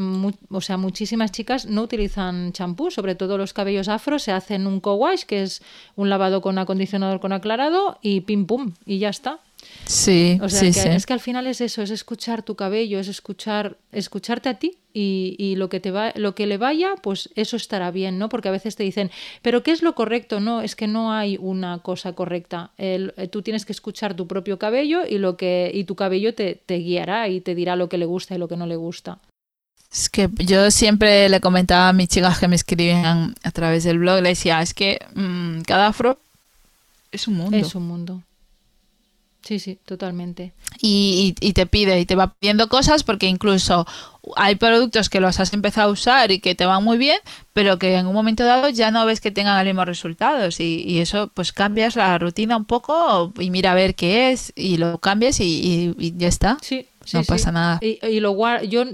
o 0.49 0.61
sea, 0.61 0.77
muchísimas 0.77 1.33
chicas 1.33 1.65
no 1.65 1.81
utilizan 1.81 2.53
champú, 2.53 2.91
sobre 2.91 3.15
todo 3.15 3.37
los 3.37 3.51
cabellos 3.51 3.89
afro, 3.89 4.19
se 4.19 4.31
hacen 4.31 4.65
un 4.65 4.79
co-wash, 4.79 5.23
que 5.23 5.43
es 5.43 5.61
un 5.97 6.09
lavado 6.09 6.41
con 6.41 6.57
acondicionador 6.57 7.19
con 7.19 7.33
aclarado, 7.33 7.99
y 8.01 8.21
pim 8.21 8.45
pum, 8.45 8.73
y 8.85 8.99
ya 8.99 9.09
está. 9.09 9.39
Sí, 9.85 10.39
o 10.41 10.47
sea, 10.49 10.61
que 10.61 10.95
es 10.95 11.05
que 11.05 11.13
al 11.13 11.19
final 11.19 11.47
es 11.47 11.59
eso, 11.59 11.81
es 11.81 11.89
escuchar 11.89 12.43
tu 12.43 12.55
cabello, 12.55 12.99
es 12.99 13.07
escuchar, 13.07 13.77
escucharte 13.91 14.49
a 14.49 14.53
ti 14.59 14.77
y, 14.93 15.35
y, 15.37 15.55
lo 15.55 15.69
que 15.69 15.79
te 15.79 15.91
va, 15.91 16.13
lo 16.15 16.33
que 16.33 16.47
le 16.47 16.57
vaya, 16.57 16.95
pues 17.01 17.29
eso 17.35 17.57
estará 17.57 17.91
bien, 17.91 18.17
¿no? 18.17 18.29
Porque 18.29 18.47
a 18.47 18.51
veces 18.51 18.75
te 18.75 18.83
dicen, 18.83 19.11
pero 19.41 19.63
¿qué 19.63 19.71
es 19.71 19.81
lo 19.81 19.95
correcto? 19.95 20.39
No, 20.39 20.61
es 20.61 20.75
que 20.75 20.87
no 20.87 21.11
hay 21.11 21.37
una 21.39 21.79
cosa 21.79 22.13
correcta. 22.13 22.71
El, 22.77 23.13
eh, 23.17 23.27
tú 23.27 23.41
tienes 23.41 23.65
que 23.65 23.73
escuchar 23.73 24.15
tu 24.15 24.27
propio 24.27 24.57
cabello 24.59 25.01
y 25.07 25.17
lo 25.17 25.35
que, 25.35 25.71
y 25.73 25.83
tu 25.83 25.95
cabello 25.95 26.33
te, 26.33 26.55
te 26.65 26.77
guiará 26.77 27.27
y 27.27 27.41
te 27.41 27.55
dirá 27.55 27.75
lo 27.75 27.89
que 27.89 27.97
le 27.97 28.05
gusta 28.05 28.35
y 28.35 28.37
lo 28.37 28.47
que 28.47 28.57
no 28.57 28.67
le 28.67 28.75
gusta. 28.77 29.19
Es 29.91 30.09
que 30.09 30.29
yo 30.37 30.71
siempre 30.71 31.27
le 31.27 31.41
comentaba 31.41 31.89
a 31.89 31.93
mis 31.93 32.07
chicas 32.07 32.39
que 32.39 32.47
me 32.47 32.55
escribían 32.55 33.35
a 33.43 33.51
través 33.51 33.83
del 33.83 33.99
blog, 33.99 34.21
le 34.21 34.29
decía, 34.29 34.61
es 34.61 34.73
que 34.73 34.99
mm, 35.15 35.61
cada 35.61 35.87
afro 35.87 36.17
es 37.11 37.27
un 37.27 37.35
mundo. 37.35 37.57
Es 37.57 37.75
un 37.75 37.87
mundo. 37.87 38.23
Sí, 39.51 39.59
sí, 39.59 39.79
totalmente. 39.83 40.53
Y, 40.81 41.35
y, 41.41 41.51
te 41.51 41.65
pide 41.65 41.99
y 41.99 42.05
te 42.05 42.15
va 42.15 42.35
pidiendo 42.35 42.69
cosas 42.69 43.03
porque 43.03 43.27
incluso 43.27 43.85
hay 44.37 44.55
productos 44.55 45.09
que 45.09 45.19
los 45.19 45.41
has 45.41 45.51
empezado 45.51 45.89
a 45.89 45.91
usar 45.91 46.31
y 46.31 46.39
que 46.39 46.55
te 46.55 46.65
van 46.65 46.81
muy 46.85 46.97
bien, 46.97 47.19
pero 47.51 47.77
que 47.77 47.97
en 47.97 48.07
un 48.07 48.13
momento 48.13 48.45
dado 48.45 48.69
ya 48.69 48.91
no 48.91 49.05
ves 49.05 49.19
que 49.19 49.29
tengan 49.29 49.57
los 49.57 49.65
mismos 49.65 49.87
resultados 49.87 50.61
y, 50.61 50.85
y 50.87 50.99
eso 50.99 51.29
pues 51.33 51.51
cambias 51.51 51.97
la 51.97 52.17
rutina 52.17 52.55
un 52.55 52.63
poco 52.63 53.33
y 53.37 53.49
mira 53.49 53.73
a 53.73 53.75
ver 53.75 53.93
qué 53.93 54.31
es 54.31 54.53
y 54.55 54.77
lo 54.77 54.99
cambias 54.99 55.41
y, 55.41 55.93
y 55.99 56.13
ya 56.15 56.29
está. 56.29 56.57
Sí, 56.61 56.87
no 57.13 57.23
pasa 57.23 57.51
nada. 57.51 57.79
Y, 57.81 57.99
y 58.05 58.19
lo 58.19 58.35
yo 58.63 58.85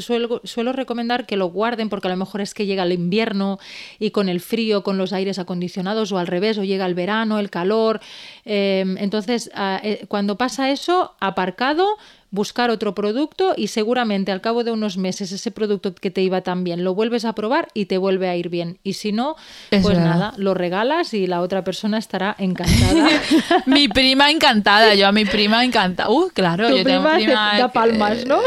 suelo, 0.00 0.40
suelo, 0.44 0.72
recomendar 0.72 1.26
que 1.26 1.36
lo 1.36 1.46
guarden 1.46 1.88
porque 1.88 2.08
a 2.08 2.10
lo 2.10 2.16
mejor 2.16 2.40
es 2.40 2.54
que 2.54 2.66
llega 2.66 2.82
el 2.82 2.92
invierno 2.92 3.58
y 3.98 4.10
con 4.10 4.28
el 4.28 4.40
frío, 4.40 4.82
con 4.82 4.98
los 4.98 5.12
aires 5.12 5.38
acondicionados 5.38 6.12
o 6.12 6.18
al 6.18 6.26
revés, 6.26 6.58
o 6.58 6.64
llega 6.64 6.86
el 6.86 6.94
verano, 6.94 7.38
el 7.38 7.50
calor. 7.50 8.00
Em, 8.44 8.96
entonces, 8.98 9.50
eh, 9.82 10.04
cuando 10.08 10.36
pasa 10.36 10.70
eso, 10.70 11.14
aparcado, 11.20 11.96
buscar 12.30 12.70
otro 12.70 12.94
producto 12.94 13.54
y 13.56 13.68
seguramente 13.68 14.32
al 14.32 14.40
cabo 14.40 14.64
de 14.64 14.70
unos 14.70 14.96
meses 14.96 15.32
ese 15.32 15.50
producto 15.50 15.94
que 15.94 16.10
te 16.10 16.22
iba 16.22 16.40
tan 16.42 16.64
bien 16.64 16.84
lo 16.84 16.94
vuelves 16.94 17.24
a 17.24 17.34
probar 17.34 17.68
y 17.74 17.86
te 17.86 17.98
vuelve 17.98 18.28
a 18.28 18.36
ir 18.36 18.48
bien. 18.48 18.78
Y 18.82 18.94
si 18.94 19.12
no, 19.12 19.36
pues 19.70 19.98
nada, 19.98 20.32
lo 20.36 20.54
regalas 20.54 21.14
y 21.14 21.26
la 21.26 21.40
otra 21.40 21.64
persona 21.64 21.98
estará 21.98 22.34
encantada. 22.38 23.08
mi 23.66 23.88
prima 23.88 24.30
encantada, 24.30 24.94
yo 24.94 25.06
a 25.06 25.12
mi 25.12 25.24
prima 25.24 25.64
encantada. 25.64 26.10
Uh, 26.10 26.28
claro, 26.32 26.68
yo 26.68 26.84
tengo 26.84 27.10
prima 27.10 27.54
da 27.58 27.72
palmas, 27.72 28.26
¿no? 28.26 28.40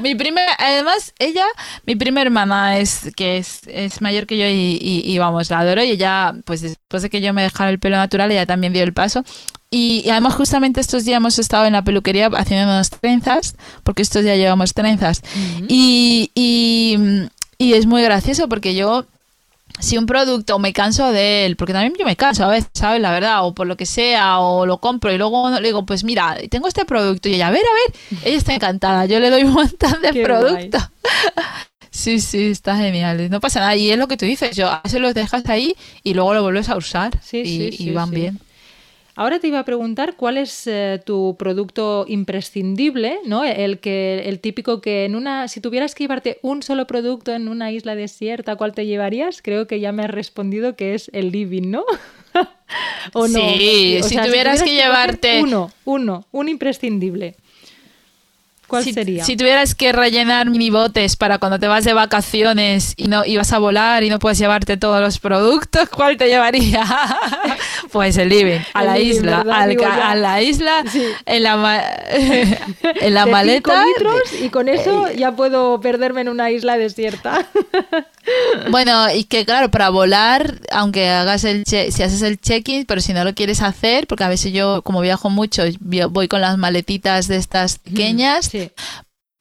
mi 0.00 0.14
prima, 0.14 0.40
además, 0.58 1.12
ella, 1.18 1.44
mi 1.86 1.96
prima 1.96 2.22
hermana 2.22 2.78
es 2.78 3.12
que 3.16 3.38
es, 3.38 3.62
es 3.66 4.00
mayor 4.00 4.26
que 4.26 4.38
yo 4.38 4.46
y, 4.46 5.02
y, 5.04 5.18
vamos, 5.18 5.50
la 5.50 5.60
adoro 5.60 5.82
y 5.82 5.90
ella, 5.90 6.34
pues 6.44 6.62
después 6.62 7.02
de 7.02 7.10
que 7.10 7.20
yo 7.20 7.32
me 7.32 7.42
dejara 7.42 7.70
el 7.70 7.78
pelo 7.78 7.96
natural, 7.96 8.30
ella 8.30 8.46
también 8.46 8.72
dio 8.72 8.82
el 8.82 8.92
paso 8.92 9.24
y, 9.72 10.08
además 10.10 10.34
justamente 10.34 10.80
estos 10.80 11.06
días 11.06 11.16
hemos 11.16 11.38
estado 11.38 11.64
en 11.64 11.72
la 11.72 11.82
peluquería 11.82 12.26
haciendo 12.26 12.66
unas 12.66 12.90
trenzas, 12.90 13.56
porque 13.82 14.02
estos 14.02 14.22
días 14.22 14.36
llevamos 14.36 14.74
trenzas. 14.74 15.22
y, 15.66 16.30
y, 16.34 17.72
es 17.72 17.86
muy 17.86 18.02
gracioso 18.02 18.48
porque 18.48 18.74
yo, 18.74 19.06
si 19.78 19.96
un 19.96 20.04
producto 20.04 20.58
me 20.58 20.74
canso 20.74 21.10
de 21.10 21.46
él, 21.46 21.56
porque 21.56 21.72
también 21.72 21.94
yo 21.98 22.04
me 22.04 22.16
canso 22.16 22.44
a 22.44 22.48
veces, 22.48 22.70
¿sabes? 22.74 23.00
La 23.00 23.12
verdad, 23.12 23.46
o 23.46 23.54
por 23.54 23.66
lo 23.66 23.78
que 23.78 23.86
sea, 23.86 24.40
o 24.40 24.66
lo 24.66 24.78
compro 24.78 25.10
y 25.10 25.16
luego 25.16 25.48
le 25.48 25.68
digo, 25.68 25.86
pues 25.86 26.04
mira, 26.04 26.36
tengo 26.50 26.68
este 26.68 26.84
producto 26.84 27.30
y 27.30 27.36
ella, 27.36 27.48
a 27.48 27.50
ver, 27.50 27.62
a 27.62 28.14
ver, 28.14 28.20
ella 28.26 28.36
está 28.36 28.52
encantada, 28.54 29.06
yo 29.06 29.20
le 29.20 29.30
doy 29.30 29.44
un 29.44 29.54
montón 29.54 30.02
de 30.02 30.22
producto. 30.22 30.78
Sí, 31.94 32.20
sí, 32.20 32.46
está 32.46 32.74
genial. 32.78 33.28
No 33.30 33.38
pasa 33.38 33.60
nada. 33.60 33.76
Y 33.76 33.90
es 33.90 33.98
lo 33.98 34.08
que 34.08 34.16
tú 34.16 34.24
dices. 34.24 34.56
Yo 34.56 34.66
a 34.66 34.80
veces 34.82 34.98
los 34.98 35.12
dejas 35.12 35.46
ahí 35.50 35.76
y 36.02 36.14
luego 36.14 36.32
lo 36.32 36.42
vuelves 36.42 36.70
a 36.70 36.76
usar 36.76 37.20
y, 37.30 37.90
van 37.90 38.10
bien. 38.10 38.40
Ahora 39.14 39.40
te 39.40 39.48
iba 39.48 39.58
a 39.58 39.64
preguntar 39.64 40.16
cuál 40.16 40.38
es 40.38 40.66
eh, 40.66 41.00
tu 41.04 41.36
producto 41.38 42.06
imprescindible, 42.08 43.18
¿no? 43.26 43.44
El 43.44 43.78
que 43.78 44.22
el 44.24 44.40
típico 44.40 44.80
que 44.80 45.04
en 45.04 45.16
una 45.16 45.48
si 45.48 45.60
tuvieras 45.60 45.94
que 45.94 46.04
llevarte 46.04 46.38
un 46.40 46.62
solo 46.62 46.86
producto 46.86 47.32
en 47.32 47.48
una 47.48 47.70
isla 47.72 47.94
desierta, 47.94 48.56
¿cuál 48.56 48.72
te 48.72 48.86
llevarías? 48.86 49.42
Creo 49.42 49.66
que 49.66 49.80
ya 49.80 49.92
me 49.92 50.04
has 50.04 50.10
respondido 50.10 50.76
que 50.76 50.94
es 50.94 51.10
el 51.12 51.30
living, 51.30 51.70
¿no? 51.70 51.84
¿O 53.12 53.28
no? 53.28 53.38
Sí, 53.38 53.98
si, 54.02 54.16
tuvieras 54.16 54.62
que 54.62 54.74
llevarte 54.74 55.42
uno, 55.42 55.70
uno, 55.84 56.26
un 56.32 56.48
imprescindible. 56.48 57.36
¿Cuál 58.72 58.84
si, 58.84 58.94
sería? 58.94 59.22
Si 59.22 59.36
tuvieras 59.36 59.74
que 59.74 59.92
rellenar 59.92 60.48
mini 60.48 60.70
botes 60.70 61.16
para 61.16 61.36
cuando 61.36 61.58
te 61.58 61.68
vas 61.68 61.84
de 61.84 61.92
vacaciones 61.92 62.94
y 62.96 63.08
no 63.08 63.22
ibas 63.26 63.52
a 63.52 63.58
volar 63.58 64.02
y 64.02 64.08
no 64.08 64.18
puedes 64.18 64.38
llevarte 64.38 64.78
todos 64.78 64.98
los 65.02 65.18
productos, 65.18 65.88
¿cuál 65.94 66.16
te 66.16 66.26
llevaría? 66.28 66.82
pues 67.92 68.16
el 68.16 68.30
living, 68.30 68.60
a 68.72 68.80
El 68.80 68.86
la 68.86 68.96
living, 68.96 69.10
isla, 69.16 69.40
al 69.40 69.50
a 69.84 70.14
la 70.14 70.40
isla, 70.40 70.84
Sí. 70.90 71.02
en 71.26 71.42
la, 71.42 71.56
ma- 71.58 71.82
en 72.12 73.12
la 73.14 73.26
De 73.26 73.30
maleta. 73.30 73.84
litros 73.84 74.20
y 74.42 74.48
con 74.48 74.70
eso 74.70 75.12
ya 75.12 75.32
puedo 75.36 75.78
perderme 75.82 76.22
en 76.22 76.30
una 76.30 76.50
isla 76.50 76.78
desierta. 76.78 77.46
Bueno, 78.70 79.12
y 79.14 79.24
que 79.24 79.44
claro, 79.44 79.70
para 79.70 79.90
volar, 79.90 80.60
aunque 80.70 81.08
hagas 81.08 81.44
el 81.44 81.64
che- 81.64 81.90
si 81.90 82.02
haces 82.02 82.22
el 82.22 82.40
check-in, 82.40 82.86
pero 82.86 83.00
si 83.00 83.12
no 83.12 83.24
lo 83.24 83.34
quieres 83.34 83.60
hacer, 83.60 84.06
porque 84.06 84.24
a 84.24 84.28
veces 84.28 84.52
yo, 84.52 84.82
como 84.82 85.00
viajo 85.00 85.28
mucho, 85.28 85.64
voy 86.10 86.28
con 86.28 86.40
las 86.40 86.56
maletitas 86.56 87.28
de 87.28 87.36
estas 87.36 87.78
pequeñas, 87.78 88.46
Sí. 88.46 88.61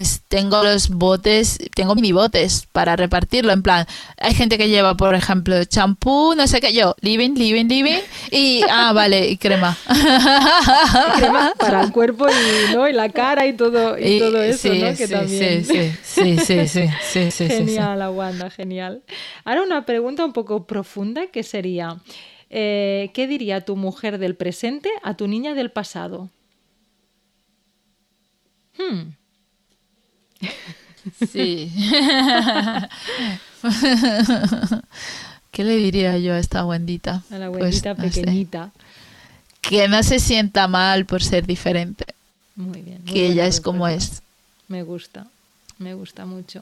Pues, 0.01 0.24
tengo 0.28 0.63
los 0.63 0.89
botes, 0.89 1.59
tengo 1.76 1.93
mi 1.93 2.11
botes 2.11 2.67
para 2.72 2.95
repartirlo. 2.95 3.53
En 3.53 3.61
plan, 3.61 3.86
hay 4.17 4.34
gente 4.34 4.57
que 4.57 4.67
lleva, 4.67 4.97
por 4.97 5.13
ejemplo, 5.13 5.63
champú, 5.65 6.34
no 6.36 6.47
sé 6.47 6.59
qué, 6.59 6.74
yo, 6.74 6.95
living, 7.01 7.36
living, 7.36 7.67
living, 7.67 7.99
y, 8.32 8.63
ah, 8.67 8.93
vale, 8.95 9.30
y 9.30 9.38
crema. 9.38 9.78
Crema 11.17 11.53
para 11.59 11.84
el 11.84 11.91
cuerpo 11.91 12.26
y, 12.28 12.74
¿no? 12.74 12.89
y 12.89 12.93
la 12.93 13.09
cara 13.09 13.45
y 13.45 13.53
todo, 13.53 13.95
y, 13.95 14.17
todo 14.17 14.41
eso, 14.41 14.69
¿no? 14.69 14.88
Que 14.95 15.05
sí, 15.05 15.63
sí, 15.63 15.91
sí, 16.01 16.38
sí, 16.39 16.67
sí, 16.67 16.89
sí, 17.03 17.32
sí, 17.32 17.47
Genial, 17.47 18.01
Aguanda, 18.01 18.49
genial. 18.49 19.03
Ahora 19.45 19.61
una 19.61 19.86
pregunta 19.86 20.26
un 20.26 20.34
poco 20.34 20.65
profunda 20.65 21.28
que 21.28 21.43
sería, 21.43 21.97
eh, 22.49 23.11
¿qué 23.13 23.28
diría 23.28 23.61
tu 23.61 23.76
mujer 23.76 24.17
del 24.17 24.36
presente 24.36 24.89
a 25.03 25.15
tu 25.15 25.28
niña 25.28 25.53
del 25.53 25.69
pasado? 25.69 26.32
Hmm, 28.78 29.11
Sí. 31.32 31.72
¿Qué 35.51 35.63
le 35.63 35.76
diría 35.78 36.17
yo 36.17 36.34
a 36.34 36.39
esta 36.39 36.65
Wendita? 36.65 37.24
a 37.32 37.38
la 37.38 37.51
Pues, 37.51 37.84
no 37.84 37.95
sé. 37.95 38.01
pequeñita. 38.01 38.72
Que 39.61 39.88
no 39.88 40.01
se 40.03 40.19
sienta 40.19 40.67
mal 40.67 41.05
por 41.05 41.22
ser 41.24 41.45
diferente, 41.45 42.05
Muy 42.55 42.82
bien. 42.82 43.01
muy 43.03 43.13
que 43.13 43.28
ella 43.28 43.45
es 43.45 43.61
como 43.61 43.88
es. 43.88 44.22
Me 44.67 44.82
gusta, 44.84 45.28
me 45.78 45.93
gusta 45.93 46.26
mucho. 46.26 46.61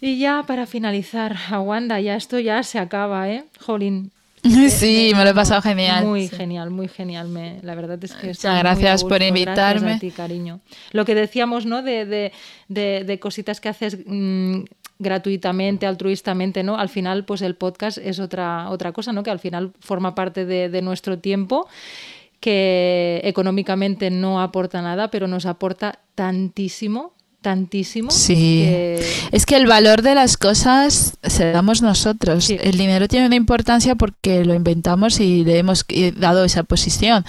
Y 0.00 0.18
ya 0.18 0.42
para 0.46 0.66
finalizar, 0.66 1.36
a 1.50 1.60
Wanda, 1.60 2.00
ya 2.00 2.16
esto 2.16 2.38
ya 2.38 2.62
se 2.62 2.78
acaba, 2.78 3.28
¿eh? 3.30 3.44
Jolín. 3.60 4.10
Sí, 4.68 5.12
me 5.16 5.24
lo 5.24 5.30
he 5.30 5.34
pasado 5.34 5.62
genial. 5.62 6.04
Muy 6.04 6.28
Sí. 6.28 6.36
genial, 6.36 6.70
muy 6.70 6.88
genial. 6.88 7.28
Me, 7.28 7.60
la 7.62 7.74
verdad 7.74 8.02
es 8.04 8.12
que 8.12 8.28
Muchas 8.28 8.52
muy 8.52 8.58
gracias 8.60 9.02
por 9.04 9.22
invitarme. 9.22 9.80
Gracias 9.80 9.96
a 9.96 10.00
ti, 10.00 10.10
cariño. 10.10 10.60
Lo 10.92 11.04
que 11.04 11.14
decíamos, 11.14 11.66
¿no? 11.66 11.82
De, 11.82 12.04
de, 12.04 12.32
de, 12.68 13.04
de 13.04 13.18
cositas 13.18 13.60
que 13.60 13.68
haces 13.70 13.98
mm, 14.06 14.60
gratuitamente, 14.98 15.86
altruistamente, 15.86 16.62
¿no? 16.62 16.78
Al 16.78 16.88
final, 16.88 17.24
pues 17.24 17.42
el 17.42 17.54
podcast 17.56 17.98
es 17.98 18.20
otra, 18.20 18.68
otra 18.70 18.92
cosa, 18.92 19.12
¿no? 19.12 19.22
Que 19.22 19.30
al 19.30 19.38
final 19.40 19.72
forma 19.80 20.14
parte 20.14 20.44
de, 20.44 20.68
de 20.68 20.82
nuestro 20.82 21.18
tiempo 21.18 21.66
que 22.40 23.22
económicamente 23.24 24.10
no 24.10 24.40
aporta 24.42 24.82
nada, 24.82 25.10
pero 25.10 25.26
nos 25.26 25.46
aporta 25.46 26.00
tantísimo, 26.14 27.14
tantísimo. 27.44 28.10
Sí. 28.10 28.34
que- 28.34 29.06
Es 29.30 29.46
que 29.46 29.56
el 29.56 29.66
valor 29.66 30.02
de 30.02 30.16
las 30.16 30.36
cosas 30.36 31.12
se 31.22 31.52
damos 31.52 31.82
nosotros. 31.82 32.46
Sí. 32.46 32.58
El 32.60 32.76
dinero 32.76 33.06
tiene 33.06 33.26
una 33.26 33.36
importancia 33.36 33.94
porque 33.94 34.44
lo 34.44 34.54
inventamos 34.54 35.20
y 35.20 35.44
le 35.44 35.58
hemos 35.58 35.84
dado 36.16 36.44
esa 36.44 36.64
posición. 36.64 37.24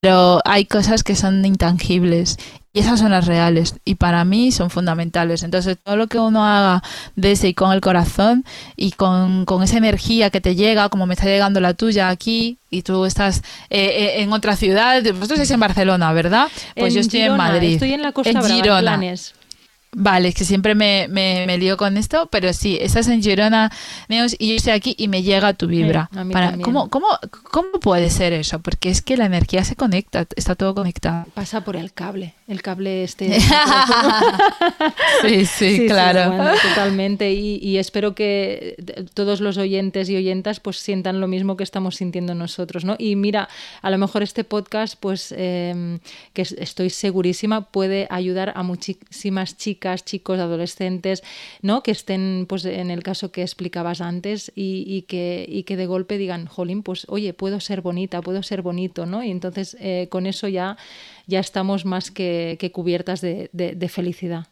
Pero 0.00 0.40
hay 0.44 0.64
cosas 0.64 1.02
que 1.04 1.14
son 1.14 1.44
intangibles 1.44 2.38
y 2.72 2.78
esas 2.80 3.00
son 3.00 3.10
las 3.10 3.26
reales 3.26 3.74
y 3.84 3.96
para 3.96 4.24
mí 4.24 4.50
son 4.50 4.70
fundamentales. 4.70 5.42
Entonces 5.42 5.76
todo 5.84 5.96
lo 5.96 6.06
que 6.06 6.18
uno 6.18 6.46
haga 6.46 6.82
desde 7.16 7.48
y 7.48 7.54
con 7.54 7.72
el 7.72 7.82
corazón 7.82 8.44
y 8.76 8.92
con, 8.92 9.44
con 9.44 9.62
esa 9.62 9.76
energía 9.76 10.30
que 10.30 10.40
te 10.40 10.54
llega, 10.54 10.88
como 10.88 11.04
me 11.04 11.12
está 11.14 11.26
llegando 11.26 11.60
la 11.60 11.74
tuya 11.74 12.08
aquí 12.08 12.56
y 12.70 12.80
tú 12.80 13.04
estás 13.04 13.42
eh, 13.68 14.14
eh, 14.16 14.22
en 14.22 14.32
otra 14.32 14.56
ciudad, 14.56 15.02
vosotros 15.02 15.32
estáis 15.32 15.50
en 15.50 15.60
Barcelona, 15.60 16.12
¿verdad? 16.14 16.48
Pues 16.74 16.92
en 16.92 16.94
yo 16.94 17.00
estoy 17.02 17.20
Girona, 17.20 17.46
en 17.48 17.52
Madrid. 17.52 17.72
Estoy 17.74 17.92
en 17.92 18.00
la 18.02 18.12
Costa 18.12 18.30
En 18.30 18.34
Brava, 18.38 18.48
en 18.48 18.54
Girona. 18.62 18.80
Planes. 18.80 19.34
Vale, 19.92 20.28
es 20.28 20.34
que 20.36 20.44
siempre 20.44 20.74
me, 20.76 21.08
me, 21.08 21.44
me 21.46 21.58
lío 21.58 21.76
con 21.76 21.96
esto, 21.96 22.28
pero 22.30 22.52
sí, 22.52 22.78
estás 22.80 23.08
en 23.08 23.22
Girona, 23.22 23.72
Neus, 24.08 24.36
y 24.38 24.50
yo 24.50 24.54
estoy 24.54 24.72
aquí 24.72 24.94
y 24.96 25.08
me 25.08 25.22
llega 25.24 25.52
tu 25.54 25.66
vibra. 25.66 26.08
Sí, 26.12 26.18
Para. 26.32 26.56
¿cómo, 26.58 26.88
cómo, 26.88 27.08
¿Cómo 27.50 27.72
puede 27.80 28.08
ser 28.10 28.32
eso? 28.32 28.60
Porque 28.60 28.88
es 28.90 29.02
que 29.02 29.16
la 29.16 29.26
energía 29.26 29.64
se 29.64 29.74
conecta, 29.74 30.26
está 30.36 30.54
todo 30.54 30.74
conectado. 30.76 31.26
Pasa 31.34 31.64
por 31.64 31.74
el 31.74 31.92
cable, 31.92 32.34
el 32.46 32.62
cable 32.62 33.02
este. 33.02 33.40
sí, 35.22 35.46
sí, 35.46 35.86
claro. 35.88 36.34
Totalmente. 36.68 37.32
Y, 37.32 37.56
y 37.62 37.78
espero 37.78 38.14
que 38.14 38.76
eh, 38.78 39.04
todos 39.14 39.40
los 39.40 39.56
oyentes 39.58 40.08
y 40.08 40.16
oyentas 40.16 40.60
pues 40.60 40.76
sientan 40.78 41.20
lo 41.20 41.28
mismo 41.28 41.56
que 41.56 41.64
estamos 41.64 41.96
sintiendo 41.96 42.34
nosotros, 42.34 42.84
¿no? 42.84 42.94
Y 42.98 43.16
mira, 43.16 43.48
a 43.82 43.90
lo 43.90 43.98
mejor 43.98 44.22
este 44.22 44.44
podcast, 44.44 44.94
pues 45.00 45.34
eh, 45.36 45.98
que 46.32 46.42
es- 46.42 46.52
estoy 46.52 46.90
segurísima, 46.90 47.62
puede 47.70 48.06
ayudar 48.10 48.52
a 48.54 48.62
muchísimas 48.62 49.56
chicas, 49.56 49.79
chicos, 50.04 50.38
adolescentes, 50.38 51.22
¿no? 51.62 51.82
Que 51.82 51.90
estén, 51.90 52.46
pues 52.48 52.64
en 52.64 52.90
el 52.90 53.02
caso 53.02 53.32
que 53.32 53.42
explicabas 53.42 54.00
antes 54.00 54.52
y, 54.54 55.02
que, 55.08 55.44
y 55.48 55.64
que 55.64 55.76
de 55.76 55.86
golpe 55.86 56.18
digan, 56.18 56.46
jolín, 56.46 56.82
pues 56.82 57.06
oye, 57.08 57.32
puedo 57.34 57.58
ser 57.60 57.80
bonita, 57.80 58.20
puedo 58.22 58.42
ser 58.42 58.62
bonito, 58.62 59.06
¿no? 59.06 59.22
Y 59.24 59.30
entonces 59.30 59.76
eh, 59.80 60.06
con 60.10 60.26
eso 60.26 60.46
ya, 60.48 60.76
ya 61.26 61.40
estamos 61.40 61.84
más 61.84 62.10
que, 62.10 62.56
que 62.60 62.70
cubiertas 62.72 63.20
de- 63.20 63.50
de 63.52 63.88
felicidad. 63.88 64.46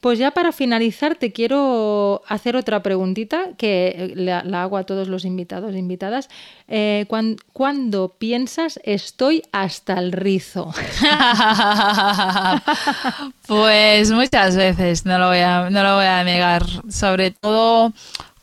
Pues 0.00 0.18
ya 0.18 0.30
para 0.30 0.52
finalizar 0.52 1.16
te 1.16 1.32
quiero 1.32 2.22
hacer 2.26 2.56
otra 2.56 2.82
preguntita 2.82 3.50
que 3.58 3.94
eh, 3.96 4.12
la, 4.16 4.62
hago 4.62 4.78
a 4.78 4.84
todos 4.84 5.08
los 5.08 5.26
invitados 5.26 5.74
e 5.74 5.78
invitadas. 5.78 6.30
Eh, 6.68 7.06
¿Cuándo 7.52 8.14
piensas 8.18 8.80
estoy 8.84 9.42
hasta 9.52 9.98
el 9.98 10.12
rizo? 10.12 10.72
pues 13.46 14.10
muchas 14.10 14.56
veces, 14.56 15.04
no 15.04 15.18
lo, 15.18 15.28
voy 15.28 15.38
a, 15.38 15.68
no 15.68 15.82
lo 15.82 15.96
voy 15.96 16.06
a 16.06 16.24
negar. 16.24 16.64
Sobre 16.90 17.30
todo 17.30 17.92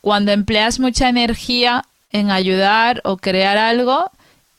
cuando 0.02 0.32
empleas 0.32 0.80
mucha 0.80 1.10
energía 1.10 1.86
en 2.12 2.30
ayudar 2.30 3.02
o 3.04 3.18
crear 3.18 3.58
algo 3.58 4.12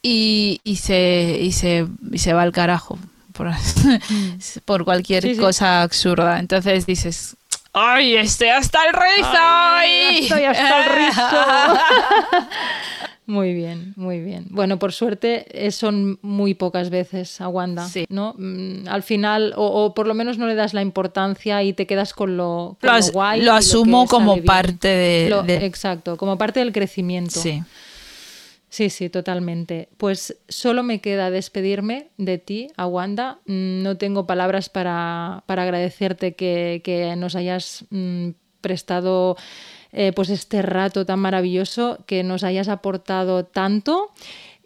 y, 0.03 0.61
y, 0.65 0.77
se, 0.77 1.39
y, 1.41 1.53
se, 1.53 1.87
y 2.11 2.19
se 2.19 2.33
va 2.33 2.43
al 2.43 2.53
carajo 2.53 2.99
por, 3.39 3.51
por 4.67 4.85
cualquier 4.85 5.23
Sí, 5.23 5.35
sí. 5.35 5.41
cosa 5.41 5.83
absurda. 5.83 6.39
Entonces 6.39 6.85
dices, 6.85 7.37
¡ay, 7.73 8.17
estoy 8.17 8.49
hasta 8.49 8.79
el 8.87 8.93
rizo! 8.93 9.31
Ay, 9.33 9.91
hoy". 10.11 10.19
estoy 10.25 10.45
hasta 10.45 10.85
el 10.85 11.07
rizo. 11.07 11.23
Muy 13.27 13.53
bien, 13.53 13.93
muy 13.97 14.21
bien. 14.21 14.47
Bueno, 14.49 14.79
por 14.79 14.91
suerte 14.95 15.45
eh, 15.51 15.71
son 15.71 16.19
muy 16.23 16.55
pocas 16.55 16.89
veces 16.89 17.43
a 17.43 17.49
Wanda, 17.49 17.87
Sí. 17.87 18.07
¿no? 18.09 18.35
Mm, 18.39 18.89
Al 18.89 19.03
final, 19.03 19.53
o, 19.55 19.67
o 19.85 19.93
por 19.93 20.07
lo 20.07 20.15
menos 20.15 20.39
no 20.39 20.47
le 20.47 20.55
das 20.55 20.73
la 20.73 20.81
importancia 20.81 21.63
y 21.63 21.75
te 21.75 21.87
quedas 21.87 22.15
con 22.15 22.39
lo, 22.39 22.79
con 22.81 22.89
Lo, 22.91 22.99
lo 22.99 23.13
guay. 23.13 23.43
lo 23.43 23.53
asumo 23.53 24.07
como 24.07 24.43
parte 24.43 24.89
de... 24.89 25.27
Lo- 25.29 25.43
de- 25.43 25.67
Exacto, 25.67 26.17
como 26.17 26.39
parte 26.39 26.61
del 26.61 26.73
crecimiento. 26.73 27.39
sí. 27.39 27.63
Sí, 28.71 28.91
sí, 28.91 29.09
totalmente. 29.09 29.89
Pues 29.97 30.37
solo 30.49 30.83
me 30.83 31.01
queda 31.01 31.31
despedirme 31.31 32.09
de 32.19 32.39
ti, 32.39 32.69
Wanda. 32.79 33.39
Mm, 33.47 33.83
No 33.83 33.97
tengo 33.97 34.27
palabras 34.27 34.69
para, 34.69 35.43
para 35.47 35.63
agradecerte 35.63 36.35
que, 36.35 36.83
que 36.85 37.17
nos 37.17 37.35
hayas 37.35 37.85
mm, 37.91 38.31
prestado 38.61 39.37
eh, 39.93 40.13
pues 40.15 40.29
este 40.29 40.61
rato 40.61 41.07
tan 41.07 41.19
maravilloso, 41.19 41.99
que 42.07 42.23
nos 42.23 42.45
hayas 42.45 42.69
aportado 42.69 43.45
tanto. 43.47 44.11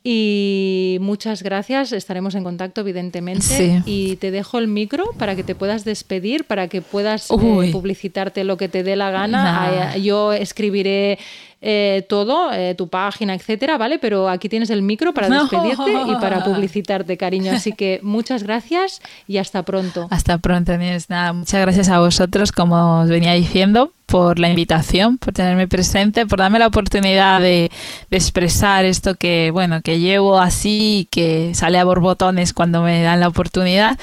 Y 0.05 0.98
muchas 1.00 1.44
gracias, 1.44 1.92
estaremos 1.92 2.34
en 2.34 2.42
contacto 2.42 2.80
evidentemente 2.80 3.44
Sí. 3.44 3.78
y 3.86 4.16
te 4.16 4.32
dejo 4.32 4.59
el 4.59 4.66
micro 4.66 5.05
para 5.16 5.36
que 5.36 5.44
te 5.44 5.55
puedas 5.55 5.84
despedir, 5.84 6.42
para 6.44 6.66
que 6.66 6.82
puedas 6.82 7.30
eh, 7.30 7.70
publicitarte 7.70 8.42
lo 8.42 8.57
que 8.57 8.68
te 8.68 8.82
dé 8.82 8.96
la 8.96 9.12
gana. 9.12 9.92
Nah. 9.92 9.96
Yo 9.98 10.32
escribiré 10.32 11.20
eh, 11.63 12.05
todo, 12.09 12.53
eh, 12.53 12.75
tu 12.75 12.89
página, 12.89 13.35
etcétera, 13.35 13.79
¿vale? 13.79 14.01
Pero 14.01 14.29
aquí 14.29 14.49
tienes 14.49 14.69
el 14.71 14.83
micro 14.83 15.15
para 15.15 15.29
No. 15.31 15.43
despedirte 15.43 15.93
y 16.09 16.15
para 16.17 16.45
publicitarte, 16.45 17.17
cariño. 17.17 17.53
Así 17.53 17.73
que 17.73 18.01
muchas 18.03 18.43
gracias 18.43 19.01
y 19.29 19.39
hasta 19.39 19.63
pronto. 19.63 20.09
Hasta 20.11 20.39
pronto, 20.39 20.77
Nieves. 20.77 21.09
Nada, 21.09 21.33
muchas 21.33 21.61
gracias 21.63 21.89
a 21.89 22.01
vosotros, 22.01 22.51
como 22.51 23.01
os 23.03 23.09
venía 23.09 23.33
diciendo, 23.35 23.93
por 24.07 24.39
la 24.41 24.51
invitación, 24.51 25.17
por 25.19 25.33
tenerme 25.33 25.69
presente, 25.69 26.27
por 26.27 26.41
darme 26.41 26.59
la 26.59 26.67
oportunidad 26.67 27.41
de, 27.41 27.71
de 28.11 28.17
expresar 28.17 28.85
esto 28.85 29.15
que, 29.15 29.51
bueno, 29.53 29.81
que 29.83 30.01
llevo 30.01 30.39
así, 30.39 31.09
que 31.11 31.55
sale 31.55 31.79
a 31.79 31.85
borbotones 31.85 32.53
cuando 32.53 32.83
me 32.83 33.03
dan 33.03 33.21
la 33.21 33.29
oportunidad. 33.29 33.99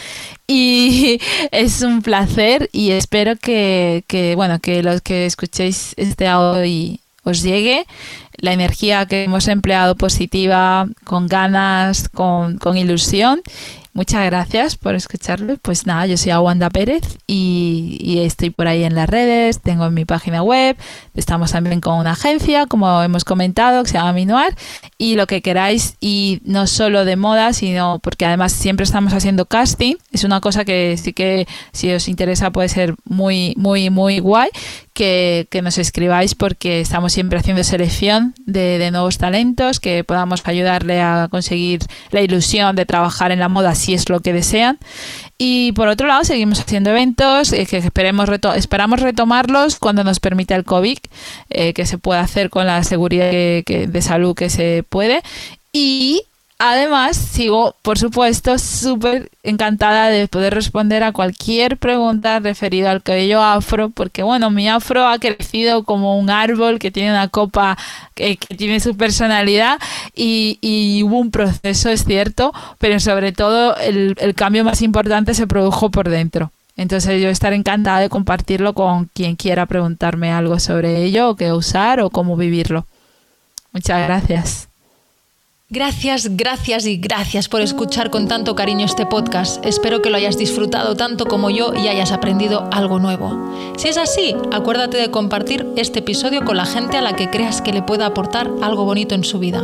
Y 0.48 1.20
es 1.52 1.82
un 1.82 2.02
placer 2.02 2.70
y 2.72 2.92
espero 2.92 3.36
que, 3.36 4.04
que, 4.08 4.36
bueno, 4.36 4.60
que 4.60 4.82
los 4.82 5.02
que 5.02 5.26
escuchéis 5.26 5.94
este 5.98 6.26
audio 6.28 6.64
y 6.66 7.02
os 7.30 7.42
llegue 7.42 7.86
la 8.38 8.54
energía 8.54 9.06
que 9.06 9.24
hemos 9.24 9.48
empleado 9.48 9.96
positiva, 9.96 10.88
con 11.04 11.28
ganas, 11.28 12.10
con, 12.10 12.58
con 12.58 12.78
ilusión. 12.78 13.42
Muchas 14.00 14.24
gracias 14.28 14.78
por 14.78 14.96
escucharme. 14.96 15.58
Pues 15.58 15.86
nada, 15.86 16.06
yo 16.06 16.16
soy 16.16 16.32
Aguanda 16.32 16.70
Pérez 16.70 17.04
y, 17.28 18.20
estoy 18.20 18.50
por 18.50 18.66
ahí 18.66 18.86
en 18.86 18.96
las 18.96 19.10
redes, 19.10 19.60
tengo 19.60 19.92
mi 19.92 20.06
página 20.06 20.42
web, 20.42 20.78
estamos 21.16 21.52
también 21.52 21.82
con 21.82 21.96
una 21.96 22.12
agencia, 22.12 22.66
como 22.66 23.04
hemos 23.04 23.26
comentado, 23.26 23.84
que 23.84 23.90
se 23.90 23.98
llama 23.98 24.14
Minuar, 24.14 24.56
y 24.98 25.16
lo 25.16 25.28
que 25.28 25.42
queráis, 25.42 25.98
y 26.00 26.40
no 26.46 26.66
solo 26.66 27.04
de 27.04 27.18
moda, 27.18 27.52
sino 27.52 28.00
porque 28.00 28.26
además 28.26 28.54
siempre 28.54 28.86
estamos 28.86 29.12
haciendo 29.12 29.48
casting, 29.48 29.96
es 30.14 30.24
una 30.24 30.40
cosa 30.40 30.64
que 30.64 30.96
sí 30.96 31.12
que 31.12 31.46
si 31.74 31.92
os 31.92 32.08
interesa 32.08 32.52
puede 32.52 32.70
ser 32.70 32.96
muy, 33.04 33.54
muy, 33.58 33.90
muy 33.90 34.20
guay, 34.20 34.50
que, 35.00 35.62
nos 35.64 35.78
escribáis 35.78 36.36
porque 36.36 36.82
estamos 36.82 37.14
siempre 37.14 37.40
haciendo 37.40 37.64
selección 37.64 38.34
de, 38.46 38.90
nuevos 38.92 39.18
talentos, 39.18 39.80
que 39.80 40.04
podamos 40.04 40.42
ayudarle 40.46 41.02
a 41.02 41.28
conseguir 41.32 41.82
la 42.12 42.22
ilusión 42.22 42.76
de 42.76 42.86
trabajar 42.86 43.32
en 43.32 43.40
la 43.40 43.48
moda 43.48 43.76
es 43.94 44.10
lo 44.10 44.20
que 44.20 44.34
desean. 44.34 44.80
Y 45.38 45.72
por 45.74 45.88
otro 45.88 46.08
lado, 46.08 46.24
seguimos 46.24 46.60
haciendo 46.60 46.90
eventos 46.90 47.54
eh, 47.54 47.66
que 47.66 47.78
esperemos 47.78 48.30
esperamos 48.56 49.00
retomarlos 49.00 49.80
cuando 49.80 50.04
nos 50.04 50.20
permita 50.20 50.56
el 50.56 50.66
COVID, 50.66 50.98
eh, 51.50 51.74
que 51.74 51.86
se 51.86 51.98
pueda 51.98 52.22
hacer 52.22 52.50
con 52.50 52.66
la 52.66 52.84
seguridad 52.84 53.32
de 53.32 54.02
salud 54.02 54.36
que 54.36 54.50
se 54.50 54.84
puede. 54.88 55.22
Y 55.72 56.24
Además, 56.62 57.16
sigo, 57.16 57.74
por 57.82 57.98
supuesto, 57.98 58.60
súper 58.60 59.32
encantada 59.44 60.10
de 60.10 60.28
poder 60.28 60.54
responder 60.54 61.04
a 61.04 61.14
cualquier 61.14 61.78
pregunta 61.78 62.40
referida 62.42 62.92
al 62.92 63.02
cabello 63.02 63.42
afro, 63.42 63.90
porque 63.92 64.24
bueno, 64.24 64.50
mi 64.50 64.68
afro 64.68 65.08
ha 65.08 65.20
crecido 65.20 65.86
como 65.86 66.20
un 66.20 66.30
árbol 66.30 66.78
que 66.78 66.92
tiene 66.92 67.12
una 67.12 67.30
copa 67.30 67.78
que, 68.14 68.38
tiene 68.58 68.82
su 68.82 68.98
personalidad 68.98 69.80
y, 70.14 71.02
hubo 71.06 71.20
un 71.20 71.32
proceso, 71.32 71.90
es 71.90 72.04
cierto, 72.04 72.54
pero 72.78 73.00
sobre 73.00 73.32
todo 73.32 73.78
el, 73.78 74.18
el 74.20 74.36
cambio 74.36 74.66
más 74.66 74.82
importante 74.82 75.34
se 75.34 75.48
produjo 75.48 75.90
por 75.90 76.10
dentro. 76.10 76.52
Entonces 76.76 77.22
yo 77.22 77.30
estaré 77.30 77.56
encantada 77.56 78.00
de 78.02 78.10
compartirlo 78.10 78.74
con 78.74 79.06
quien 79.06 79.38
quiera 79.38 79.66
preguntarme 79.66 80.34
algo 80.34 80.60
sobre 80.60 81.06
ello, 81.06 81.30
o 81.30 81.36
qué 81.38 81.54
usar 81.54 82.02
o 82.02 82.10
cómo 82.10 82.36
vivirlo. 82.36 82.86
Muchas 83.72 84.06
gracias. 84.06 84.69
Gracias, 85.72 86.36
gracias 86.36 86.88
y 86.88 86.98
gracias 86.98 87.48
por 87.48 87.62
escuchar 87.62 88.10
con 88.10 88.28
tanto 88.28 88.56
cariño 88.56 88.88
este 88.88 89.06
podcast. 89.06 89.64
Espero 89.64 90.02
que 90.02 90.10
lo 90.10 90.18
hayas 90.18 90.36
disfrutado 90.36 90.96
tanto 90.96 91.26
como 91.28 91.52
yo 91.52 91.76
y 91.76 91.88
hayas 91.88 92.12
aprendido 92.12 92.68
algo 92.72 92.98
nuevo. 92.98 93.76
Si 93.78 93.88
es 93.88 93.98
así, 93.98 94.36
acuérdate 94.52 94.98
de 94.98 95.12
compartir 95.12 95.68
este 95.76 96.00
episodio 96.00 96.44
con 96.44 96.58
la 96.58 96.66
gente 96.66 96.98
a 96.98 97.02
la 97.02 97.16
que 97.16 97.30
creas 97.30 97.62
que 97.62 97.72
le 97.72 97.84
pueda 97.84 98.08
aportar 98.08 98.50
algo 98.64 98.84
bonito 98.84 99.14
en 99.14 99.24
su 99.24 99.38
vida. 99.38 99.64